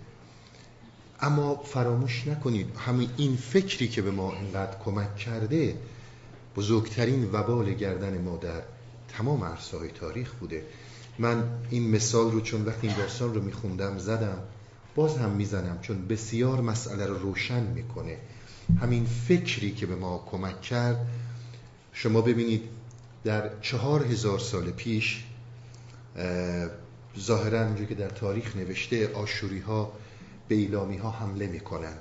اما 1.21 1.55
فراموش 1.55 2.27
نکنید 2.27 2.77
همین 2.77 3.09
این 3.17 3.35
فکری 3.35 3.87
که 3.87 4.01
به 4.01 4.11
ما 4.11 4.33
اینقدر 4.33 4.77
کمک 4.85 5.15
کرده 5.15 5.77
بزرگترین 6.55 7.29
وبال 7.33 7.73
گردن 7.73 8.21
ما 8.21 8.37
در 8.37 8.61
تمام 9.17 9.43
عرصه‌های 9.43 9.89
تاریخ 9.89 10.33
بوده. 10.33 10.63
من 11.19 11.43
این 11.69 11.89
مثال 11.89 12.31
رو 12.31 12.41
چون 12.41 12.65
وقتی 12.65 12.87
این 12.87 12.97
داستان 12.97 13.33
رو 13.33 13.41
میخوندم 13.41 13.97
زدم. 13.97 14.37
باز 14.95 15.17
هم 15.17 15.29
می‌زنم 15.29 15.79
چون 15.81 16.07
بسیار 16.07 16.61
مسئله 16.61 17.05
رو 17.05 17.17
روشن 17.17 17.63
می‌کنه. 17.63 18.17
همین 18.81 19.05
فکری 19.05 19.71
که 19.71 19.85
به 19.85 19.95
ما 19.95 20.27
کمک 20.31 20.61
کرد 20.61 21.07
شما 21.93 22.21
ببینید 22.21 22.61
در 23.23 23.59
چهار 23.61 24.05
هزار 24.05 24.39
سال 24.39 24.71
پیش 24.71 25.23
ظاهرا 27.19 27.65
اونجور 27.65 27.87
که 27.87 27.95
در 27.95 28.09
تاریخ 28.09 28.55
نوشته 28.55 29.13
آشوری 29.13 29.59
ها 29.59 29.91
به 30.47 30.55
ایلامی 30.55 30.97
ها 30.97 31.11
حمله 31.11 31.47
می‌کنن. 31.47 31.93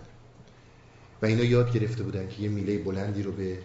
و 1.22 1.26
اینا 1.26 1.44
یاد 1.44 1.72
گرفته 1.72 2.02
بودن 2.02 2.28
که 2.28 2.42
یه 2.42 2.48
میله 2.48 2.78
بلندی 2.78 3.22
رو 3.22 3.32
به 3.32 3.58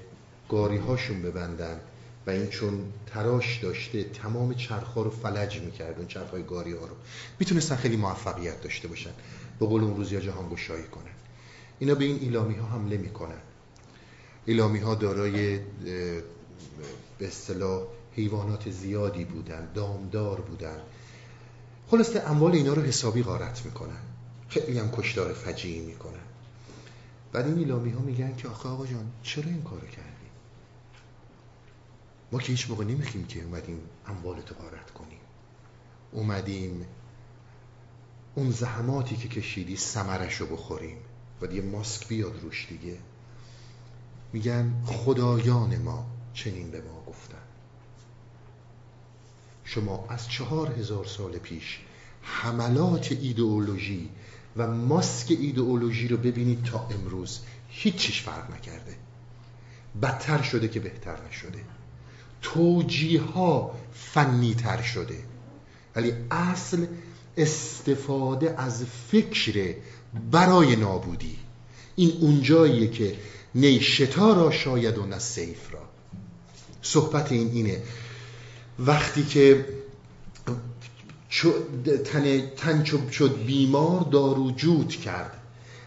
گاری 0.50 0.78
هاشون 0.78 1.22
ببندن. 1.22 1.80
و 2.28 2.30
این 2.30 2.48
چون 2.48 2.94
تراش 3.06 3.60
داشته 3.64 4.04
تمام 4.04 4.54
چرخ 4.54 4.94
رو 4.94 5.10
فلج 5.10 5.62
می‌کرد 5.62 5.98
اون 5.98 6.08
چرخ 6.08 6.30
های 6.30 6.44
گاری 6.44 6.74
ها 6.74 6.86
رو. 6.86 6.96
می‌تونستن 7.40 7.76
خیلی 7.76 7.98
موفقیت 7.98 8.62
داشته 8.62 8.88
باشن. 8.88 9.12
به 9.60 9.66
قول 9.66 9.84
اون 9.84 9.98
روز 9.98 10.12
یا 10.12 10.20
جهان 10.20 10.50
گشایی 10.50 10.84
کنن. 10.84 11.04
اینا 11.80 11.96
به 11.96 12.06
این 12.06 12.20
ایلامی 12.22 12.56
ها 12.56 12.68
حمله 12.68 12.98
می‌کنن. 12.98 13.42
ایلامی 14.46 14.80
ها 14.80 14.96
دارای 14.96 15.60
به 17.18 17.28
اصطلاح 17.28 17.82
حیوانات 18.16 18.70
زیادی 18.70 19.26
بودن 19.26 19.68
دامدار 19.74 20.42
بودن. 20.42 20.78
خلاصه 21.88 22.30
اموال 22.30 22.52
اینا 22.52 22.74
رو 22.74 22.82
حسابی 22.82 23.24
غارت 23.24 23.66
می‌کنن. 23.66 24.02
خیلی 24.50 24.80
هم 24.80 24.92
کشدار 24.92 25.34
فجیعی 25.34 25.86
می‌کنن. 25.86 26.28
بعد 27.32 27.46
این 27.46 27.58
ایلامی 27.58 27.92
ها 27.92 28.00
میگن 28.00 28.36
که 28.36 28.48
آخه 28.48 28.70
آقا 28.70 28.86
جان 28.86 29.12
چرا 29.24 29.46
این 29.46 29.62
کارو 29.62 29.88
کردی؟ 29.88 30.07
ما 32.32 32.40
که 32.40 32.52
هیچ 32.52 32.70
موقع 32.70 32.84
نمیخیم 32.84 33.26
که 33.26 33.44
اومدیم 33.44 33.80
اموالتو 34.08 34.56
غارت 34.56 34.92
کنیم. 34.92 35.20
اومدیم 36.12 36.86
اون 38.36 38.52
زحماتی 38.52 39.18
که 39.18 39.28
کشیدی 39.30 39.76
سمرش 39.76 40.36
رو 40.36 40.48
بخوریم 40.48 40.98
و 41.42 41.46
یه 41.46 41.62
ماسک 41.62 42.08
بیاد 42.08 42.40
روش 42.42 42.68
دیگه. 42.70 42.98
میگن 44.34 44.74
خدایان 44.86 45.78
ما 45.78 46.06
چنین 46.34 46.72
به 46.72 46.82
ما 46.82 47.04
گفتن. 47.08 47.38
شما 49.64 50.06
از 50.10 50.30
چهار 50.30 50.72
هزار 50.72 51.06
سال 51.06 51.38
پیش 51.38 51.80
حملات 52.22 53.12
ایدئولوژی 53.12 54.10
و 54.58 54.68
ماسک 54.68 55.32
ایدئولوژی 55.40 56.08
رو 56.08 56.18
ببینید 56.18 56.64
تا 56.64 56.88
امروز 56.88 57.40
هیچیش 57.70 58.22
فرق 58.22 58.52
نکرده. 58.52 58.96
بدتر 60.02 60.42
شده 60.42 60.68
که 60.68 60.80
بهتر 60.80 61.18
نشده. 61.30 61.64
توجیه 62.42 63.22
ها 63.22 63.76
فنی 63.94 64.54
تر 64.54 64.82
شده. 64.82 65.20
ولی 65.96 66.14
اصل 66.32 66.86
استفاده 67.38 68.56
از 68.62 68.84
فکر 69.12 69.76
برای 70.32 70.76
نابودی. 70.76 71.38
این 71.96 72.12
اونجاییه 72.22 72.88
که 72.88 73.16
نی 73.56 73.80
شتا 73.80 74.34
را 74.34 74.52
شاید 74.52 74.98
و 74.98 75.06
نه 75.06 75.20
را. 75.72 75.82
صحبت 76.82 77.32
این 77.32 77.52
اینه. 77.52 77.82
وقتی 78.80 79.24
که 79.24 79.66
تن, 82.06 82.42
تن 82.58 82.84
شد 83.12 83.46
بیمار 83.46 84.02
دارو 84.02 84.52
جود 84.52 84.90
کرد. 84.90 85.38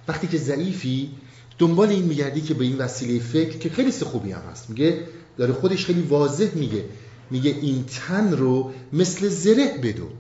وقتی 0.08 0.26
که 0.26 0.38
ضعیفی 0.38 1.10
دنبال 1.58 1.88
این 1.88 2.04
میگردی 2.04 2.40
که 2.40 2.54
به 2.54 2.64
این 2.64 2.78
وسیله 2.78 3.18
فکر 3.20 3.58
که 3.58 3.70
خیلی 3.70 3.90
خوبی 4.04 4.32
هم 4.32 4.42
هست. 4.52 4.70
میگه 4.70 5.06
داره 5.40 5.52
خودش 5.52 5.86
خیلی 5.86 6.02
واضح 6.02 6.50
میگه. 6.54 6.84
میگه 7.30 7.50
این 7.50 7.84
تن 7.84 8.32
رو 8.32 8.72
مثل 8.92 9.28
زره 9.28 9.78
بدون 9.82 10.10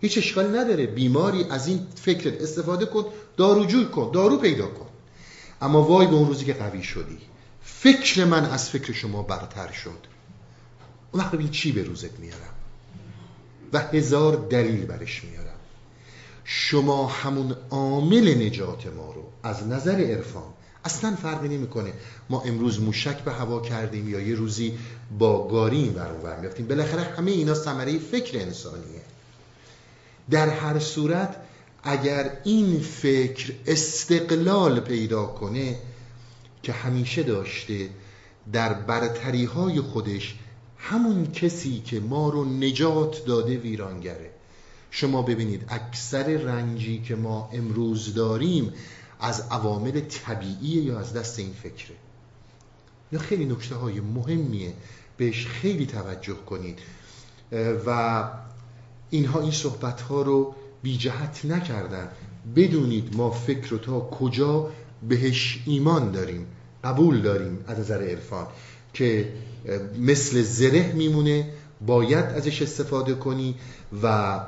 هیچ 0.00 0.18
اشکال 0.18 0.56
نداره. 0.58 0.86
بیماری 0.86 1.44
از 1.50 1.66
این 1.66 1.86
فکرت 1.94 2.42
استفاده 2.42 2.86
کن 2.86 3.04
داروجوی 3.36 3.84
کن 3.84 4.10
دارو 4.14 4.36
پیدا 4.36 4.66
کن. 4.66 4.86
اما 5.62 5.82
وای 5.82 6.06
به 6.06 6.14
اون 6.14 6.28
روزی 6.28 6.44
که 6.44 6.52
قوی 6.52 6.82
شدی. 6.82 7.18
فکر 7.62 8.24
من 8.24 8.44
از 8.44 8.70
فکر 8.70 8.92
شما 8.92 9.22
برتر 9.22 9.72
شد. 9.72 9.98
اون 11.12 11.22
وقت 11.22 11.50
چی 11.50 11.72
به 11.72 11.82
روزت 11.82 12.18
میارم. 12.18 12.54
و 13.72 13.78
هزار 13.78 14.46
دلیل 14.50 14.86
برش 14.86 15.24
میارم. 15.24 15.58
شما 16.44 17.06
همون 17.06 17.56
عامل 17.70 18.46
نجات 18.46 18.86
ما 18.86 19.12
رو 19.12 19.22
از 19.42 19.66
نظر 19.66 20.00
عرفان 20.00 20.52
اصلا 20.84 21.16
فرقی 21.16 21.48
نمی‌کنه. 21.48 21.92
ما 22.30 22.40
امروز 22.40 22.80
موشک 22.80 23.18
به 23.18 23.32
هوا 23.32 23.60
کردیم 23.60 24.08
یا 24.08 24.20
یه 24.20 24.34
روزی 24.34 24.78
با 25.18 25.48
گاری 25.48 25.76
این 25.76 25.94
ور 25.94 26.40
میفتیم 26.40 26.66
بالاخره 26.66 27.02
همه 27.02 27.30
اینا 27.30 27.54
ثمره 27.54 27.98
فکر 27.98 28.38
انسانیه. 28.38 29.02
در 30.30 30.48
هر 30.48 30.78
صورت 30.78 31.36
اگر 31.82 32.30
این 32.44 32.80
فکر 32.80 33.52
استقلال 33.66 34.80
پیدا 34.80 35.26
کنه 35.26 35.78
که 36.62 36.72
همیشه 36.72 37.22
داشته 37.22 37.88
در 38.52 38.72
برتری 38.72 39.44
های 39.44 39.80
خودش 39.80 40.34
همون 40.78 41.32
کسی 41.32 41.80
که 41.80 42.00
ما 42.00 42.28
رو 42.28 42.44
نجات 42.44 43.24
داده 43.24 43.56
ویرانگره. 43.56 44.30
شما 44.90 45.22
ببینید 45.22 45.64
اکثر 45.68 46.36
رنجی 46.36 47.02
که 47.02 47.16
ما 47.16 47.50
امروز 47.52 48.14
داریم 48.14 48.72
از 49.22 49.40
عوامل 49.50 50.00
طبیعی 50.00 50.82
یا 50.82 50.98
از 50.98 51.12
دست 51.12 51.38
این 51.38 51.52
فکره. 51.62 51.96
یا 53.12 53.18
خیلی 53.18 53.44
نکته 53.44 53.74
های 53.74 54.00
مهمیه 54.00 54.72
بهش 55.16 55.46
خیلی 55.46 55.86
توجه 55.86 56.34
کنید. 56.46 56.78
و 57.86 58.24
اینها 59.10 59.40
این 59.40 59.50
صحبت 59.50 60.00
ها 60.00 60.22
رو 60.22 60.54
بی 60.82 60.96
جهت 60.96 61.44
نکردن. 61.44 62.08
بدونید 62.56 63.16
ما 63.16 63.30
فکر 63.30 63.68
رو 63.68 63.78
تا 63.78 64.00
کجا 64.00 64.70
بهش 65.08 65.62
ایمان 65.66 66.10
داریم 66.12 66.46
قبول 66.84 67.22
داریم 67.22 67.64
از 67.66 67.78
نظر 67.78 68.02
عرفان 68.02 68.46
که 68.94 69.32
مثل 69.98 70.42
زره 70.42 70.92
میمونه 70.92 71.50
باید 71.86 72.24
ازش 72.24 72.62
استفاده 72.62 73.14
کنی 73.14 73.54
و 74.02 74.40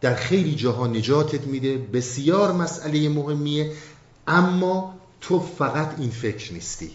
در 0.00 0.14
خیلی 0.14 0.54
جاها 0.54 0.86
نجاتت 0.86 1.46
میده. 1.46 1.78
بسیار 1.78 2.52
مسئله 2.52 3.08
مهمیه. 3.08 3.72
اما 4.26 4.94
تو 5.20 5.40
فقط 5.40 5.94
این 5.98 6.10
فکر 6.10 6.52
نیستی. 6.52 6.90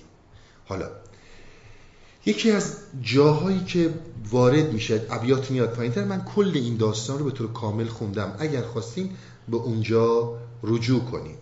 حالا 0.65 0.89
یکی 2.25 2.51
از 2.51 2.75
جاهایی 3.01 3.63
که 3.63 3.93
وارد 4.29 4.73
میشه 4.73 5.05
ابیات 5.09 5.51
میاد 5.51 5.73
پایینتر 5.73 6.03
من 6.03 6.23
کل 6.23 6.51
این 6.55 6.77
داستان 6.77 7.19
رو 7.19 7.25
به 7.25 7.31
طور 7.31 7.53
کامل 7.53 7.85
خوندم. 7.85 8.35
اگر 8.39 8.61
خواستین 8.61 9.09
به 9.47 9.57
اونجا 9.57 10.37
رجوع 10.63 11.03
کنید. 11.03 11.39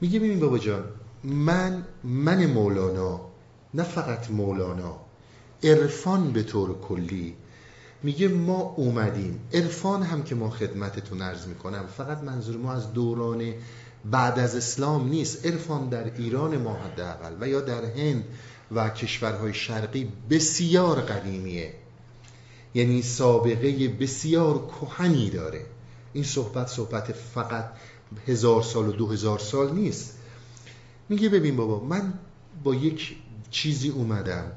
میگه 0.00 0.18
ببین 0.18 0.40
بابا 0.40 0.58
جان 0.58 0.84
من 1.24 1.84
من 2.04 2.46
مولانا 2.46 3.20
نه 3.74 3.82
فقط 3.82 4.30
مولانا 4.30 4.96
عرفان 5.62 6.32
به 6.32 6.42
طور 6.42 6.78
کلی 6.80 7.34
میگه 8.02 8.28
ما 8.28 8.74
اومدیم. 8.76 9.40
عرفان 9.52 10.02
هم 10.02 10.22
که 10.22 10.34
ما 10.34 10.50
خدمتتون 10.50 11.22
عرض 11.22 11.46
می‌کنم 11.46 11.84
فقط 11.96 12.22
منظور 12.22 12.56
ما 12.56 12.72
از 12.72 12.92
دوران 12.92 13.52
بعد 14.04 14.38
از 14.38 14.56
اسلام 14.56 15.08
نیست. 15.08 15.46
عرفان 15.46 15.88
در 15.88 16.04
ایران 16.04 16.56
ما 16.56 16.74
حداقل 16.74 17.36
و 17.40 17.48
یا 17.48 17.60
در 17.60 17.84
هند 17.84 18.24
و 18.72 18.90
کشورهای 18.90 19.54
شرقی 19.54 20.12
بسیار 20.30 21.00
قدیمیه. 21.00 21.74
یعنی 22.74 23.02
سابقه 23.02 23.88
بسیار 23.88 24.66
کهنی 24.66 25.30
داره. 25.30 25.66
این 26.12 26.24
صحبت 26.24 26.68
صحبت 26.68 27.12
فقط 27.12 27.70
هزار 28.26 28.62
سال 28.62 28.88
و 28.88 28.92
دو 28.92 29.06
هزار 29.06 29.38
سال 29.38 29.74
نیست. 29.74 30.18
میگه 31.08 31.28
ببین 31.28 31.56
بابا 31.56 31.84
من 31.84 32.12
با 32.64 32.74
یک 32.74 33.16
چیزی 33.50 33.88
اومدم. 33.88 34.52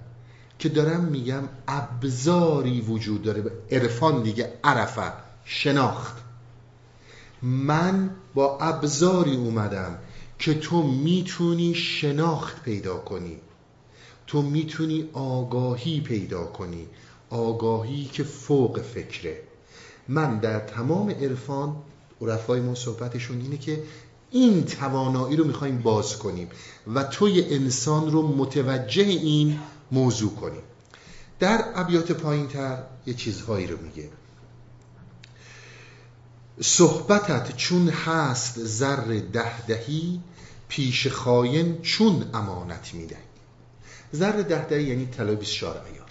که 0.59 0.69
دارم 0.69 1.03
میگم 1.03 1.43
ابزاری 1.67 2.81
وجود 2.81 3.23
داره. 3.23 3.43
عرفان 3.71 4.23
دیگه 4.23 4.53
عرفه. 4.63 5.13
شناخت. 5.45 6.17
من 7.41 8.09
با 8.33 8.57
ابزاری 8.59 9.35
اومدم 9.35 9.97
که 10.39 10.53
تو 10.53 10.83
می‌تونی 10.83 11.73
شناخت 11.73 12.63
پیدا 12.63 12.97
کنی. 12.97 13.37
تو 14.27 14.41
می‌تونی 14.41 15.09
آگاهی 15.13 16.01
پیدا 16.01 16.45
کنی. 16.45 16.87
آگاهی 17.29 18.05
که 18.05 18.23
فوق 18.23 18.81
فکره. 18.81 19.41
من 20.07 20.39
در 20.39 20.59
تمام 20.59 21.09
عرفان 21.09 21.75
عرفای 22.21 22.61
ما 22.61 22.75
صحبتشون 22.75 23.41
اینه 23.41 23.57
که 23.57 23.83
این 24.31 24.63
توانایی 24.63 25.35
رو 25.35 25.45
می‌خوایم 25.45 25.77
باز 25.77 26.17
کنیم 26.17 26.47
و 26.93 27.03
توی 27.03 27.43
انسان 27.43 28.11
رو 28.11 28.27
متوجه 28.27 29.03
این 29.03 29.59
موضوع 29.91 30.35
کنیم. 30.35 30.61
در 31.39 31.65
ابیات 31.75 32.11
پایین 32.11 32.47
تر 32.47 32.83
یه 33.05 33.13
چیزهایی 33.13 33.67
رو 33.67 33.77
میگه. 33.81 34.09
صحبتت 36.61 37.55
چون 37.57 37.89
هست 37.89 38.59
زر 38.59 39.19
ده 39.33 39.65
دهی 39.65 40.19
پیش 40.67 41.07
خاین 41.07 41.81
چون 41.81 42.29
امانت 42.33 42.93
می‌دهی. 42.93 43.19
زر 44.11 44.31
ده 44.31 44.65
دهی 44.65 44.83
یعنی 44.83 45.05
طلای 45.05 45.35
24 45.35 45.85
ایار 45.93 46.09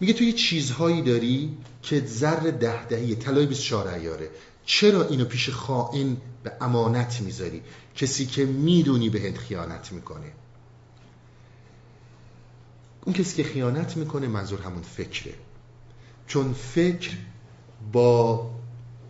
میگه 0.00 0.12
تو 0.12 0.24
یه 0.24 0.32
چیزهایی 0.32 1.02
داری 1.02 1.56
که 1.82 2.06
زر 2.06 2.36
ده 2.36 2.86
دهی 2.86 3.14
طلای 3.14 3.46
24 3.46 3.88
ایاره 3.88 4.30
چرا 4.64 5.08
اینو 5.08 5.24
پیش 5.24 5.50
خائن 5.50 6.16
به 6.42 6.52
امانت 6.60 7.20
می‌ذاری؟ 7.20 7.62
کسی 7.96 8.26
که 8.26 8.44
می‌دونی 8.44 9.10
بهت 9.10 9.38
خیانت 9.38 9.92
می‌کنه. 9.92 10.32
اون 13.04 13.14
کسی 13.14 13.42
که 13.42 13.48
خیانت 13.48 13.96
می‌کنه 13.96 14.28
منظور 14.28 14.60
همون 14.60 14.82
فکره. 14.82 15.34
چون 16.26 16.52
فکر 16.52 17.16
با 17.92 18.50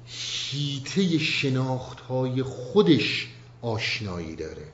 هیته 0.05 1.19
شناخت 1.19 2.01
های 2.01 2.43
خودش 2.43 3.29
آشنایی 3.63 4.37
داره. 4.37 4.69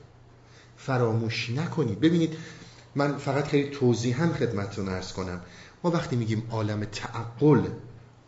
فراموش 0.77 1.49
نکنید. 1.49 1.99
ببینید 1.99 2.37
من 2.95 3.17
فقط 3.17 3.47
خیلی 3.47 3.69
توضیح 3.69 4.21
هم 4.21 4.33
خدمتتون 4.33 4.89
ارز 4.89 5.13
کنم. 5.13 5.41
ما 5.83 5.91
وقتی 5.91 6.15
میگیم 6.15 6.47
عالم 6.49 6.85
تعقل 6.85 7.67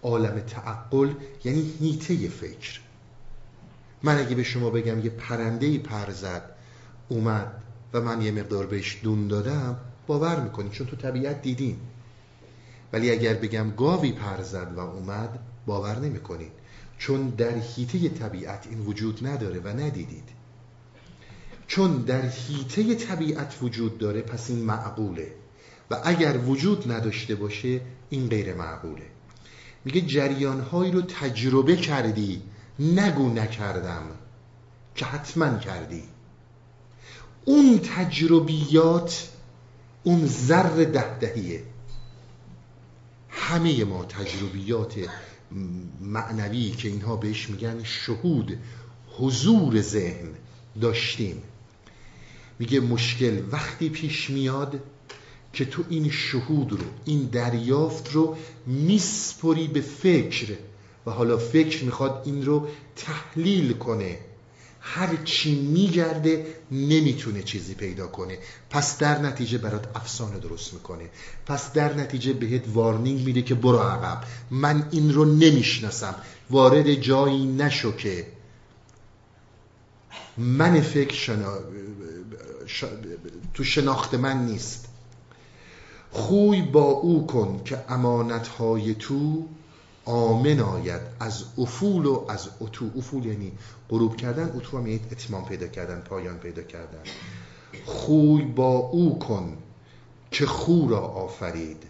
عالم 0.03 0.39
تعقل 0.39 1.13
یعنی 1.43 1.71
هیته 1.79 2.27
فکر. 2.29 2.79
من 4.03 4.19
اگه 4.19 4.35
به 4.35 4.43
شما 4.43 4.69
بگم 4.69 4.99
یه 4.99 5.09
پرنده 5.09 5.77
پر 5.77 6.11
زد 6.11 6.55
اومد 7.09 7.61
و 7.93 8.01
من 8.01 8.21
یه 8.21 8.31
مقدار 8.31 8.65
بهش 8.65 8.99
دون 9.03 9.27
دادم 9.27 9.77
باور 10.07 10.39
می‌کنید 10.39 10.71
چون 10.71 10.87
تو 10.87 10.95
طبیعت 10.95 11.41
دیدین 11.41 11.77
ولی 12.93 13.11
اگر 13.11 13.33
بگم 13.33 13.71
گاوی 13.75 14.11
پر 14.11 14.41
زد 14.41 14.73
و 14.75 14.79
اومد 14.79 15.39
باور 15.65 15.99
نمی‌کنید 15.99 16.51
چون 16.97 17.29
در 17.29 17.57
حیطه 17.57 18.09
طبیعت 18.09 18.67
این 18.67 18.79
وجود 18.79 19.27
نداره 19.27 19.59
و 19.59 19.67
ندیدید. 19.67 20.29
چون 21.67 21.97
در 21.97 22.21
حیطه 22.21 22.95
طبیعت 22.95 23.57
وجود 23.61 23.97
داره 23.97 24.21
پس 24.21 24.49
این 24.49 24.59
معقوله. 24.59 25.33
و 25.91 26.01
اگر 26.03 26.37
وجود 26.37 26.91
نداشته 26.91 27.35
باشه 27.35 27.81
این 28.09 28.29
غیر 28.29 28.53
معقوله. 28.53 29.05
میگه 29.85 30.01
جریانهایی 30.01 30.91
رو 30.91 31.01
تجربه 31.01 31.75
کردی. 31.75 32.41
نگو 32.79 33.29
نکردم 33.29 34.03
که 34.95 35.05
حتما 35.05 35.57
کردی. 35.57 36.03
اون 37.45 37.79
تجربیات 37.79 39.30
اون 40.03 40.25
زر 40.25 40.83
ده 40.83 41.19
دهیه 41.19 41.63
همه 43.29 43.83
ما 43.83 44.05
تجربیات 44.05 44.95
معنوی 46.01 46.69
که 46.71 46.87
اینها 46.87 47.15
بهش 47.15 47.49
میگن 47.49 47.83
شهود 47.83 48.57
حضور 49.17 49.81
ذهن 49.81 50.29
داشتیم. 50.81 51.43
میگه 52.59 52.79
مشکل 52.79 53.41
وقتی 53.51 53.89
پیش 53.89 54.29
میاد 54.29 54.79
که 55.53 55.65
تو 55.65 55.83
این 55.89 56.11
شهود 56.11 56.71
رو 56.71 56.85
این 57.05 57.23
دریافت 57.23 58.11
رو 58.11 58.37
میسپری 58.67 59.67
به 59.67 59.81
فکر. 59.81 60.57
و 61.05 61.11
حالا 61.11 61.37
فکر 61.37 61.83
می‌خواد 61.83 62.21
این 62.25 62.45
رو 62.45 62.67
تحلیل 62.95 63.73
کنه. 63.73 64.19
هر 64.81 65.15
چی 65.25 65.55
میگرده 65.59 66.45
نمی‌تونه 66.71 67.43
چیزی 67.43 67.73
پیدا 67.73 68.07
کنه. 68.07 68.37
پس 68.69 68.97
در 68.97 69.19
نتیجه 69.19 69.57
برات 69.57 69.87
افسانه 69.95 70.39
درست 70.39 70.73
می‌کنه. 70.73 71.09
پس 71.45 71.73
در 71.73 71.93
نتیجه 71.93 72.33
بهت 72.33 72.63
وارنینگ 72.73 73.25
میده 73.25 73.41
که 73.41 73.55
برو 73.55 73.77
عقب. 73.77 74.23
من 74.51 74.87
این 74.91 75.13
رو 75.13 75.25
نمی‌شناسم. 75.25 76.15
وارد 76.49 76.93
جایی 76.93 77.45
نشو 77.45 77.95
که 77.95 78.27
من 80.37 80.81
فکر 80.81 81.15
شنا... 81.15 81.53
تو 83.53 83.63
شناخت 83.63 84.13
من 84.13 84.45
نیست. 84.45 84.85
خوی 86.11 86.61
با 86.61 86.83
او 86.83 87.27
کن 87.27 87.61
که 87.65 87.85
امانتهای 87.89 88.93
تو 88.93 89.47
آمن 90.05 90.59
آید. 90.59 91.01
از 91.19 91.43
افول 91.57 92.05
و 92.05 92.25
از 92.29 92.49
اتو. 92.59 92.91
افول 92.97 93.25
یعنی 93.25 93.51
غروب 93.89 94.15
کردن 94.15 94.51
اتو 94.55 94.77
هم 94.77 94.87
یعنی 94.87 95.01
اتمام 95.11 95.45
پیدا 95.45 95.67
کردن 95.67 95.99
پایان 95.99 96.37
پیدا 96.37 96.63
کردن. 96.63 97.03
خوی 97.85 98.41
با 98.41 98.77
او 98.77 99.19
کن 99.19 99.57
که 100.31 100.45
خو 100.45 100.87
را 100.89 100.99
آفرید. 100.99 101.83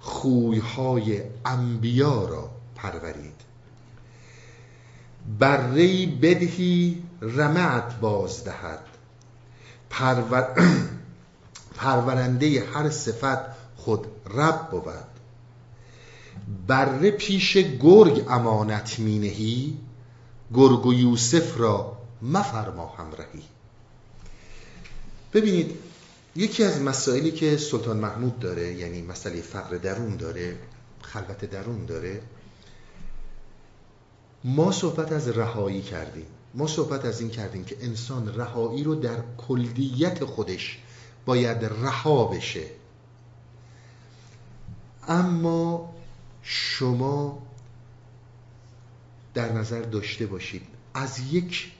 خویهای 0.00 1.22
انبیا 1.44 2.24
را 2.24 2.50
پرورید. 2.74 3.40
بره 5.38 6.06
بدهی 6.06 7.02
رمعت 7.22 8.00
بازدهد 8.00 8.80
پرور... 9.90 10.48
پرورنده 11.76 12.64
هر 12.74 12.90
صفت 12.90 13.38
خود 13.76 14.06
رب 14.34 14.70
بود. 14.70 15.15
بره 16.66 17.10
پیش 17.10 17.56
گرگ 17.56 18.24
امانت 18.28 18.98
مینهی 18.98 19.78
گرگ 20.54 20.86
و 20.86 20.94
یوسف 20.94 21.60
را 21.60 21.96
مفرما 22.22 22.86
همراهی 22.86 23.42
ببینید 25.34 25.78
یکی 26.36 26.64
از 26.64 26.80
مسائلی 26.80 27.30
که 27.30 27.56
سلطان 27.56 27.96
محمود 27.96 28.38
داره 28.38 28.74
یعنی 28.74 29.02
مسئله 29.02 29.40
فقر 29.40 29.76
درون 29.76 30.16
داره 30.16 30.56
خلوت 31.02 31.44
درون 31.44 31.86
داره 31.86 32.22
ما 34.44 34.72
صحبت 34.72 35.12
از 35.12 35.28
رهایی 35.28 35.82
کردیم. 35.82 36.26
ما 36.54 36.66
صحبت 36.66 37.04
از 37.04 37.20
این 37.20 37.30
کردیم 37.30 37.64
که 37.64 37.76
انسان 37.80 38.34
رهایی 38.34 38.84
رو 38.84 38.94
در 38.94 39.16
کلیت 39.36 40.24
خودش 40.24 40.78
باید 41.26 41.64
رها 41.64 42.24
بشه. 42.24 42.64
اما 45.08 45.94
شما 46.48 47.42
در 49.34 49.52
نظر 49.52 49.82
داشته 49.82 50.26
باشید. 50.26 50.62
از 50.94 51.32
یک 51.32 51.72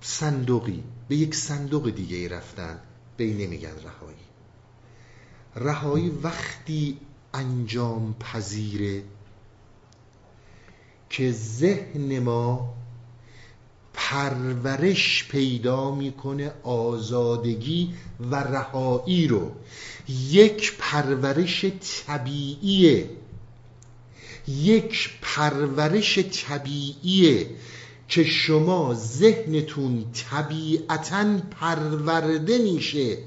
صندوقی 0.00 0.82
به 1.08 1.16
یک 1.16 1.34
صندوق 1.34 1.90
دیگه 1.90 2.28
رفتن 2.28 2.78
به 3.16 3.24
این 3.24 3.38
نمیگن 3.38 3.68
رهایی. 3.68 4.16
رهایی 5.56 6.08
وقتی 6.08 6.98
انجام 7.34 8.14
پذیره 8.20 9.02
که 11.10 11.32
ذهن 11.32 12.18
ما 12.18 12.74
پرورش 13.94 15.28
پیدا 15.28 15.94
می‌کنه 15.94 16.52
آزادگی 16.62 17.94
و 18.20 18.34
رهایی 18.34 19.28
رو. 19.28 19.52
یک 20.08 20.76
پرورش 20.78 21.64
طبیعیه. 22.06 23.23
یک 24.48 25.10
پرورش 25.22 26.18
طبیعیه 26.18 27.46
که 28.08 28.24
شما 28.24 28.94
ذهنتون 28.94 30.04
طبیعتا 30.30 31.24
پرورده 31.60 32.58
میشه. 32.58 33.18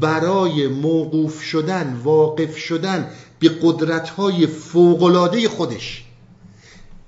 برای 0.00 0.68
موقوف 0.68 1.42
شدن 1.42 2.00
واقف 2.04 2.56
شدن 2.56 3.10
به 3.38 3.48
قدرت‌های 3.62 4.46
فوق‌العاده 4.46 5.48
خودش. 5.48 6.04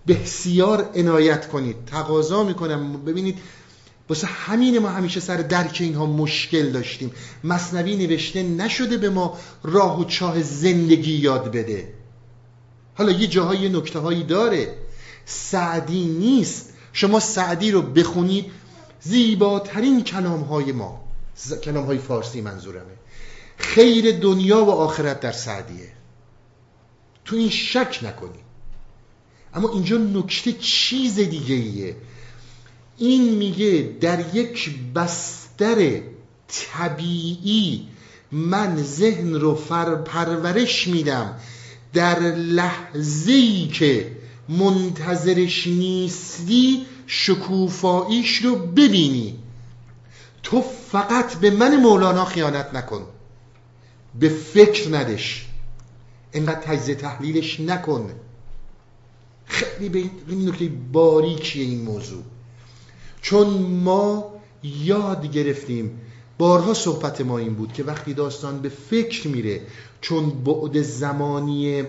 بسیار 0.09 0.91
عنایت 0.95 1.49
کنید 1.49 1.77
تقاضا 1.87 2.45
می‌کنم. 2.45 3.05
ببینید 3.05 3.39
واسه 4.09 4.27
همین 4.27 4.79
ما 4.79 4.89
همیشه 4.89 5.21
سر 5.21 5.37
درک 5.37 5.79
اینها 5.81 6.07
مشکل 6.07 6.71
داشتیم. 6.71 7.13
مصنوی 7.45 7.97
نوشته 7.97 8.43
نشده 8.43 8.97
به 8.97 9.11
ما 9.11 9.39
راه 9.63 10.01
و 10.01 10.05
چاه 10.05 10.43
زندگی 10.43 11.13
یاد 11.13 11.53
بده. 11.53 12.00
حالا 13.01 13.13
یه 13.13 13.27
جاهای 13.27 13.69
نکته 13.69 13.99
هایی 13.99 14.23
داره. 14.25 14.75
سعدی 15.25 16.05
نیست. 16.05 16.73
شما 16.93 17.21
سعدی 17.21 17.71
رو 17.71 17.83
بخونید. 17.83 18.51
زیباترین 19.01 20.05
کلام 20.05 20.41
های 20.41 20.73
ما. 20.73 21.05
کلام 21.65 21.87
های 21.87 21.99
فارسی 21.99 22.41
منظورمه. 22.41 22.93
خیر 23.57 24.19
دنیا 24.19 24.65
و 24.65 24.71
آخرت 24.71 25.21
در 25.21 25.33
سعدیه. 25.33 25.93
تو 27.25 27.37
این 27.37 27.49
شک 27.51 28.01
نکنید. 28.03 28.45
اما 29.55 29.73
اینجا 29.73 29.97
نکته 29.97 30.53
چیز 30.53 31.15
دیگه 31.15 31.55
ایه 31.55 31.97
این 32.99 33.35
میگه 33.35 33.97
در 34.01 34.35
یک 34.35 34.79
بستر 34.95 36.01
طبیعی 36.49 37.89
من 38.33 38.83
ذهن 38.83 39.35
رو 39.35 39.55
پرورش 40.05 40.89
میدم. 40.89 41.41
در 41.93 42.21
لحظه 42.35 43.33
ای 43.33 43.69
که 43.69 44.17
منتظرش 44.49 45.67
نیستی 45.67 46.87
شکوفاییش 47.07 48.37
رو 48.37 48.57
ببینی. 48.57 49.39
تو 50.43 50.61
فقط 50.93 51.35
به 51.35 51.51
من 51.51 51.77
مولانا 51.77 52.25
خیانت 52.25 52.75
نکن. 52.75 53.07
به 54.21 54.29
فکر 54.29 54.99
ندش. 54.99 55.47
اینقدر 56.33 56.61
تجزیه 56.61 56.95
تحلیلش 56.95 57.61
نکن. 57.61 58.11
خیلی 59.47 59.89
به 59.89 60.11
این 60.29 60.49
نکته 60.49 60.71
باریکیه 60.93 61.65
این 61.65 61.83
موضوع. 61.83 62.23
چون 63.23 63.49
ما 63.63 64.35
یاد 64.63 65.33
گرفتیم 65.33 66.01
بارها 66.41 66.75
صحبت 66.75 67.21
ما 67.21 67.39
این 67.39 67.55
بود 67.55 67.73
که 67.73 67.85
وقتی 67.85 68.15
داستان 68.15 68.59
به 68.59 68.69
فکر 68.69 69.29
میره 69.29 69.61
چون 70.01 70.31
بعد 70.31 70.83
زمانی 70.83 71.85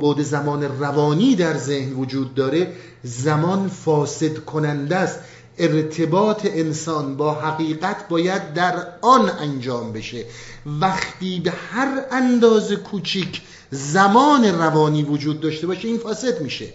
بعد 0.00 0.22
زمان 0.22 0.62
روانی 0.62 1.36
در 1.36 1.56
ذهن 1.56 1.92
وجود 1.92 2.34
داره 2.34 2.72
زمان 3.02 3.68
فاسد 3.68 4.38
کننده 4.38 4.96
است. 4.96 5.20
ارتباط 5.58 6.46
انسان 6.46 7.16
با 7.16 7.34
حقیقت 7.34 8.08
باید 8.08 8.54
در 8.54 8.86
آن 9.02 9.30
انجام 9.30 9.92
بشه. 9.92 10.24
وقتی 10.66 11.40
به 11.40 11.50
هر 11.50 12.04
اندازه 12.10 12.76
کوچیک 12.76 13.42
زمان 13.70 14.44
روانی 14.44 15.02
وجود 15.02 15.40
داشته 15.40 15.66
باشه 15.66 15.88
این 15.88 15.98
فاسد 15.98 16.40
میشه. 16.40 16.72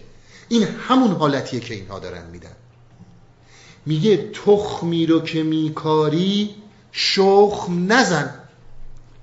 این 0.48 0.62
همون 0.62 1.10
حالتیه 1.10 1.60
که 1.60 1.74
اینها 1.74 1.98
دارن 1.98 2.30
میدن. 2.32 2.56
میگه 3.86 4.30
تخمی 4.32 5.06
رو 5.06 5.20
که 5.20 5.42
میکاری 5.42 6.54
شخم 6.92 7.92
نزن. 7.92 8.34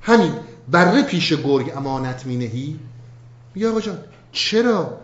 همین 0.02 0.32
بره 0.72 1.04
پیش 1.04 1.34
گرگ 1.34 1.74
امانت 1.76 2.26
مینهی. 2.26 2.80
میگه 3.56 3.70
آقا 3.70 3.82
جان 3.82 3.98
چرا 4.32 4.98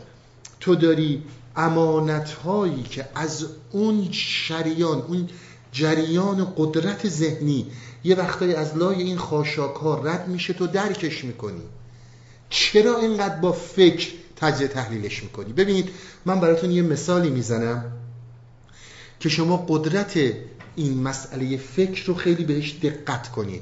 تو 0.60 0.76
داری 0.76 1.24
امانت 1.55 2.32
هایی 2.32 2.84
که 2.84 3.05
از 3.16 3.45
اون 3.72 4.07
شریان 4.12 5.01
اون 5.01 5.30
جریان 5.72 6.53
قدرت 6.57 7.10
ذهنی 7.10 7.66
یه 8.03 8.16
وقتایی 8.16 8.53
از 8.53 8.78
لای 8.78 9.01
این 9.01 9.18
خاشاک 9.18 9.76
ها 9.76 10.01
رد 10.03 10.28
میشه 10.28 10.53
تو 10.53 10.68
درکش 10.68 11.24
می‌کنی. 11.24 11.62
چرا 12.49 12.97
اینقدر 12.97 13.36
با 13.36 13.51
فکر 13.51 14.10
تجزیه 14.36 14.68
تحلیلش 14.68 15.24
می‌کنی؟ 15.24 15.53
ببینید 15.53 15.89
من 16.26 16.39
براتون 16.39 16.72
یه 16.72 16.82
مثالی 16.82 17.30
می‌زنم. 17.30 17.99
که 19.20 19.30
شما 19.30 19.65
قدرت 19.67 20.20
این 20.76 21.03
مسئله 21.03 21.57
فکر 21.57 22.05
رو 22.05 22.13
خیلی 22.13 22.43
بهش 22.43 22.76
دقت 22.82 23.32
کنید. 23.32 23.61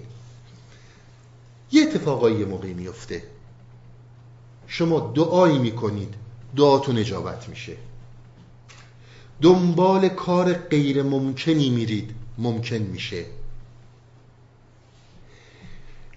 یه 1.72 1.84
اتفاقایی 1.84 2.45
موقعی 2.45 2.74
میفته. 2.74 3.24
شما 4.68 5.14
دعایی 5.16 5.60
می‌کنید 5.60 6.14
دعاتون 6.55 6.97
اجابت 6.97 7.49
میشه. 7.49 7.78
دنبال 9.41 10.10
کار 10.10 10.53
غیر 10.53 11.03
ممکنی 11.03 11.70
میرید 11.70 12.12
ممکن 12.38 12.78
میشه. 12.78 13.26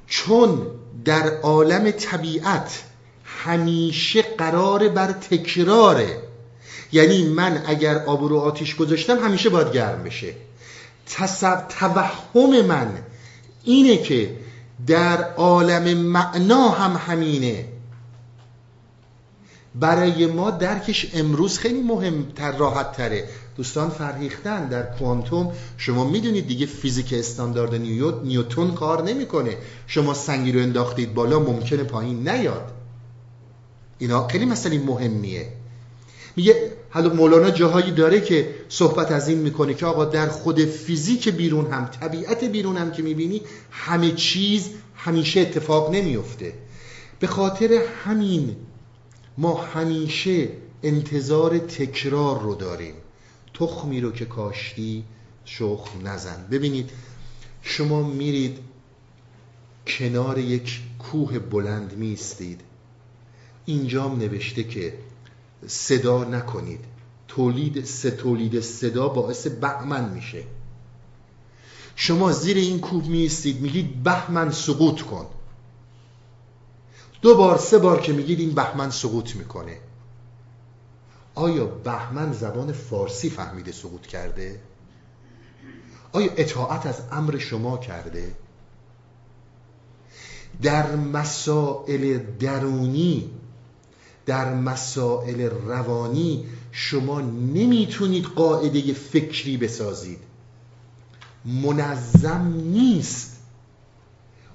چون 0.06 0.66
در 1.04 1.40
عالم 1.40 1.90
طبیعت 1.90 2.84
همیشه 3.24 4.22
قرار 4.22 4.88
بر 4.88 5.12
تکراره. 5.12 6.29
یعنی 6.92 7.28
من 7.28 7.62
اگر 7.66 8.04
آب 8.04 8.24
رو 8.24 8.38
آتیش 8.38 8.76
گذاشتم 8.76 9.18
همیشه 9.18 9.48
باید 9.48 9.72
گرم 9.72 10.02
بشه. 10.02 10.34
توهم 11.68 12.66
من 12.66 12.98
اینه 13.64 13.96
که 13.96 14.36
در 14.86 15.34
عالم 15.34 15.96
معنا 15.96 16.68
هم 16.68 17.12
همینه. 17.12 17.64
برای 19.74 20.26
ما 20.26 20.50
درکش 20.50 21.10
امروز 21.14 21.58
خیلی 21.58 21.80
مهمتر 21.80 22.52
راحت 22.52 22.92
تره 22.92 23.28
دوستان 23.56 23.90
فرهیختن 23.90 24.68
در 24.68 24.82
کوانتوم. 24.82 25.52
شما 25.76 26.04
می‌دونید 26.04 26.46
دیگه 26.46 26.66
فیزیک 26.66 27.12
استاندارد 27.12 27.74
نیوتون 28.24 28.74
کار 28.74 29.02
نمی‌کنه. 29.02 29.56
شما 29.86 30.14
سنگی 30.14 30.52
رو 30.52 30.60
انداختید 30.60 31.14
بالا 31.14 31.38
ممکنه 31.38 31.82
پایین 31.82 32.28
نیاد. 32.28 32.72
اینا 33.98 34.28
خیلی 34.28 34.44
مسئله 34.44 34.78
مهمیه. 34.78 35.52
میگه 36.40 36.72
حالا 36.90 37.14
مولانا 37.14 37.50
جاهایی 37.50 37.90
داره 37.90 38.20
که 38.20 38.54
صحبت 38.68 39.12
از 39.12 39.28
این 39.28 39.38
می‌کنه 39.38 39.74
که 39.74 39.86
آقا 39.86 40.04
در 40.04 40.28
خود 40.28 40.64
فیزیک 40.64 41.28
بیرون 41.28 41.72
هم 41.72 41.86
طبیعت 41.86 42.44
بیرون 42.44 42.76
هم 42.76 42.92
که 42.92 43.02
می‌بینی 43.02 43.42
همه 43.70 44.10
چیز 44.10 44.70
همیشه 44.94 45.40
اتفاق 45.40 45.94
نمیفته 45.94 46.52
به 47.18 47.26
خاطر 47.26 47.82
همین 48.04 48.56
ما 49.38 49.54
همیشه 49.54 50.48
انتظار 50.82 51.58
تکرار 51.58 52.42
رو 52.42 52.54
داریم. 52.54 52.94
تخمی 53.54 54.00
رو 54.00 54.12
که 54.12 54.24
کاشتی 54.24 55.04
شخم 55.44 56.08
نزن. 56.08 56.46
ببینید 56.50 56.90
شما 57.62 58.02
میرید 58.02 58.58
کنار 59.86 60.38
یک 60.38 60.80
کوه 60.98 61.38
بلند 61.38 61.96
میستید 61.96 62.60
اینجام 63.66 64.18
نوشته 64.18 64.64
که 64.64 64.94
صدا 65.66 66.24
نکنید 66.24 66.84
تولید 67.28 67.84
سه 67.84 68.10
تولید 68.10 68.60
صدا 68.60 69.08
باعث 69.08 69.46
بهمن 69.46 70.08
میشه 70.08 70.44
شما 71.96 72.32
زیر 72.32 72.56
این 72.56 72.80
کوه 72.80 73.08
میستید 73.08 73.60
میگید 73.60 74.02
بهمن 74.02 74.50
سقوط 74.50 75.02
کن 75.02 75.26
دو 77.22 77.36
بار 77.36 77.58
سه 77.58 77.78
بار 77.78 78.00
که 78.00 78.12
میگید 78.12 78.40
این 78.40 78.52
بهمن 78.52 78.90
سقوط 78.90 79.36
می‌کنه 79.36 79.78
آیا 81.34 81.66
بهمن 81.66 82.32
زبان 82.32 82.72
فارسی 82.72 83.30
فهمیده 83.30 83.72
سقوط 83.72 84.06
کرده؟ 84.06 84.60
آیا 86.12 86.32
اطاعت 86.36 86.86
از 86.86 87.02
امر 87.12 87.38
شما 87.38 87.78
کرده؟ 87.78 88.34
در 90.62 90.96
مسائل 90.96 92.18
درونی 92.18 93.30
در 94.26 94.54
مسائل 94.54 95.40
روانی 95.40 96.44
شما 96.72 97.20
نمی‌تونید 97.20 98.24
قاعده 98.24 98.92
فکری 98.92 99.56
بسازید. 99.56 100.18
منظم 101.44 102.52
نیست. 102.56 103.36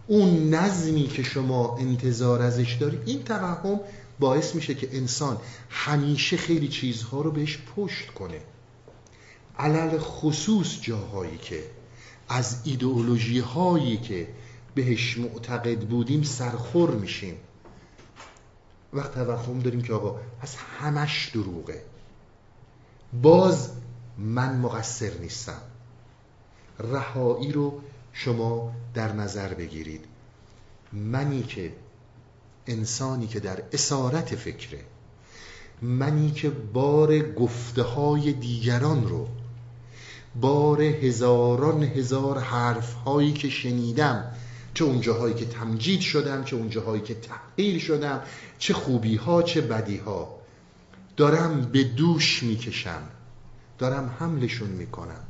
اون 0.07 0.53
نظمی 0.53 1.07
که 1.07 1.23
شما 1.23 1.77
انتظار 1.79 2.41
ازش 2.41 2.73
دارید 2.73 2.99
این 3.05 3.23
توهم 3.23 3.79
باعث 4.19 4.55
میشه 4.55 4.75
که 4.75 4.89
انسان 4.91 5.37
همیشه 5.69 6.37
خیلی 6.37 6.67
چیزها 6.67 7.21
رو 7.21 7.31
بهش 7.31 7.59
پشت 7.75 8.07
کنه. 8.07 8.41
علل 9.59 9.97
خصوص 9.97 10.81
جاهایی 10.81 11.37
که 11.37 11.63
از 12.29 12.57
ایدئولوژی 12.63 13.39
هایی 13.39 13.97
که 13.97 14.27
بهش 14.75 15.17
معتقد 15.17 15.79
بودیم 15.79 16.23
سرخور 16.23 16.91
میشیم. 16.91 17.35
وقت 18.95 19.13
توهم 19.13 19.59
داریم 19.59 19.81
که 19.81 19.93
آقا 19.93 20.19
از 20.41 20.55
همش 20.55 21.29
دروغه. 21.33 21.81
باز 23.21 23.69
من 24.17 24.57
مقصر 24.57 25.11
نیستم. 25.21 25.61
رهایی 26.79 27.51
رو 27.51 27.81
شما 28.13 28.71
در 28.93 29.13
نظر 29.13 29.53
بگیرید. 29.53 30.05
منی 30.93 31.43
که 31.43 31.73
انسانی 32.67 33.27
که 33.27 33.39
در 33.39 33.63
اسارت 33.73 34.35
فکره. 34.35 34.79
منی 35.81 36.31
که 36.31 36.49
بار 36.49 37.19
گفته 37.19 37.83
های 37.83 38.33
دیگران 38.33 39.07
رو 39.07 39.27
بار 40.41 40.81
هزاران 40.81 41.83
هزار 41.83 42.39
حرف 42.39 42.93
هایی 42.93 43.33
که 43.33 43.49
شنیدم 43.49 44.31
چه 44.75 44.83
اونجاهایی 44.83 45.33
که 45.33 45.45
تمجید 45.45 45.99
شدم 45.99 46.43
چه 46.43 46.55
اونجاهایی 46.55 47.01
که 47.01 47.15
تحقیر 47.15 47.79
شدم 47.79 48.21
چه 48.59 48.73
خوبی 48.73 49.15
ها 49.15 49.43
چه 49.43 49.61
بدی 49.61 49.97
ها 49.97 50.35
دارم 51.17 51.61
به 51.61 51.83
دوش 51.83 52.43
می‌کشم. 52.43 53.01
دارم 53.77 54.15
حملشون 54.19 54.69
می‌کنم. 54.69 55.23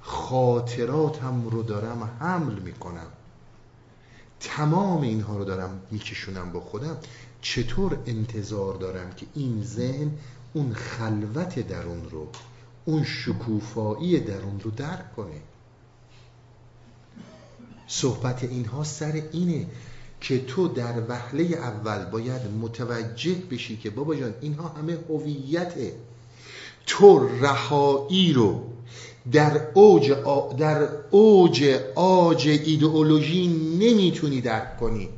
خاطراتم 0.00 1.48
رو 1.48 1.62
دارم 1.62 2.10
حمل 2.20 2.54
می‌کنم. 2.54 3.06
تمام 4.40 5.02
اینها 5.02 5.36
رو 5.36 5.44
دارم 5.44 5.80
میکشونم 5.90 6.52
با 6.52 6.60
خودم. 6.60 6.96
چطور 7.40 7.98
انتظار 8.06 8.74
دارم 8.74 9.10
که 9.10 9.26
این 9.34 9.62
ذهن 9.64 10.10
اون 10.52 10.72
خلوت 10.74 11.68
درون 11.68 12.10
رو 12.10 12.28
اون 12.84 13.04
شکوفایی 13.04 14.20
درون 14.20 14.60
رو 14.60 14.70
درک 14.70 15.16
کنه؟ 15.16 15.40
صحبت 17.86 18.44
اینها 18.44 18.84
سر 18.84 19.22
اینه 19.32 19.66
که 20.20 20.38
تو 20.38 20.68
در 20.68 20.94
وهله 21.08 21.44
اول 21.44 22.04
باید 22.04 22.40
متوجه 22.60 23.34
بشی 23.50 23.76
که 23.76 23.90
بابا 23.90 24.14
جان 24.14 24.34
اینها 24.40 24.68
همه 24.68 24.98
هویته. 25.08 25.92
تو 26.86 27.28
رهایی 27.40 28.32
رو 28.32 28.62
در 29.32 29.68
اوج 29.74 30.12
در 30.58 30.88
اوج 31.10 31.80
آج 31.94 32.48
ایدئولوژی 32.48 33.46
نمی‌تونی 33.78 34.40
درک 34.40 34.76
کنی. 34.76 35.08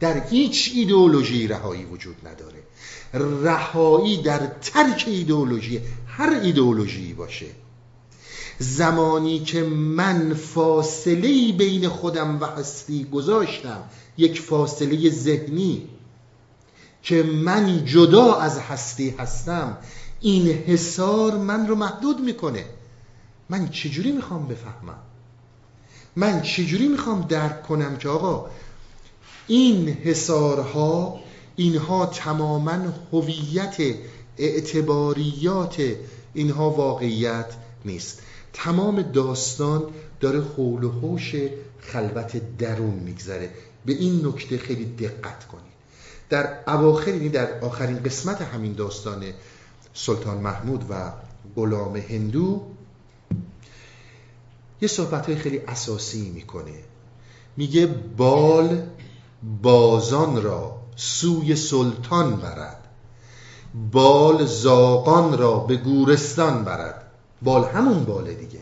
در 0.00 0.28
هیچ 0.28 0.72
ایدئولوژی 0.74 1.48
رهایی 1.48 1.84
وجود 1.84 2.16
نداره. 2.26 2.62
رهایی 3.44 4.22
در 4.22 4.46
ترک 4.46 5.04
ایدئولوژی 5.06 5.80
هر 6.06 6.40
ایدئولوژی 6.42 7.12
باشه. 7.12 7.46
زمانی 8.58 9.40
که 9.40 9.62
من 9.62 10.34
فاصله 10.34 11.52
بین 11.52 11.88
خودم 11.88 12.40
و 12.40 12.44
هستی 12.44 13.04
گذاشتم 13.04 13.82
یک 14.16 14.40
فاصله 14.40 15.10
ذهنی. 15.10 15.88
که 17.02 17.22
من 17.22 17.84
جدا 17.84 18.34
از 18.34 18.58
هستی 18.58 19.10
هستم 19.10 19.76
این 20.20 20.46
حسار 20.48 21.38
من 21.38 21.66
رو 21.66 21.74
محدود 21.74 22.20
می‌کنه. 22.20 22.64
من 23.50 23.68
چجوری 23.68 24.12
می‌خوام 24.12 24.46
بفهمم؟ 24.48 24.98
من 26.16 26.42
چجوری 26.42 26.88
می‌خوام 26.88 27.20
درک 27.20 27.62
کنم 27.62 27.96
که 27.96 28.08
آقا 28.08 28.50
این 29.46 29.88
حسارها 29.88 31.20
اینها 31.56 32.06
تماما 32.06 32.78
هویت 33.12 33.76
اعتباریات 34.38 35.82
اینها 36.34 36.70
واقعیت 36.70 37.46
نیست. 37.84 38.22
تمام 38.54 39.02
داستان 39.02 39.82
داره 40.20 40.40
حول 40.40 40.84
و 40.84 40.90
حوش 40.90 41.34
خلوت 41.80 42.56
درون 42.58 42.94
میگذره. 42.94 43.50
به 43.86 43.92
این 43.92 44.26
نکته 44.26 44.58
خیلی 44.58 44.84
دقت 44.84 45.44
کنید. 45.44 45.74
در 46.30 46.58
اواخر 46.66 47.14
یعنی 47.14 47.28
در 47.28 47.60
آخرین 47.60 48.02
قسمت 48.02 48.42
همین 48.42 48.72
داستان 48.72 49.24
سلطان 49.94 50.38
محمود 50.38 50.84
و 50.90 51.12
غلام 51.56 51.96
هندو 51.96 52.62
یه 54.80 54.88
صحبت 54.88 55.26
های 55.26 55.36
خیلی 55.36 55.58
اساسی 55.58 56.30
می‌کنه. 56.30 56.74
میگه 57.56 57.86
بال 58.16 58.82
بازان 59.62 60.42
را 60.42 60.76
سوی 60.96 61.56
سلطان 61.56 62.36
برد. 62.36 62.84
بال 63.92 64.46
زاقان 64.46 65.38
را 65.38 65.58
به 65.58 65.76
گورستان 65.76 66.64
برد. 66.64 67.03
بال 67.44 67.64
همون 67.64 68.04
باله 68.04 68.34
دیگه. 68.34 68.60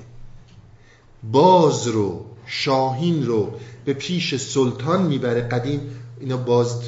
باز 1.33 1.87
رو 1.87 2.27
شاهین 2.47 3.27
رو 3.27 3.55
به 3.85 3.93
پیش 3.93 4.37
سلطان 4.37 5.03
می‌بره 5.03 5.41
قدیم. 5.41 5.81
اینا 6.21 6.37
باز 6.37 6.83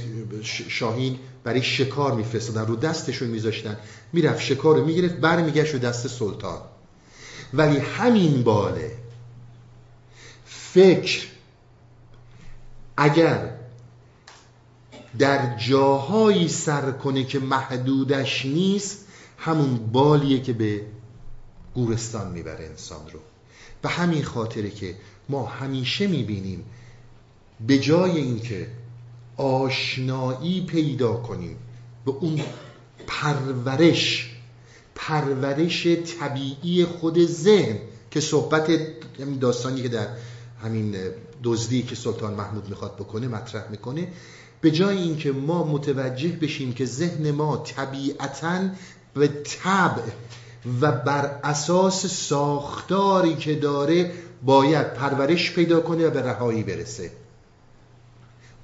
شاهین 0.69 1.19
برای 1.45 1.63
شکار 1.63 2.15
میفرستادن 2.15 2.67
رو 2.67 2.77
دستشون 2.77 3.29
میذاشتن. 3.29 3.77
می‌رفت 4.13 4.41
شکار 4.41 4.77
رو 4.77 4.85
می‌گرفت 4.85 5.15
برمیگشت 5.15 5.73
رو 5.73 5.79
دست 5.79 6.09
سلطان. 6.09 6.59
ولی 7.55 7.79
همین 7.79 8.43
باله 8.43 8.93
فکر 10.45 11.27
اگر 12.97 13.51
در 15.19 15.57
جاهایی 15.57 16.49
سر 16.49 16.91
کنه 16.91 17.25
که 17.25 17.39
محدودش 17.39 18.47
نیست 18.47 19.07
همون 19.39 19.77
بالیه 19.93 20.41
که 20.41 20.53
به 20.53 20.81
گورستان 21.75 22.33
می‌بره 22.33 22.65
انسان 22.65 23.11
رو. 23.13 23.21
به 23.83 23.89
همین 23.89 24.25
خاطره 24.25 24.71
که 24.71 24.95
ما 25.29 25.47
همیشه 25.47 26.07
می‌بینیم 26.07 26.65
به 27.67 27.79
جای 27.79 28.11
اینکه 28.11 28.67
آشنایی 29.37 30.67
پیدا 30.67 31.13
کنیم 31.13 31.57
به 32.05 32.11
اون 32.11 32.41
پرورش 33.07 34.31
پرورش 34.95 35.87
طبیعی 35.87 36.85
خود 36.85 37.27
ذهن 37.27 37.79
که 38.11 38.21
صحبت 38.21 38.71
داستانی 39.41 39.83
که 39.83 39.89
در 39.89 40.09
همین 40.63 40.97
دزدی 41.43 41.83
که 41.83 41.95
سلطان 41.95 42.35
محمود 42.35 42.69
می‌خواد 42.69 42.97
بکنه 42.97 43.29
مطرح 43.29 43.71
می‌کنه 43.71 44.09
به 44.61 44.71
جای 44.71 44.99
اینکه 44.99 45.33
ما 45.33 45.65
متوجه 45.65 46.29
بشیم 46.29 46.73
که 46.73 46.85
ذهن 46.85 47.31
ما 47.31 47.57
طبیعتا 47.57 48.69
به 49.15 49.29
طبع 49.29 50.03
و 50.81 50.93
بر 50.93 51.41
اساس 51.45 52.07
ساختاری 52.07 53.35
که 53.35 53.55
داره 53.55 54.13
باید 54.43 54.95
پرورش 54.95 55.53
پیدا 55.53 55.81
کنه 55.81 56.07
و 56.07 56.11
به 56.11 56.23
رهایی 56.23 56.63
برسه. 56.63 57.11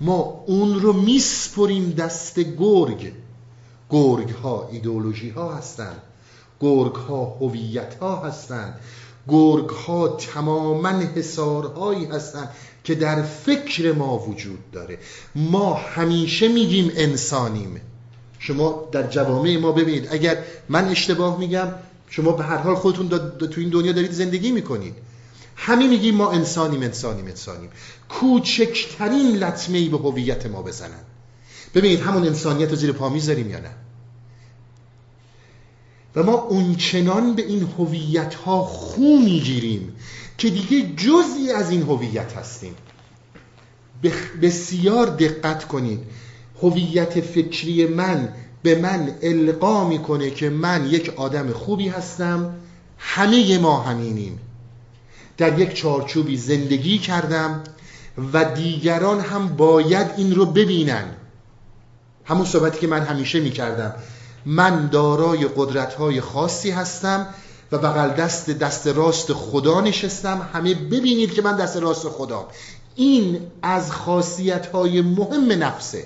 ما 0.01 0.45
اون 0.47 0.81
رو 0.81 0.93
میسپریم 0.93 1.91
دست 1.91 2.41
گرگ. 2.41 3.13
گرگ 3.91 4.31
ها 4.31 4.69
ایدئولوژی 4.73 5.31
ها 5.31 5.55
هستند. 5.55 6.03
گرگ 6.61 6.95
ها 6.95 7.25
هویت 7.25 7.95
ها 7.95 8.17
هستند. 8.17 8.81
گرگ 9.29 9.69
ها 9.69 10.09
تماما 10.09 10.89
حسارهایی 10.89 12.05
هستند 12.05 12.49
که 12.85 12.95
در 12.95 13.23
فکر 13.23 13.93
ما 13.93 14.19
وجود 14.19 14.71
داره. 14.73 14.99
ما 15.35 15.75
همیشه 15.75 16.49
میگیم 16.49 16.93
انسانیم. 16.97 17.81
شما 18.39 18.89
در 18.93 19.07
جوامع 19.07 19.57
ما 19.57 19.73
ببینید 19.73 20.09
اگر 20.11 20.39
من 20.69 20.89
اشتباه 20.89 21.39
میگم 21.39 21.69
شما 22.11 22.33
به 22.33 22.45
هر 22.45 22.57
حال 22.57 22.75
خودتون 22.75 23.09
تو 23.49 23.61
این 23.61 23.71
دنیا 23.71 23.93
دارید 23.93 24.13
زندگی 24.13 24.53
می‌کنید. 24.53 24.95
همه 25.57 25.89
میگیم 25.89 26.15
ما 26.15 26.31
انسانیم 26.31 26.83
انسانیم 26.83 27.27
انسانیم. 27.27 27.71
کوچکترین 28.09 29.37
لطمه 29.37 29.79
ای 29.79 29.89
به 29.89 29.99
هویت 29.99 30.47
ما 30.47 30.63
بزنن. 30.63 31.05
ببینید 31.75 32.01
همون 32.01 32.27
انسانیت 32.27 32.71
رو 32.71 32.77
زیر 32.77 32.93
پا 32.93 33.09
می‌ذاریم 33.09 33.51
یا 33.51 33.61
نه؟ 33.61 33.71
و 36.17 36.23
ما 36.23 36.33
اونچنان 36.33 37.35
به 37.35 37.47
این 37.47 37.69
هویت 37.79 38.35
ها 38.35 38.65
خو 38.65 39.19
می‌گیریم 39.25 39.97
که 40.39 40.51
دیگه 40.51 40.83
جزئی 40.97 41.53
از 41.53 41.71
این 41.71 41.83
هویت 41.83 42.33
هستیم. 42.37 42.75
بسیار 44.43 45.07
دقت 45.07 45.69
کنید. 45.69 46.01
هویت 46.63 47.21
فکری 47.21 47.87
من 47.87 48.35
به 48.63 48.75
من 48.75 49.15
القا 49.23 49.89
می‌کنه 49.89 50.31
که 50.31 50.51
من 50.51 50.87
یک 50.87 51.13
آدم 51.17 51.53
خوبی 51.53 51.89
هستم 51.89 52.55
همه 52.99 53.59
ما 53.59 53.81
همینیم. 53.81 54.39
در 55.37 55.59
یک 55.59 55.75
چارچوبی 55.75 56.37
زندگی 56.37 56.99
کردم 56.99 57.63
و 58.33 58.45
دیگران 58.45 59.21
هم 59.21 59.49
باید 59.49 60.07
این 60.17 60.35
رو 60.35 60.47
ببینن. 60.47 61.05
همون 62.25 62.45
صحبتی 62.45 62.79
که 62.79 62.87
من 62.87 63.01
همیشه 63.01 63.41
می‌کردم. 63.41 63.95
من 64.47 64.87
دارای 64.87 65.49
قدرت 65.57 65.95
های 65.95 66.21
خاصی 66.21 66.71
هستم 66.71 67.27
و 67.73 67.79
بغل 67.79 68.11
دست 68.11 68.51
دست 68.51 68.87
راست 68.87 69.33
خدا 69.33 69.81
نشستم. 69.81 70.49
همه 70.53 70.75
ببینید 70.75 71.33
که 71.35 71.43
من 71.43 71.57
دست 71.57 71.77
راست 71.77 72.09
خدا 72.09 72.49
این 72.97 73.41
از 73.63 73.93
خاصیت 73.93 74.67
های 74.67 75.01
مهم 75.01 75.53
نفسه. 75.63 76.05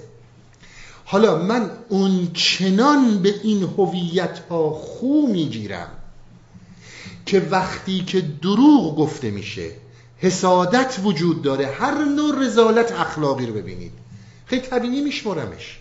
حالا 1.15 1.39
من 1.39 1.71
اون 1.89 2.31
چنان 2.33 3.19
به 3.19 3.35
این 3.43 3.63
هویت 3.63 4.39
ها 4.39 4.71
خو 4.71 5.27
می‌گیرم 5.27 5.89
که 7.27 7.41
وقتی 7.51 8.05
که 8.05 8.21
دروغ 8.21 8.97
گفته 8.97 9.31
میشه 9.31 9.71
حسادت 10.19 11.01
وجود 11.05 11.43
داره 11.43 11.67
هر 11.67 12.05
نوع 12.05 12.45
رزالت 12.45 12.93
اخلاقی 12.93 13.47
رو 13.47 13.55
ببینید. 13.55 13.93
خیلی 14.47 14.63
طبیعی 14.63 15.01
میشمرمش. 15.01 15.79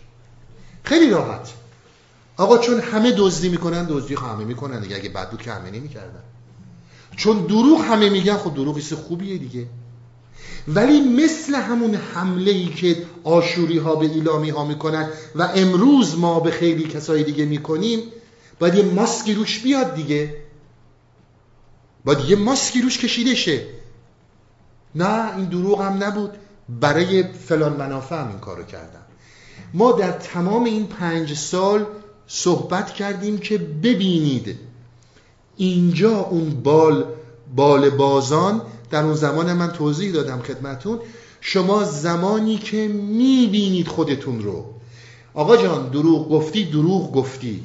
خیلی 0.83 1.09
راحت. 1.09 1.53
آقا 2.37 2.57
چون 2.57 2.79
همه 2.79 3.11
دزدی 3.17 3.49
می‌کنن 3.49 3.85
دزدی 3.89 4.15
همه 4.15 4.45
می‌کنن 4.45 4.81
دیگه 4.81 4.95
اگه 4.95 5.09
بد 5.09 5.29
بود 5.29 5.41
که 5.41 5.51
همه 5.51 5.71
نمی‌کردن. 5.71 6.23
چون 7.15 7.45
دروغ 7.45 7.81
همه 7.81 8.09
میگن 8.09 8.37
خب 8.37 8.55
دروغ 8.55 8.79
خوبیه 8.79 9.37
دیگه. 9.37 9.67
ولی 10.67 11.01
مثل 11.01 11.55
همون 11.55 11.95
حمله 11.95 12.51
ای 12.51 12.65
که 12.65 13.05
آشوری 13.23 13.77
ها 13.77 13.95
به 13.95 14.05
ایلامی 14.05 14.49
ها 14.49 14.65
می‌کنن 14.65 15.09
و 15.35 15.51
امروز 15.55 16.17
ما 16.17 16.39
به 16.39 16.51
خیلی 16.51 16.83
کسای 16.83 17.23
دیگه 17.23 17.45
می‌کنیم 17.45 17.99
باید 18.59 18.75
یه 18.75 18.83
ماسکی 18.83 19.33
روش 19.33 19.59
بیاد 19.59 19.95
دیگه. 19.95 20.35
باید 22.05 22.19
یه 22.19 22.35
ماسکی 22.35 22.81
روش 22.81 22.97
کشیده 22.97 23.35
شه 23.35 23.65
نه 24.95 25.37
این 25.37 25.45
دروغ 25.45 25.81
هم 25.81 26.03
نبود. 26.03 26.31
برای 26.69 27.23
فلان 27.23 27.73
منافع 27.73 28.21
هم 28.21 28.27
این 28.27 28.39
کارو 28.39 28.63
کردم 28.63 29.03
ما 29.73 29.91
در 29.91 30.11
تمام 30.11 30.63
این 30.63 30.87
پنج 30.87 31.33
سال 31.33 31.85
صحبت 32.27 32.93
کردیم 32.93 33.37
که 33.37 33.57
ببینید 33.57 34.59
اینجا 35.57 36.19
اون 36.19 36.49
بال 36.49 37.05
بال 37.55 37.89
بازان 37.89 38.61
در 38.93 39.03
اون 39.03 39.13
زمان 39.13 39.53
من 39.53 39.71
توضیح 39.71 40.11
دادم 40.11 40.41
خدمتون 40.41 40.99
شما 41.41 41.83
زمانی 41.83 42.57
که 42.57 42.87
می‌بینید 42.87 43.87
خودتون 43.87 44.41
رو. 44.41 44.65
آقا 45.33 45.57
جان 45.57 45.89
دروغ 45.89 46.29
گفتی 46.29 46.63
دروغ 46.63 47.11
گفتی. 47.11 47.63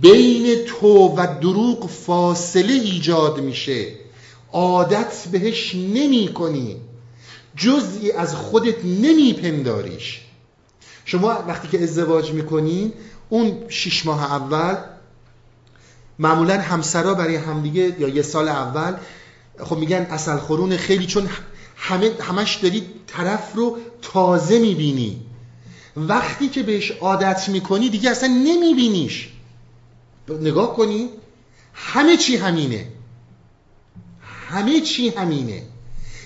بین 0.00 0.64
تو 0.66 1.14
و 1.16 1.26
دروغ 1.40 1.90
فاصله 1.90 2.72
ایجاد 2.72 3.40
میشه. 3.40 3.86
عادت 4.52 5.28
بهش 5.32 5.74
نمی 5.74 6.30
کنی 6.34 6.76
جزئی 7.56 8.12
از 8.12 8.34
خودت 8.34 8.84
نمیپنداریش. 8.84 10.20
شما 11.04 11.44
وقتی 11.48 11.68
که 11.68 11.82
ازدواج 11.82 12.32
می‌کنین 12.32 12.92
اون 13.28 13.52
شش 13.68 14.06
ماه 14.06 14.32
اول 14.32 14.76
معمولا 16.18 16.60
همسرا 16.60 17.14
برای 17.14 17.36
همدیگه 17.36 17.96
یا 17.98 18.08
یه 18.08 18.22
سال 18.22 18.48
اول 18.48 18.94
خب 19.64 19.76
میگن 19.76 20.06
اصل 20.10 20.36
خورون 20.36 20.76
خیلی 20.76 21.06
چون 21.06 21.28
همه 21.76 22.10
همش 22.20 22.54
داری 22.54 22.86
طرف 23.06 23.54
رو 23.54 23.78
تازه 24.02 24.58
می‌بینی. 24.58 25.20
وقتی 25.96 26.48
که 26.48 26.62
بهش 26.62 26.90
عادت 26.90 27.48
می‌کنی 27.48 27.88
دیگه 27.88 28.10
اصلا 28.10 28.28
نمیبینیش. 28.28 29.28
نگاه 30.40 30.76
کنی 30.76 31.08
همه 31.74 32.16
چی 32.16 32.36
همینه. 32.36 32.88
همه 34.48 34.80
چی 34.80 35.08
همینه. 35.08 35.62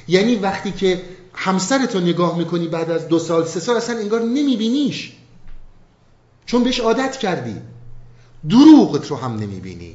یعنی 0.09 0.36
وقتی 0.36 0.73
که 0.73 1.02
همسرتو 1.35 2.01
نگاه 2.01 2.39
می‌کنی 2.39 2.69
بعد 2.69 2.90
از 2.90 3.09
دو 3.09 3.19
سال 3.19 3.44
سه 3.44 3.61
سال 3.61 3.77
اصلا 3.77 3.98
انگار 3.98 4.20
نمیبینیش. 4.20 5.12
چون 6.47 6.65
بهش 6.65 6.81
عادت 6.81 7.16
کردی. 7.16 7.56
دروغت 8.48 9.06
رو 9.06 9.16
هم 9.16 9.36
نمی‌بینی. 9.36 9.94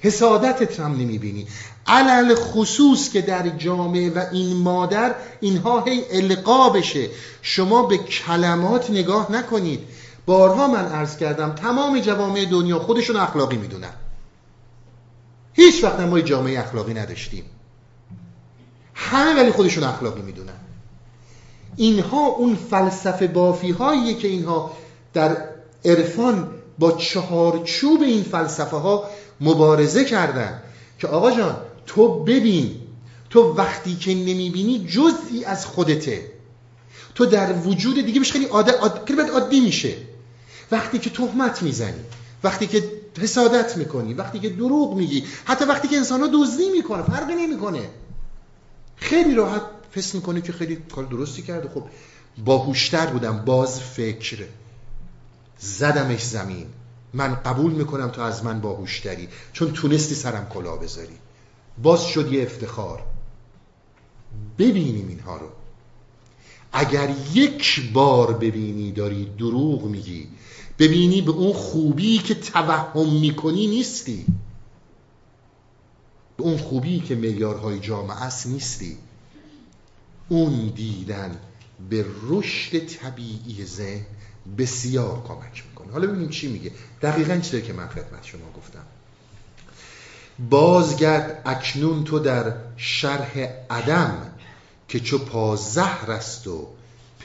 حسادتت 0.00 0.80
هم 0.80 0.92
نمی‌بینی. 0.92 1.46
علل 1.86 2.34
خصوص 2.34 3.10
که 3.10 3.20
در 3.20 3.48
جامعه 3.48 4.10
و 4.10 4.24
این 4.32 4.56
مادر 4.56 5.14
اینها 5.40 5.80
هی 5.80 6.04
القا 6.10 6.70
بشه. 6.70 7.08
شما 7.42 7.82
به 7.82 7.98
کلمات 7.98 8.90
نگاه 8.90 9.32
نکنید. 9.32 9.80
بارها 10.26 10.66
من 10.66 10.86
عرض 10.86 11.16
کردم 11.16 11.50
تمام 11.50 12.00
جوامع 12.00 12.44
دنیا 12.44 12.78
خودشون 12.78 13.16
اخلاقی 13.16 13.56
می‌دونن. 13.56 13.92
هیچ 15.52 15.84
وقت 15.84 16.00
ما 16.00 16.20
جامعه 16.20 16.60
اخلاقی 16.60 16.94
نداشتیم. 16.94 17.44
همه 18.94 19.40
ولی 19.40 19.50
خودشون 19.50 19.84
اخلاقی 19.84 20.22
می‌دونن. 20.22 20.60
اینها 21.76 22.26
اون 22.26 22.56
فلسفه 22.70 23.26
بافی 23.26 23.70
هایی 23.70 24.14
که 24.14 24.28
اینها 24.28 24.70
در 25.12 25.36
عرفان 25.84 26.48
با 26.78 26.92
چهارچوب 26.92 28.02
این 28.02 28.22
فلسفه 28.22 28.76
ها 28.76 29.04
مبارزه 29.40 30.04
کردن 30.04 30.62
که 30.98 31.06
آقا 31.06 31.30
جان 31.30 31.56
تو 31.86 32.24
ببین 32.24 32.80
تو 33.30 33.54
وقتی 33.54 33.96
که 33.96 34.14
نمی‌بینی 34.14 34.86
جزئی 34.86 35.44
از 35.44 35.66
خودته. 35.66 36.30
تو 37.14 37.26
در 37.26 37.52
وجود 37.52 37.94
دیگه 38.06 38.20
بهش 38.20 38.32
خیلی 38.32 38.44
عادت 38.44 38.74
عاد... 38.74 39.10
عادی 39.32 39.60
میشه. 39.60 39.94
وقتی 40.72 40.98
که 40.98 41.10
تهمت 41.10 41.62
می‌زنی 41.62 42.00
وقتی 42.44 42.66
که 42.66 43.00
حسادت 43.20 43.76
می‌کنی 43.76 44.14
وقتی 44.14 44.38
که 44.38 44.48
دروغ 44.48 44.96
میگی 44.96 45.24
حتی 45.44 45.64
وقتی 45.64 45.88
که 45.88 45.96
انسان 45.96 46.20
ها 46.20 46.30
دزدی 46.32 46.70
می‌کنه 46.70 47.02
فرقی 47.02 47.34
نمی‌کنه. 47.34 47.90
خیلی 48.96 49.34
راحت 49.34 49.62
فس 49.96 50.14
می‌کنه 50.14 50.40
که 50.40 50.52
خیلی 50.52 50.76
کار 50.76 51.04
درستی 51.04 51.42
کرده. 51.42 51.68
خب 51.68 51.84
باهوشتر 52.44 53.06
بودم 53.06 53.44
باز 53.44 53.80
فکر. 53.80 54.44
زدمش 55.58 56.22
زمین. 56.22 56.66
من 57.14 57.34
قبول 57.34 57.72
می‌کنم 57.72 58.08
تو 58.08 58.20
از 58.20 58.44
من 58.44 58.60
باهوشتری 58.60 59.28
چون 59.52 59.72
تونستی 59.72 60.14
سرم 60.14 60.46
کلا 60.48 60.76
بذاری. 60.76 61.18
باز 61.82 62.04
شد 62.04 62.32
یه 62.32 62.42
افتخار. 62.42 63.02
ببینیم 64.58 65.08
اینها 65.08 65.36
رو. 65.36 65.48
اگر 66.72 67.14
یک 67.34 67.92
بار 67.92 68.32
ببینی 68.32 68.92
داری 68.92 69.24
دروغ 69.38 69.84
میگی 69.84 70.28
ببینی 70.78 71.22
به 71.22 71.30
اون 71.30 71.52
خوبی 71.52 72.18
که 72.18 72.34
توهم 72.34 73.12
می‌کنی 73.12 73.66
نیستی. 73.66 74.26
به 76.36 76.42
اون 76.42 76.58
خوبی 76.58 77.00
که 77.00 77.14
میلیاردهای 77.14 77.78
جامعه 77.78 78.22
است 78.22 78.46
نیستی. 78.46 78.96
اون 80.28 80.72
دیدن 80.76 81.40
به 81.90 82.06
رشد 82.28 82.78
طبیعی 82.78 83.64
ذهن 83.64 84.06
بسیار 84.58 85.22
کمک 85.28 85.64
می‌کنه. 85.68 85.92
حالا 85.92 86.06
ببینیم 86.06 86.28
چی 86.28 86.52
میگه. 86.52 86.72
دقیقا 87.02 87.36
چیزی 87.36 87.62
که 87.62 87.72
من 87.72 87.88
خدمت 87.88 88.24
شما 88.24 88.52
گفتم. 88.56 88.84
بازگرد 90.50 91.42
اکنون 91.46 92.04
تو 92.04 92.18
در 92.18 92.54
شرح 92.76 93.38
عدم 93.70 94.32
که 94.88 95.00
چو 95.00 95.18
پازهر 95.18 96.10
است 96.10 96.46
و 96.46 96.68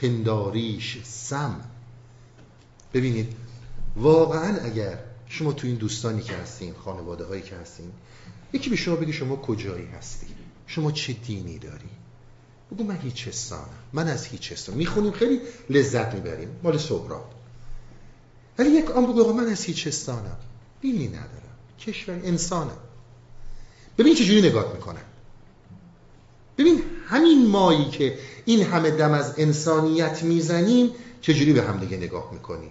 پنداریش 0.02 0.98
سم. 1.04 1.60
ببینید 2.94 3.32
واقعا 3.96 4.58
اگر 4.60 4.98
شما 5.28 5.52
تو 5.52 5.66
این 5.66 5.76
دوستانی 5.76 6.22
که 6.22 6.36
هستین 6.36 6.74
خانواده 6.84 7.24
هایی 7.24 7.42
که 7.42 7.56
هستین 7.56 7.92
یکی 8.52 8.70
به 8.70 8.76
شما 8.76 8.96
بگی 8.96 9.12
شما 9.12 9.36
کجایی 9.36 9.86
هستی؟ 9.86 10.26
شما 10.66 10.92
چه 10.92 11.12
دینی 11.12 11.58
داری؟ 11.58 11.88
بگو 12.72 12.84
من 12.84 12.98
هیچ 12.98 13.28
هستانم 13.28 13.78
من 13.92 14.08
از 14.08 14.26
هیچ 14.26 14.52
هستانم 14.52 14.78
می‌خونیم 14.78 15.12
خیلی 15.12 15.40
لذت 15.70 16.14
می‌بریم. 16.14 16.48
مال 16.62 16.78
سهراب. 16.78 17.30
ولی 18.58 18.70
یک 18.70 18.90
آن 18.90 19.06
بگو 19.06 19.32
من 19.32 19.46
از 19.46 19.64
هیچ 19.64 19.86
هستانم 19.86 20.36
دینی 20.80 21.08
ندارم. 21.08 21.56
کشور 21.80 22.20
انسانم 22.24 22.76
ببین 23.98 24.14
چجوری 24.14 24.42
نگاه 24.42 24.72
می‌کنن 24.72 25.02
ببین 26.58 26.82
همین 27.06 27.46
مایی 27.46 27.90
که 27.90 28.18
این 28.44 28.62
همه 28.62 28.90
دم 28.90 29.12
از 29.12 29.34
انسانیت 29.38 30.22
می‌زنیم 30.22 30.90
چجوری 31.20 31.52
به 31.52 31.62
هم 31.62 31.80
دیگه 31.80 31.96
نگاه 31.96 32.28
می‌کنیم؟ 32.32 32.70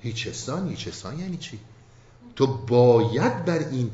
هیچ 0.00 0.26
هستان 0.26 0.68
هیچ 0.68 0.88
هستان 0.88 1.18
یعنی 1.18 1.36
چی؟ 1.36 1.58
تو 2.36 2.46
باید 2.46 3.44
بر 3.44 3.58
این 3.58 3.90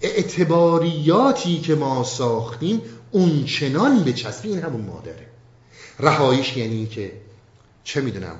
اعتباریاتی 0.00 1.60
که 1.60 1.74
ما 1.74 2.04
ساختیم 2.04 2.82
اون 3.10 3.44
چنان 3.44 4.04
بچسبی 4.04 4.48
این 4.48 4.62
همون 4.62 4.80
مادره. 4.80 5.26
رهاییش 5.98 6.56
یعنی 6.56 6.86
که 6.86 7.12
چه 7.84 8.00
می‌دونم 8.00 8.36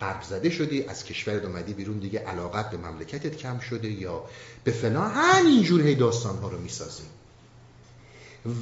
قرب 0.00 0.22
زده 0.22 0.50
شدی 0.50 0.82
از 0.82 1.04
کشور 1.04 1.46
اومدی 1.46 1.74
بیرون 1.74 1.98
دیگه 1.98 2.18
علاقت 2.18 2.70
به 2.70 2.76
مملکتت 2.76 3.36
کم 3.36 3.58
شده 3.58 3.90
یا 3.90 4.24
به 4.64 4.70
فنا 4.70 5.08
همینجور 5.08 5.82
هی 5.82 5.94
داستان 5.94 6.38
ها 6.38 6.48
رو 6.48 6.58
می‌سازیم 6.58 7.06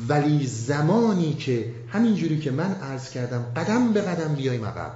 ولی 0.09 0.47
زمانی 0.47 1.35
که 1.35 1.75
همینجوری 1.89 2.41
که 2.41 2.51
من 2.51 2.75
عرض 2.75 3.11
کردم 3.11 3.43
قدم 3.57 3.93
به 3.93 4.01
قدم 4.01 4.35
بیایم 4.35 4.65
عقب 4.65 4.93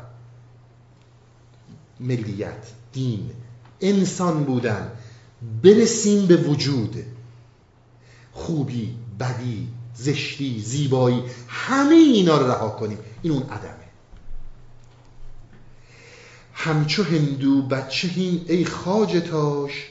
ملیت 2.01 2.67
دین 2.93 3.31
انسان 3.81 4.45
بودن 4.45 4.91
برسیم 5.63 6.27
به 6.27 6.37
وجود. 6.37 7.05
خوبی 8.33 8.95
بدی 9.21 9.69
زشتی 9.97 10.61
زیبایی 10.61 11.23
همه 11.49 11.95
اینا 11.95 12.39
رو 12.39 12.51
رها 12.51 12.69
کنیم. 12.69 12.99
این 13.23 13.33
اون 13.33 13.43
عدمه. 13.43 13.87
همچو 16.55 17.03
هندو 17.03 17.63
بچه 17.63 18.11
این 18.17 18.45
ای 18.49 18.65
خاجتاش 18.65 19.89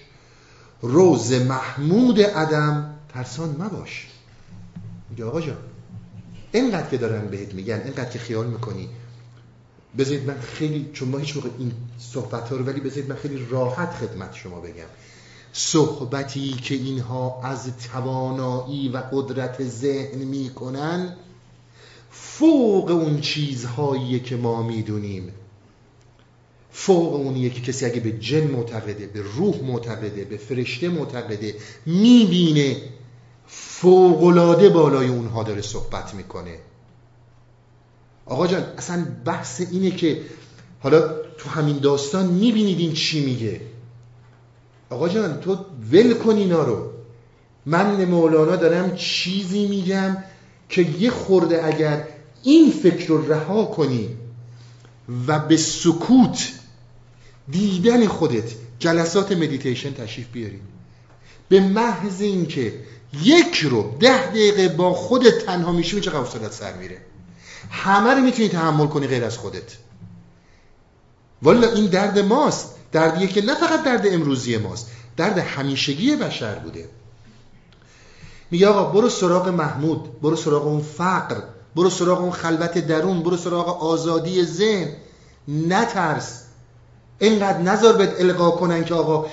روز 0.81 1.33
محمود 1.33 2.21
عدم 2.21 2.95
ترسان 3.13 3.49
مباش. 3.49 4.07
میگه 5.09 5.25
آقا 5.25 5.41
جان 5.41 5.57
اینقدر 6.51 6.89
که 6.89 6.97
دارن 6.97 7.27
بهت 7.27 7.53
میگن 7.53 7.81
اینقدر 7.85 8.09
که 8.09 8.19
خیال 8.19 8.47
می‌کنی. 8.47 8.89
بذارید 9.97 10.27
من 10.27 10.39
خیلی 10.39 10.89
چون 10.93 11.09
ما 11.09 11.17
هیچ 11.17 11.35
موقع 11.35 11.49
این 11.59 11.71
صحبت 11.99 12.49
ها 12.49 12.55
رو 12.55 12.65
ولی 12.65 12.79
بذارید 12.79 13.09
من 13.09 13.15
خیلی 13.15 13.45
راحت 13.49 13.93
خدمت 13.93 14.33
شما 14.33 14.59
بگم. 14.59 14.85
صحبتی 15.57 16.53
که 16.53 16.75
اینها 16.75 17.41
از 17.43 17.77
توانایی 17.77 18.89
و 18.89 18.97
قدرت 18.97 19.63
ذهن 19.63 20.17
می‌کنن 20.17 21.15
فوق 22.11 22.89
اون 22.91 23.21
چیزهایی 23.21 24.19
که 24.19 24.35
ما 24.35 24.63
می‌دونیم. 24.63 25.31
فوق 26.71 27.13
اون 27.13 27.35
یکی 27.35 27.61
کسی 27.61 27.85
اگه 27.85 27.99
به 27.99 28.11
جن 28.11 28.47
معتقده 28.47 29.07
به 29.07 29.21
روح 29.21 29.55
معتقده 29.63 30.25
به 30.25 30.37
فرشته 30.37 30.89
معتقده 30.89 31.55
می‌بینه 31.85 32.77
فوقلاده 33.47 34.69
بالای 34.69 35.07
اونها 35.07 35.43
داره 35.43 35.61
صحبت 35.61 36.13
می‌کنه. 36.13 36.57
آقا 38.25 38.47
جان 38.47 38.63
اصلا 38.77 39.07
بحث 39.25 39.61
اینه 39.71 39.91
که 39.91 40.21
حالا 40.79 41.01
تو 41.37 41.49
همین 41.49 41.77
داستان 41.77 42.27
می‌بینید 42.27 42.79
این 42.79 42.93
چی 42.93 43.25
میگه. 43.25 43.61
آقا 44.89 45.09
جان 45.09 45.39
تو 45.39 45.57
ول 45.91 46.13
کن 46.13 46.35
اینا 46.35 46.63
رو. 46.63 46.91
من 47.65 48.05
مولانا 48.05 48.55
دارم 48.55 48.95
چیزی 48.95 49.67
میگم 49.67 50.17
که 50.69 50.81
یه 50.81 51.11
خورده 51.11 51.65
اگر 51.65 52.07
این 52.43 52.71
فکر 52.71 53.07
رو 53.07 53.31
رها 53.31 53.65
کنی 53.65 54.09
و 55.27 55.39
به 55.39 55.57
سکوت 55.57 56.51
دیدن 57.51 58.07
خودت 58.07 58.51
جلسات 58.79 59.31
مدیتیشن 59.31 59.93
تشریف 59.93 60.27
بیارید 60.27 60.61
به 61.49 61.59
محض 61.59 62.21
اینکه 62.21 62.73
یک 63.23 63.55
رو 63.55 63.95
ده 63.99 64.27
دقیقه 64.27 64.69
با 64.69 64.93
خودت 64.93 65.45
تنها 65.45 65.71
میشی 65.71 66.01
چه 66.01 66.11
حوصلت 66.11 66.51
سر 66.51 66.73
میره؟ 66.73 66.97
همه 67.69 68.13
رو 68.13 68.21
می‌تونی 68.21 68.49
تحمل 68.49 68.87
کنی 68.87 69.07
غیر 69.07 69.23
از 69.23 69.37
خودت. 69.37 69.77
والا 71.41 71.71
این 71.71 71.85
درد 71.85 72.19
ماست. 72.19 72.74
دردیه 72.95 73.27
که 73.27 73.41
نه 73.41 73.55
فقط 73.55 73.83
درد 73.83 74.07
امروزی 74.07 74.57
ماست 74.57 74.87
درد 75.17 75.37
همیشگی 75.37 76.15
بشر 76.15 76.55
بوده. 76.55 76.89
میگه 78.51 78.67
آقا 78.67 78.91
برو 78.91 79.09
سراغ 79.09 79.47
محمود 79.47 80.21
برو 80.21 80.35
سراغ 80.35 80.67
اون 80.67 80.81
فقر 80.81 81.35
برو 81.75 81.89
سراغ 81.89 82.21
اون 82.21 82.31
خلوت 82.31 82.77
درون 82.77 83.23
برو 83.23 83.37
سراغ 83.37 83.83
آزادی 83.83 84.43
ذهن. 84.43 84.87
نترس. 85.47 86.41
اینقدر 87.19 87.57
نظر 87.57 87.93
بهت 87.93 88.19
القا 88.19 88.51
کنن 88.51 88.85
که 88.85 88.93
آقا 88.93 89.25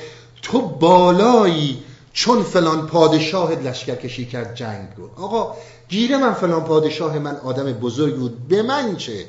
تو 0.42 0.60
بالایی 0.60 1.82
چون 2.12 2.42
فلان 2.42 2.86
پادشاه 2.86 3.52
لشکر 3.52 3.94
کشی 3.94 4.26
کرد 4.26 4.54
جنگ 4.54 4.90
بود 4.90 5.10
آقا 5.16 5.56
گیره 5.88 6.16
من 6.16 6.32
فلان 6.32 6.64
پادشاه 6.64 7.18
من 7.18 7.36
آدم 7.36 7.72
بزرگ 7.72 8.16
بود. 8.16 8.48
به 8.48 8.62
من 8.62 8.96
چه؟ 8.96 9.26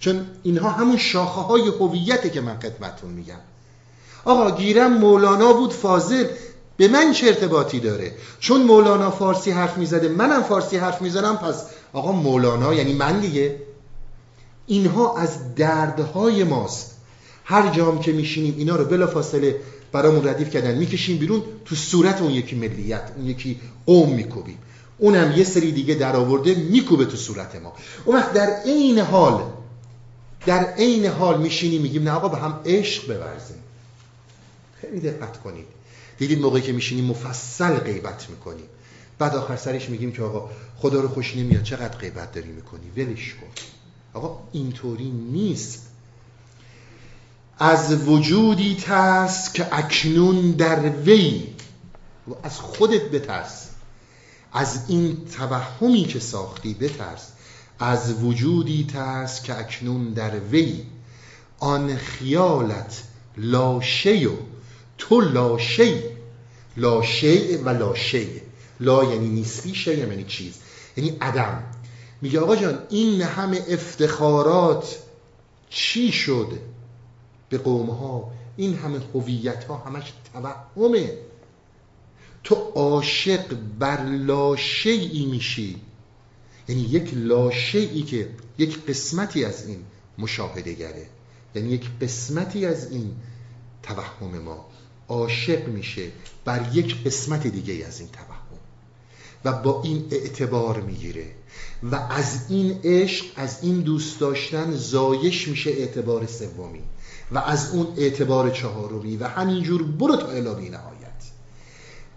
چون 0.00 0.26
اینها 0.42 0.70
همون 0.70 0.96
شاخه 0.96 1.40
های 1.40 1.68
هویته 1.68 2.30
که 2.30 2.40
من 2.40 2.58
خدمتون 2.58 3.10
میگم. 3.10 3.40
آقا 4.24 4.50
گیرم 4.50 4.92
مولانا 4.92 5.52
بود 5.52 5.72
فاضل 5.72 6.24
به 6.76 6.88
من 6.88 7.12
چه 7.12 7.26
ارتباطی 7.26 7.80
داره؟ 7.80 8.12
چون 8.40 8.62
مولانا 8.62 9.10
فارسی 9.10 9.50
حرف 9.50 9.78
می‌زده 9.78 10.08
منم 10.08 10.42
فارسی 10.42 10.76
حرف 10.76 11.02
می‌زنم 11.02 11.36
پس 11.36 11.64
آقا 11.92 12.12
مولانا 12.12 12.74
یعنی 12.74 12.92
من 12.92 13.20
دیگه. 13.20 13.56
اینها 14.66 15.16
از 15.16 15.54
دردهای 15.54 16.44
ماست. 16.44 16.96
هر 17.44 17.68
جام 17.74 18.00
که 18.00 18.12
میشینیم 18.12 18.54
اینا 18.58 18.76
رو 18.76 18.84
بلا 18.84 19.06
فاصله 19.06 19.56
برامون 19.92 20.28
ردیف 20.28 20.50
کردن. 20.50 20.74
می‌کشیم 20.74 21.18
بیرون 21.18 21.42
تو 21.64 21.74
صورت 21.74 22.22
اون 22.22 22.30
یکی 22.30 22.56
ملیت 22.56 23.10
اون 23.16 23.26
یکی 23.26 23.60
قوم 23.86 24.12
میکوبیم. 24.12 24.58
اونم 24.98 25.32
یه 25.36 25.44
سری 25.44 25.72
دیگه 25.72 25.94
در 25.94 26.16
آورده 26.16 26.54
میکوبه 26.54 27.04
تو 27.04 27.16
صورت 27.16 27.56
ما. 27.56 27.72
اون 28.04 28.16
وقت 28.16 28.32
در 28.32 28.62
عین 28.64 28.98
حال 28.98 29.42
در 30.46 30.64
عین 30.64 31.06
حال 31.06 31.40
میشینیم 31.40 31.82
میگیم 31.82 32.02
نه 32.02 32.10
آقا 32.10 32.28
به 32.28 32.36
هم 32.36 32.60
عشق 32.66 33.06
بورزیم. 33.06 33.56
خیلی 34.80 35.00
دقت 35.00 35.40
کنید. 35.40 35.66
دیدید 36.18 36.40
موقعی 36.40 36.62
که 36.62 36.72
میشینیم 36.72 37.04
مفصل 37.04 37.74
غیبت 37.74 38.30
می‌کنیم. 38.30 38.66
بعد 39.18 39.36
آخر 39.36 39.56
سرش 39.56 39.88
میگیم 39.88 40.12
که 40.12 40.22
آقا 40.22 40.50
خدا 40.76 41.00
رو 41.00 41.08
خوش 41.08 41.36
نمیاد 41.36 41.62
چقدر 41.62 41.98
غیبت 41.98 42.32
داری 42.32 42.48
می‌کنی؟ 42.48 42.90
ولش 42.96 43.34
کن. 43.34 43.46
آقا 44.14 44.38
اینطوری 44.52 45.10
نیست. 45.10 45.86
از 47.58 48.08
وجودی 48.08 48.74
ترس 48.74 49.52
که 49.52 49.74
اکنون 49.74 50.50
در 50.50 50.90
وی. 50.90 51.46
از 52.42 52.60
خودت 52.60 53.02
بترس. 53.02 53.68
از 54.52 54.80
این 54.88 55.16
توهمی 55.38 56.04
که 56.04 56.18
ساختی 56.18 56.74
بترس. 56.74 57.28
از 57.78 58.24
وجودی 58.24 58.86
ترس 58.92 59.42
که 59.42 59.58
اکنون 59.58 60.12
در 60.12 60.40
وی. 60.40 60.82
آن 61.58 61.96
خیالت 61.96 63.02
لاشه 63.36 64.28
و 64.28 64.36
تو 65.00 65.20
لاشه 65.20 66.02
لاشه 66.76 67.58
و 67.64 67.68
لاشه 67.68 68.26
لا 68.80 69.04
یعنی 69.04 69.28
نیستی 69.28 69.74
شی 69.74 69.96
یعنی 69.96 70.24
چیز. 70.24 70.54
یعنی 70.96 71.16
عدم. 71.20 71.62
میگه 72.22 72.40
آقا 72.40 72.56
جان 72.56 72.78
این 72.90 73.22
همه 73.22 73.62
افتخارات 73.68 74.98
چی 75.70 76.12
شد 76.12 76.58
به 77.48 77.58
قوم 77.58 77.90
ها 77.90 78.30
این 78.56 78.74
همه 78.74 79.00
هویت 79.14 79.64
ها 79.64 79.76
همش 79.76 80.12
توهمه. 80.32 81.18
تو 82.44 82.54
عاشق 82.54 83.56
بر 83.78 84.04
لاشه 84.04 84.90
ای 84.90 85.26
میشی. 85.26 85.80
یعنی 86.68 86.82
یک 86.82 87.10
لاشه 87.14 87.78
ای 87.78 88.02
که 88.02 88.28
یک 88.58 88.86
قسمتی 88.86 89.44
از 89.44 89.68
این 89.68 89.84
مشاهده 90.18 90.72
گره 90.72 91.06
یعنی 91.54 91.68
یک 91.68 91.90
قسمتی 92.00 92.66
از 92.66 92.90
این 92.90 93.16
توهم 93.82 94.38
ما. 94.38 94.69
عاشق 95.10 95.68
میشه 95.68 96.08
بر 96.44 96.70
یک 96.72 97.04
قسمت 97.04 97.46
دیگه 97.46 97.86
از 97.86 98.00
این 98.00 98.08
توهم. 98.08 98.40
و 99.44 99.62
با 99.62 99.82
این 99.82 100.06
اعتبار 100.10 100.80
می‌گیره. 100.80 101.26
و 101.82 101.94
از 101.94 102.46
این 102.48 102.80
عشق 102.84 103.24
از 103.36 103.58
این 103.62 103.80
دوست 103.80 104.20
داشتن 104.20 104.70
زایش 104.72 105.48
میشه 105.48 105.70
اعتبار 105.70 106.26
سومی. 106.26 106.82
و 107.32 107.38
از 107.38 107.74
اون 107.74 107.86
اعتبار 107.96 108.50
چهارمی 108.50 109.16
و 109.16 109.28
همینجور 109.28 109.82
برو 109.82 110.16
تا 110.16 110.28
الابی 110.28 110.68
نهایت. 110.68 111.10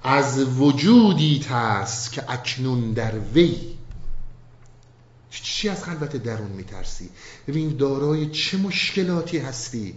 از 0.03 0.60
وجودی 0.60 1.40
ترس 1.40 2.11
که 2.11 2.32
اکنون 2.32 2.91
در 2.91 3.20
وی. 3.20 3.74
چی 5.32 5.70
از 5.70 5.84
خلوت 5.84 6.15
درون 6.15 6.52
میترسی؟ 6.52 7.10
ببین 7.48 7.78
دارای 7.78 8.30
چه 8.30 8.57
مشکلاتی 8.57 9.38
هستی؟ 9.38 9.94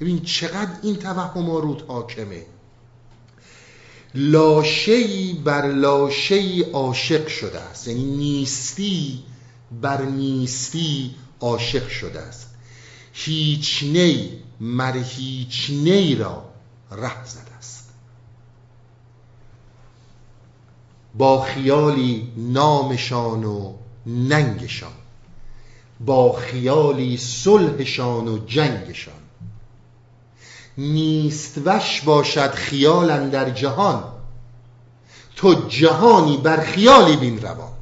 ببین 0.00 0.20
چقدر 0.22 0.76
این 0.82 0.96
توهم 0.96 1.50
رود 1.50 1.84
حاکمه. 1.88 2.46
لاشهی 4.14 5.32
بر 5.32 5.66
لاشهی 5.66 6.62
عاشق 6.62 7.28
شده 7.28 7.60
است. 7.60 7.88
یعنی 7.88 8.04
نیستی 8.04 9.22
بر 9.80 10.02
نیستی 10.02 11.14
عاشق 11.40 11.88
شده 11.88 12.20
است. 12.20 12.50
هیچ 13.12 13.82
نی 13.82 14.30
مر 14.60 14.96
هیچ 14.96 15.70
نی 15.70 16.14
را 16.14 16.44
ره 16.90 17.24
زده 17.24 17.54
است. 17.58 17.88
با 21.14 21.42
خیالی 21.42 22.32
نامشان 22.36 23.44
و 23.44 23.74
ننگشان. 24.06 24.92
با 26.00 26.32
خیالی 26.32 27.16
صلحشان 27.16 28.28
و 28.28 28.46
جنگشان. 28.46 29.23
نیست 30.78 31.60
وش 31.64 32.00
باشد 32.00 32.50
خیال 32.50 33.30
در 33.30 33.50
جهان. 33.50 34.04
تو 35.36 35.54
جهانی 35.68 36.36
بر 36.36 36.60
خیالی 36.60 37.16
بین 37.16 37.42
روان. 37.42 37.72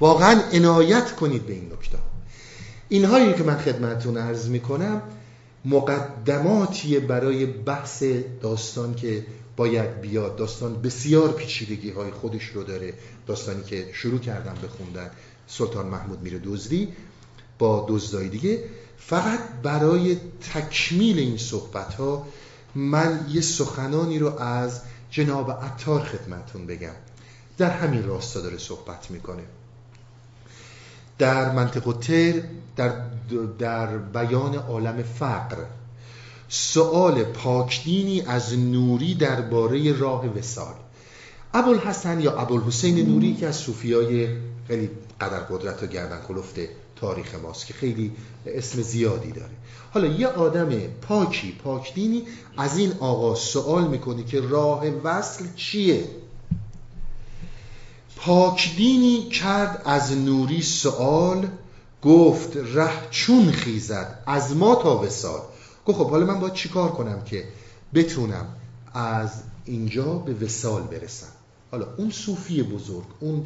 واقعا 0.00 0.40
عنایت 0.52 1.16
کنید 1.16 1.46
به 1.46 1.52
این 1.52 1.72
نکته. 1.72 1.98
اینهایی 2.88 3.34
که 3.34 3.42
من 3.42 3.58
خدمتون 3.58 4.16
عرض 4.16 4.48
می‌کنم 4.48 5.02
مقدماتی 5.64 6.98
برای 6.98 7.46
بحث 7.46 8.04
داستان 8.42 8.94
که 8.94 9.26
باید 9.56 10.00
بیاد 10.00 10.36
داستان 10.36 10.82
بسیار 10.82 11.32
پیچیدگی 11.32 11.90
های 11.90 12.10
خودش 12.10 12.44
رو 12.44 12.64
داره. 12.64 12.94
داستانی 13.26 13.62
که 13.62 13.86
شروع 13.92 14.18
کردم 14.18 14.54
بخوندن 14.62 15.10
سلطان 15.46 15.86
محمود 15.86 16.22
میره 16.22 16.38
دزدی 16.38 16.88
با 17.58 17.86
دزدای 17.88 18.28
دیگه. 18.28 18.64
فقط 18.98 19.40
برای 19.62 20.16
تکمیل 20.54 21.18
این 21.18 21.36
صحبت 21.36 21.94
ها 21.94 22.26
من 22.74 23.26
یه 23.30 23.40
سخنانی 23.40 24.18
رو 24.18 24.38
از 24.38 24.80
جناب 25.10 25.50
عطار 25.50 26.00
خدمتون 26.00 26.66
بگم. 26.66 26.94
در 27.58 27.70
همین 27.70 28.06
راستا 28.06 28.40
داره 28.40 28.58
صحبت 28.58 29.10
می‌کنه. 29.10 29.42
در 31.18 31.52
منطقه 31.52 31.92
تر 31.92 32.42
در, 32.76 32.94
در 33.58 33.98
بیان 33.98 34.54
عالم 34.54 35.02
فقر 35.02 35.56
سؤال 36.48 37.24
پاکدینی 37.24 38.22
از 38.22 38.58
نوری 38.58 39.14
درباره 39.14 39.92
راه 39.92 40.26
وسال 40.26 40.74
ابوالحسن 41.54 42.20
یا 42.20 42.40
ابوالحسین 42.40 43.08
نوری 43.08 43.34
که 43.34 43.46
از 43.46 43.56
صوفیای 43.56 44.28
خیلی 44.68 44.90
قدر 45.20 45.38
قدرت 45.38 45.82
و 45.82 45.86
گردن 45.86 46.20
کلفت 46.28 46.58
تاریخ 47.00 47.34
ماست 47.34 47.66
که 47.66 47.74
خیلی 47.74 48.12
اسم 48.46 48.82
زیادی 48.82 49.32
داره. 49.32 49.52
حالا 49.90 50.06
یه 50.06 50.26
آدم 50.26 50.68
پاکی 50.78 51.52
پاکدینی 51.52 52.22
از 52.56 52.78
این 52.78 52.92
آقا 53.00 53.34
سوال 53.34 53.88
می‌کنه 53.88 54.24
که 54.24 54.40
راه 54.40 54.86
وصل 54.86 55.44
چیه؟ 55.56 56.04
پاکدینی 58.16 59.28
کرد 59.28 59.82
از 59.84 60.12
نوری 60.12 60.62
سوال 60.62 61.48
گفت 62.02 62.56
ره 62.56 63.10
چون 63.10 63.50
خیزد 63.50 64.22
از 64.26 64.56
ما 64.56 64.74
تا 64.74 64.98
وسال 64.98 65.40
گفت 65.86 65.98
خب 65.98 66.10
حالا 66.10 66.26
من 66.26 66.40
باید 66.40 66.52
چیکار 66.52 66.90
کنم 66.90 67.24
که 67.24 67.44
بتونم 67.94 68.46
از 68.94 69.30
اینجا 69.64 70.12
به 70.12 70.34
وسال 70.34 70.82
برسم؟ 70.82 71.26
حالا 71.70 71.86
اون 71.96 72.10
صوفی 72.10 72.62
بزرگ 72.62 73.04
اون 73.20 73.44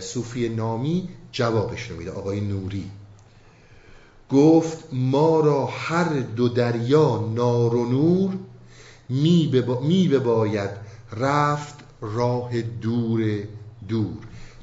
صوفی 0.00 0.48
نامی 0.48 1.08
جوابش 1.32 1.90
رو 1.90 1.96
میده 1.96 2.10
آقای 2.10 2.40
نوری. 2.40 2.90
گفت 4.30 4.78
ما 4.92 5.40
را 5.40 5.66
هر 5.66 6.20
دو 6.20 6.48
دریا 6.48 7.32
نار 7.34 7.74
و 7.74 7.90
نور 7.90 8.38
می 9.08 10.08
بباید 10.08 10.70
رفت 11.12 11.74
راه 12.00 12.62
دور 12.62 13.44
دور. 13.88 14.16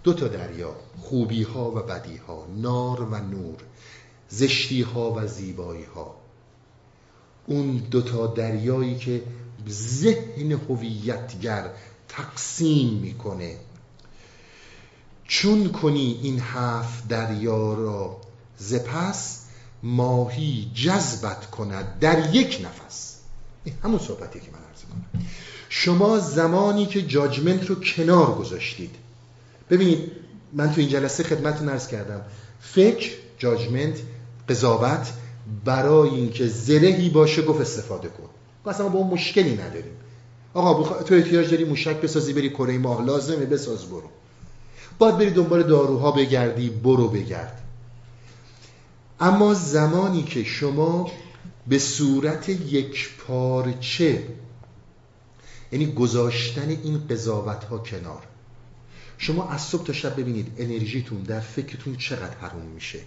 دو 0.03 0.13
تا 0.13 0.27
دریا 0.27 0.75
خوبی 0.97 1.43
ها 1.43 1.71
و 1.71 1.75
بدی 1.75 2.17
ها 2.17 2.47
نار 2.57 3.01
و 3.01 3.15
نور 3.15 3.57
زشتی 4.29 4.81
ها 4.81 5.13
و 5.13 5.27
زیبایی 5.27 5.83
ها 5.83 6.15
اون 7.47 7.77
دو 7.77 8.01
تا 8.01 8.27
دریایی 8.27 8.97
که 8.97 9.23
ذهن 9.69 10.51
هویتگر 10.51 11.69
تقسیم 12.07 12.93
می‌کنه 12.93 13.57
چون 15.29 15.71
کنی 15.71 16.19
این 16.23 16.39
هفت 16.39 17.07
دریا 17.07 17.73
را 17.73 18.17
زپس 18.57 19.39
ماهی 19.83 20.71
جذبت 20.75 21.51
کند 21.51 21.99
در 21.99 22.35
یک 22.35 22.65
نفس. 22.65 23.15
همون 23.83 23.99
صحبتی 23.99 24.39
که 24.39 24.47
من 24.51 24.59
عرض 24.69 24.81
کنم 24.81 25.25
شما 25.69 26.19
زمانی 26.19 26.85
که 26.85 27.01
جاجمنت 27.01 27.67
رو 27.67 27.75
کنار 27.75 28.35
گذاشتید. 28.35 28.95
ببینید 29.69 30.11
من 30.53 30.73
تو 30.73 30.81
این 30.81 30.89
جلسه 30.89 31.23
خدمتتون 31.23 31.69
عرض 31.69 31.87
کردم. 31.87 32.21
فکر 32.61 33.11
جاجمنت 33.37 33.97
قضاوت 34.49 35.13
برای 35.65 36.09
اینکه 36.09 36.47
زرهی 36.47 37.09
باشه 37.09 37.41
گفت 37.41 37.61
استفاده 37.61 38.07
کن. 38.07 38.29
اصلا 38.65 38.87
با 38.89 38.99
اون 38.99 39.07
مشکلی 39.07 39.53
نداریم. 39.53 39.93
آقا 40.53 41.03
تو 41.03 41.15
احتیاج 41.15 41.49
داری 41.49 41.63
موشک 41.63 42.01
بسازی 42.01 42.33
بری 42.33 42.49
کره 42.49 42.77
ماه 42.77 43.05
لازمه 43.05 43.45
بساز 43.45 43.85
برو. 43.85 44.09
باید 44.99 45.17
بری 45.17 45.31
دنبال 45.31 45.63
داروها 45.63 46.11
بگردی 46.11 46.69
برو 46.69 47.07
بگرد. 47.07 47.61
اما 49.19 49.53
زمانی 49.53 50.23
که 50.23 50.43
شما 50.43 51.11
به 51.67 51.79
صورت 51.79 52.49
یک 52.49 53.09
پارچه 53.17 54.23
یعنی 55.71 55.85
گذاشتن 55.93 56.69
این 56.69 57.07
قضاوت 57.07 57.63
ها 57.63 57.77
کنار 57.77 58.23
شما 59.17 59.49
از 59.49 59.61
صبح 59.61 59.83
تا 59.83 59.93
شب 59.93 60.19
ببینید 60.19 60.51
انرژیتون 60.57 61.21
در 61.21 61.39
فکرتون 61.39 61.95
چقدر 61.95 62.37
حروم 62.37 62.65
میشه. 62.65 62.99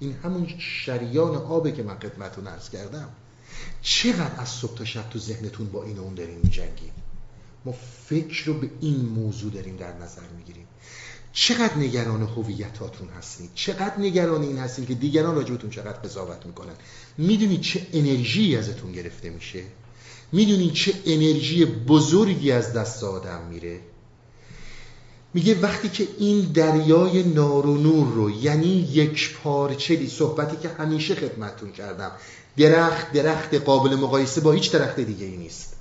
این 0.00 0.12
همون 0.12 0.48
شریان 0.58 1.36
آبه 1.36 1.72
که 1.72 1.82
من 1.82 1.98
خدمتتون 1.98 2.46
عرض 2.46 2.70
کردم. 2.70 3.08
چقدر 3.82 4.40
از 4.40 4.48
صبح 4.48 4.74
تا 4.74 4.84
شب 4.84 5.10
تو 5.10 5.18
ذهنتون 5.18 5.66
با 5.66 5.84
این 5.84 5.98
اون 5.98 6.14
داریم 6.14 6.38
میجنگیم 6.42 6.92
ما 7.64 7.74
فکر 8.06 8.46
رو 8.46 8.54
به 8.54 8.70
این 8.80 8.96
موضوع 8.96 9.52
داریم 9.52 9.76
در 9.76 9.92
نظر 9.92 10.22
می‌گیریم. 10.38 10.66
چقدر 11.34 11.76
نگران 11.76 12.22
هویتاتون 12.22 13.08
هستید 13.08 13.50
چقدر 13.54 13.98
نگران 13.98 14.42
این 14.42 14.58
هستید 14.58 14.88
که 14.88 14.94
دیگران 14.94 15.34
راجبتون 15.34 15.70
چقدر 15.70 15.98
قضاوت 15.98 16.46
می‌کنن؟ 16.46 16.74
می‌دونید 17.18 17.60
چه 17.60 17.86
انرژی 17.92 18.56
ازتون 18.56 18.92
گرفته 18.92 19.30
میشه؟ 19.30 19.62
می‌دونید 20.32 20.72
چه 20.72 20.94
انرژی 21.06 21.64
بزرگی 21.64 22.52
از 22.52 22.72
دست 22.72 23.04
آدم 23.04 23.42
میره؟ 23.50 23.80
میگه 25.34 25.60
وقتی 25.60 25.88
که 25.88 26.08
این 26.18 26.40
دریای 26.40 27.22
نار 27.22 27.66
و 27.66 27.76
نور 27.76 28.14
رو 28.14 28.30
یعنی 28.30 28.88
یک 28.92 29.34
پارچه 29.34 30.08
صحبتی 30.08 30.56
که 30.56 30.68
همیشه 30.68 31.14
خدمتتون 31.14 31.72
کردم 31.72 32.12
درخت 32.56 33.12
درخت 33.12 33.54
قابل 33.54 33.96
مقایسه 33.96 34.40
با 34.40 34.52
هیچ 34.52 34.72
درخت 34.72 35.00
دیگه 35.00 35.26
ای 35.26 35.36
نیست. 35.36 35.73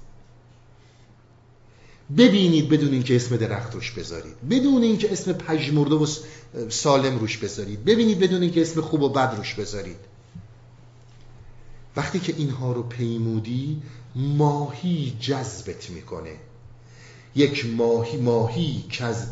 ببینید 2.17 2.69
بدون 2.69 2.91
اینکه 2.93 3.15
اسم 3.15 3.38
درخت 3.38 3.73
روش 3.73 3.91
بذارید. 3.91 4.35
بدون 4.49 4.84
اینکه 4.84 5.11
اسم 5.11 5.34
پژمرده 5.34 5.95
و 5.95 6.07
سالم 6.69 7.19
روش 7.19 7.38
بذارید. 7.38 7.85
ببینید 7.85 8.19
بدون 8.19 8.41
اینکه 8.41 8.61
اسم 8.61 8.81
خوب 8.81 9.01
و 9.01 9.09
بد 9.09 9.35
روش 9.38 9.53
بذارید. 9.53 9.97
وقتی 11.95 12.19
که 12.19 12.34
اینها 12.38 12.73
رو 12.73 12.84
پیمودی 12.84 13.81
ماهی 14.15 15.13
جذبت 15.19 15.89
می‌کنه. 15.89 16.35
یک 17.35 17.65
ماهی 17.65 18.17
ماهی 18.17 18.84
که 18.89 19.03
از 19.03 19.27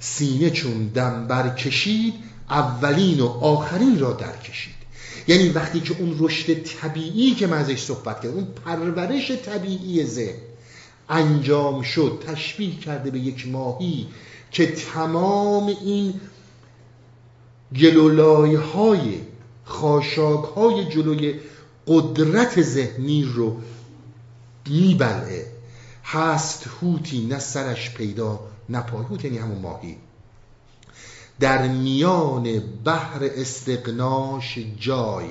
سینه 0.00 0.50
چون 0.50 0.86
دم 0.86 1.26
برکشید 1.26 2.14
اولین 2.50 3.20
و 3.20 3.26
آخرین 3.26 3.98
را 3.98 4.12
در 4.12 4.36
کشید 4.36 4.74
یعنی 5.28 5.48
وقتی 5.48 5.80
که 5.80 5.96
اون 5.98 6.16
رشد 6.18 6.62
طبیعی 6.62 7.34
که 7.34 7.46
من 7.46 7.58
ازش 7.58 7.82
صحبت 7.82 8.20
کردم 8.20 8.34
اون 8.34 8.46
پرورش 8.64 9.30
طبیعی 9.30 10.04
ذهن 10.04 10.51
انجام 11.12 11.82
شد 11.82 12.22
تشبیه 12.26 12.76
کرده 12.76 13.10
به 13.10 13.18
یک 13.18 13.48
ماهی 13.48 14.06
که 14.50 14.66
تمام 14.66 15.66
این 15.66 16.20
گلولای 17.76 18.54
های 18.54 19.20
خاشاک 19.64 20.44
های 20.44 20.84
جلوی 20.84 21.40
قدرت 21.86 22.62
ذهنی 22.62 23.24
رو 23.24 23.56
میبلعه. 24.68 25.46
هست 26.04 26.66
هوتی 26.80 27.26
نه 27.26 27.38
سرش 27.38 27.94
پیدا 27.94 28.40
نه 28.68 28.78
هوت 28.78 29.24
یعنی 29.24 29.38
همون 29.38 29.58
ماهی. 29.58 29.96
در 31.40 31.68
میان 31.68 32.62
بحر 32.84 33.20
استقناش 33.22 34.58
جای. 34.80 35.26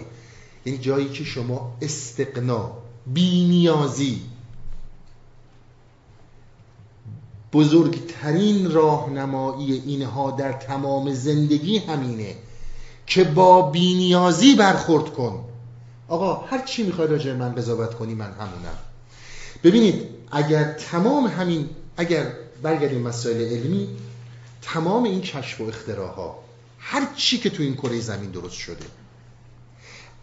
یعنی 0.66 0.80
جایی 0.80 1.10
که 1.10 1.24
شما 1.24 1.78
استقنا 1.82 2.72
بینیازی 3.08 4.22
بزرگترین 7.54 8.72
راهنمایی 8.72 9.84
اینها 9.86 10.32
در 10.32 10.52
تمام 10.54 11.14
زندگی 11.14 11.78
همینه 11.78 12.36
که 13.08 13.24
با 13.24 13.62
بینیازی 13.62 14.56
برخورد 14.56 15.14
کن. 15.14 15.44
آقا 16.08 16.34
هر 16.34 16.66
چی 16.66 16.84
می‌خوای 16.84 17.08
راجع 17.08 17.34
من 17.34 17.56
قضاوت 17.56 17.94
کنی 17.94 18.14
من 18.14 18.32
همونم. 18.32 18.78
ببینید 19.64 20.06
اگر 20.32 20.74
تمام 20.74 21.28
همین 21.28 21.70
اگر 21.98 22.32
برگردیم 22.62 23.02
مسائل 23.02 23.42
علمی 23.42 23.88
تمام 24.62 25.04
این 25.04 25.22
کشف 25.22 25.62
و 25.62 25.64
اختراها 25.64 26.40
هر 26.80 27.08
چی 27.16 27.38
که 27.38 27.50
تو 27.50 27.64
این 27.64 27.76
کره 27.76 28.00
زمین 28.00 28.32
درست 28.32 28.56
شده 28.56 28.86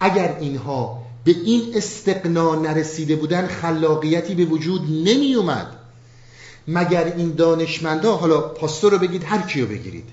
اگر 0.00 0.36
اینها 0.40 1.02
به 1.24 1.30
این 1.30 1.72
استقنا 1.74 2.54
نرسیده 2.54 3.16
بودن 3.16 3.46
خلاقیتی 3.46 4.34
به 4.34 4.44
وجود 4.44 4.82
نمی 4.82 5.34
اومد 5.34 5.77
مگر 6.68 7.04
این 7.04 7.34
دانشمندا 7.34 8.16
حالا 8.16 8.40
پاستور 8.40 8.92
رو 8.92 8.98
بگید 8.98 9.24
هر 9.24 9.42
کیو 9.42 9.66
بگیرید. 9.66 10.08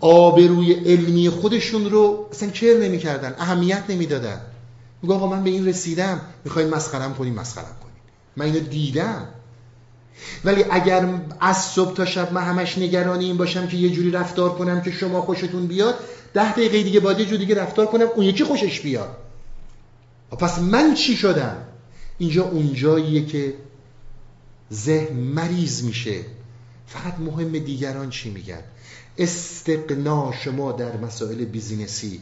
آبروی 0.00 0.72
علمی 0.72 1.28
خودشون 1.28 1.90
رو 1.90 2.28
اصلا 2.32 2.50
کر 2.50 2.74
نمی‌کردن 2.82 3.34
اهمیت 3.38 3.82
نمی‌دادن. 3.88 4.40
میگه 5.02 5.14
آقا 5.14 5.26
من 5.26 5.44
به 5.44 5.50
این 5.50 5.66
رسیدم 5.66 6.20
می‌خواین 6.44 6.68
مسخرم 6.68 7.14
کنیم 7.14 7.34
مسخرم 7.34 7.76
کنیم 7.82 8.02
من 8.36 8.46
اینو 8.46 8.60
دیدم. 8.60 9.28
ولی 10.44 10.64
اگر 10.70 11.08
از 11.40 11.56
صبح 11.56 11.94
تا 11.94 12.04
شب 12.04 12.32
من 12.32 12.42
همش 12.42 12.78
نگران 12.78 13.20
این 13.20 13.36
باشم 13.36 13.66
که 13.66 13.76
یه 13.76 13.90
جوری 13.90 14.10
رفتار 14.10 14.50
کنم 14.50 14.80
که 14.80 14.90
شما 14.90 15.22
خوشتون 15.22 15.66
بیاد 15.66 15.94
ده 16.34 16.52
دقیقه 16.52 16.82
دیگه 16.82 17.00
باید 17.00 17.20
یه 17.20 17.24
جوری 17.24 17.38
دیگه 17.38 17.62
رفتار 17.62 17.86
کنم 17.86 18.06
اون 18.14 18.26
یکی 18.26 18.44
خوشش 18.44 18.80
بیاد. 18.80 19.16
پس 20.38 20.58
من 20.58 20.94
چی 20.94 21.16
شدم؟ 21.16 21.56
اینجا 22.18 22.44
اونجاییه 22.44 23.26
که 23.26 23.54
ذهن 24.72 25.16
مریض 25.16 25.82
میشه. 25.82 26.20
فقط 26.86 27.18
مهم 27.18 27.52
دیگران 27.58 28.10
چی 28.10 28.30
میگن؟ 28.30 28.62
استقنا 29.18 30.32
شما 30.32 30.72
در 30.72 30.96
مسائل 30.96 31.44
بیزینسی 31.44 32.20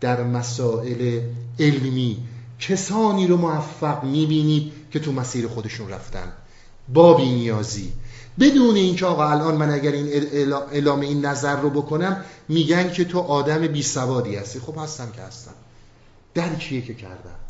در 0.00 0.24
مسائل 0.24 1.20
علمی 1.60 2.16
کسانی 2.60 3.26
رو 3.26 3.36
موفق 3.36 4.04
می‌بینید 4.04 4.72
که 4.90 4.98
تو 4.98 5.12
مسیر 5.12 5.48
خودشون 5.48 5.88
رفتن. 5.88 6.32
با 6.88 7.18
نیازی. 7.20 7.92
بدون 8.40 8.76
اینکه 8.76 9.06
آقا 9.06 9.28
الان 9.28 9.56
من 9.56 9.70
اگر 9.70 9.92
این 9.92 10.08
اعلام 10.72 11.00
این 11.00 11.26
نظر 11.26 11.60
رو 11.60 11.70
بکنم 11.70 12.24
میگن 12.48 12.92
که 12.92 13.04
تو 13.04 13.18
آدم 13.18 13.66
بی 13.66 13.82
سوادی 13.82 14.36
هستی. 14.36 14.60
خب 14.60 14.78
هستم 14.78 15.10
که 15.16 15.22
هستم. 15.22 15.54
درکیه 16.34 16.82
که 16.82 16.94
کردم. 16.94 17.47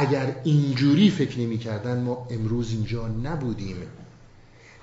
اگر 0.00 0.36
اینجوری 0.44 1.10
فکر 1.10 1.38
نمی 1.38 1.58
کردن 1.58 2.02
ما 2.02 2.26
امروز 2.30 2.70
اینجا 2.70 3.08
نبودیم. 3.08 3.76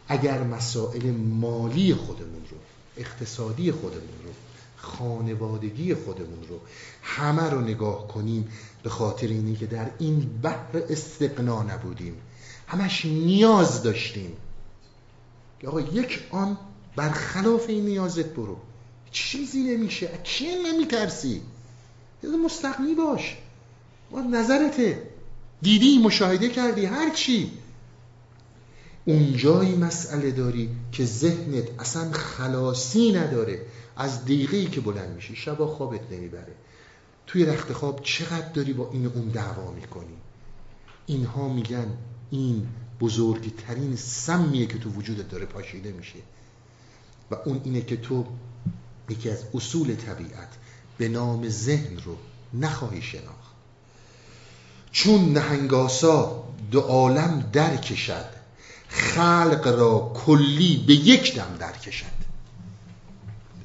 اگر 0.08 0.44
مسائل 0.44 1.12
مالی 1.12 1.94
خودمون 1.94 2.42
رو 2.52 2.58
اقتصادی 2.98 3.72
خودمون 3.72 4.20
رو 4.26 4.32
خانوادگی 4.78 5.94
خودمون 5.94 6.48
رو 6.50 6.60
همه 7.02 7.50
رو 7.50 7.62
نگاه 7.62 8.08
کنیم 8.08 8.48
به 8.84 8.90
خاطر 8.90 9.28
اینی 9.28 9.56
که 9.56 9.66
در 9.66 9.92
این 10.00 10.40
بحر 10.42 10.78
استقنا 10.90 11.64
نبودیم. 11.64 12.18
همش 12.68 13.06
نیاز 13.06 13.84
داشتیم. 13.84 14.32
که 15.60 15.68
آقا 15.68 15.82
یک 15.82 16.24
آن 16.32 16.58
برخلاف 16.96 17.70
این 17.70 17.86
نیازت 17.86 18.26
برو. 18.26 18.58
چیزی 19.12 19.64
نمیشه. 19.64 20.20
کی 20.24 20.46
نمیترسی؟ 20.56 21.42
مستقنی 22.46 22.96
باش. 22.96 23.38
نظرته 24.22 25.10
دیدی 25.62 25.98
مشاهده 25.98 26.50
کردی 26.50 26.86
هر 26.86 27.10
چی. 27.10 27.52
اونجایی 29.06 29.76
مسئله 29.76 30.32
داری 30.32 30.70
که 30.92 31.06
ذهنت 31.06 31.80
اصلا 31.80 32.12
خلاصی 32.12 33.12
نداره. 33.12 33.62
از 33.98 34.26
دیگه 34.26 34.66
که 34.66 34.82
بلند 34.82 35.16
میشی 35.16 35.36
شبا 35.36 35.68
خوابت 35.68 36.12
نمی‌بره. 36.12 36.54
توی 37.28 37.46
رخت 37.46 37.74
خواب 37.74 38.00
چقدر 38.04 38.50
داری 38.50 38.74
با 38.74 38.90
این 38.92 39.06
اون 39.06 39.28
دعوا 39.28 39.72
می‌کنی؟ 39.72 40.18
اینها 41.06 41.54
میگن 41.54 41.88
این 42.30 42.68
بزرگترین 43.00 43.96
سمیه 43.96 44.66
که 44.66 44.78
تو 44.78 44.90
وجودت 44.90 45.30
داره 45.30 45.46
پاشیده 45.46 45.92
میشه. 45.92 46.20
و 47.32 47.36
اون 47.46 47.62
اینه 47.64 47.82
که 47.82 47.98
تو 47.98 48.26
یکی 49.10 49.30
از 49.30 49.44
اصول 49.54 49.96
طبیعت 49.96 50.50
به 50.98 51.08
نام 51.08 51.50
ذهن 51.50 51.98
رو 52.06 52.18
نخواهی 52.54 53.02
شناخت. 53.02 53.35
چون 54.96 55.34
نهنگاسا 55.34 56.44
دو 56.72 56.80
عالم 56.80 57.44
در 57.54 57.76
کشد 57.78 58.26
خلق 58.88 59.76
را 59.80 60.12
کلی 60.26 60.84
به 60.88 60.94
یک 60.94 61.36
دم 61.36 61.56
در 61.60 61.72
کشد 61.72 62.06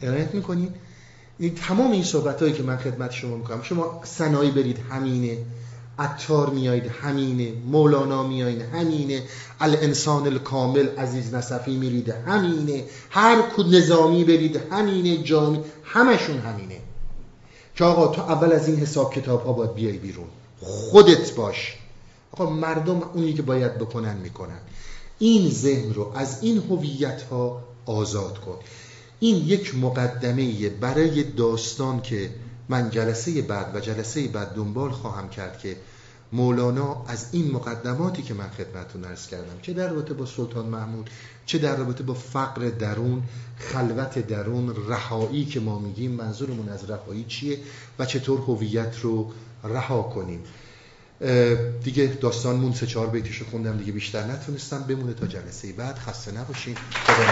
ارائیت 0.03 0.35
می‌کنید 0.35 0.75
این 1.39 1.55
تمام 1.55 1.91
این 1.91 2.05
صحبت 2.05 2.43
هایی 2.43 2.55
که 2.55 2.63
من 2.63 2.77
خدمت 2.77 3.11
شما 3.11 3.37
می‌کنم 3.37 3.63
شما 3.63 4.01
سنایی 4.05 4.51
برید 4.51 4.79
همینه 4.91 5.39
عطار 5.99 6.51
میایید 6.51 6.87
همینه 6.87 7.53
مولانا 7.67 8.23
میایید 8.23 8.63
همینه 8.63 9.23
الانسان 9.61 10.27
الکامل 10.27 10.89
عزیز 10.99 11.35
نصفی 11.35 11.77
میرید 11.77 12.09
همینه 12.09 12.85
هر 13.11 13.43
کد 13.57 13.75
نظامی 13.75 14.25
برید 14.25 14.61
همینه 14.71 15.17
جامی 15.17 15.61
همشون 15.85 16.39
همینه. 16.39 16.77
که 17.75 17.85
آقا 17.85 18.07
تو 18.07 18.23
اول 18.23 18.53
از 18.53 18.69
این 18.69 18.77
حساب 18.77 19.15
کتاب 19.15 19.45
ها 19.45 19.53
باید 19.53 19.75
بیای 19.75 19.99
بیرون. 19.99 20.27
خودت 20.61 21.35
باش. 21.35 21.77
آقا 22.33 22.51
مردم 22.51 23.03
اونی 23.03 23.33
که 23.33 23.43
باید 23.43 23.79
بکنن 23.79 24.17
می‌کنن. 24.17 24.59
این 25.19 25.51
ذهن 25.51 25.95
رو 25.95 26.13
از 26.17 26.43
این 26.43 26.59
هویت 26.59 27.23
ها 27.23 27.63
آزاد 27.87 28.41
کن. 28.41 28.57
این 29.21 29.37
یک 29.37 29.75
مقدمه 29.75 30.69
برای 30.69 31.23
داستان 31.23 32.03
که 32.03 32.31
من 32.69 32.91
جلسه 32.91 33.43
بعد 33.43 33.77
و 33.77 33.81
جلسه 33.81 34.29
بعد 34.29 34.55
دنبال 34.55 34.91
خواهم 34.91 35.29
کرد 35.29 35.59
که 35.59 35.77
مولانا 36.33 37.05
از 37.09 37.27
این 37.33 37.51
مقدماتی 37.51 38.23
که 38.23 38.35
من 38.35 38.51
خدمتتون 38.51 39.05
عرض 39.05 39.27
کردم 39.27 39.61
چه 39.63 39.73
در 39.73 39.89
رابطه 39.89 40.15
با 40.15 40.27
سلطان 40.27 40.67
محمود 40.67 41.11
چه 41.47 41.59
در 41.59 41.77
رابطه 41.77 42.03
با 42.03 42.15
فقر 42.15 42.69
درون 42.69 43.23
خلوت 43.57 44.19
درون 44.19 44.75
رهایی 44.89 45.45
که 45.45 45.61
ما 45.61 45.79
میگیم 45.79 46.11
منظورمون 46.11 46.69
از 46.69 46.91
رهایی 46.91 47.25
چیه 47.29 47.59
و 47.99 48.07
چطور 48.07 48.41
هویت 48.41 48.99
رو 49.03 49.31
رها 49.65 50.03
کنیم. 50.03 50.45
دیگه 51.85 52.07
داستانمون 52.07 52.73
سه 52.73 52.87
چهار 52.87 53.07
بیتشو 53.07 53.45
خوندم 53.51 53.77
دیگه 53.77 53.93
بیشتر 53.93 54.23
نتونستم. 54.23 54.83
بمونه 54.83 55.15
تا 55.15 55.27
جلسه 55.27 55.73
بعد. 55.73 55.99
خسته 55.99 56.33
نباشین. 56.33 56.75
خدا 57.07 57.25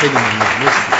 خیلی 0.00 0.12
ممنون. 0.12 0.99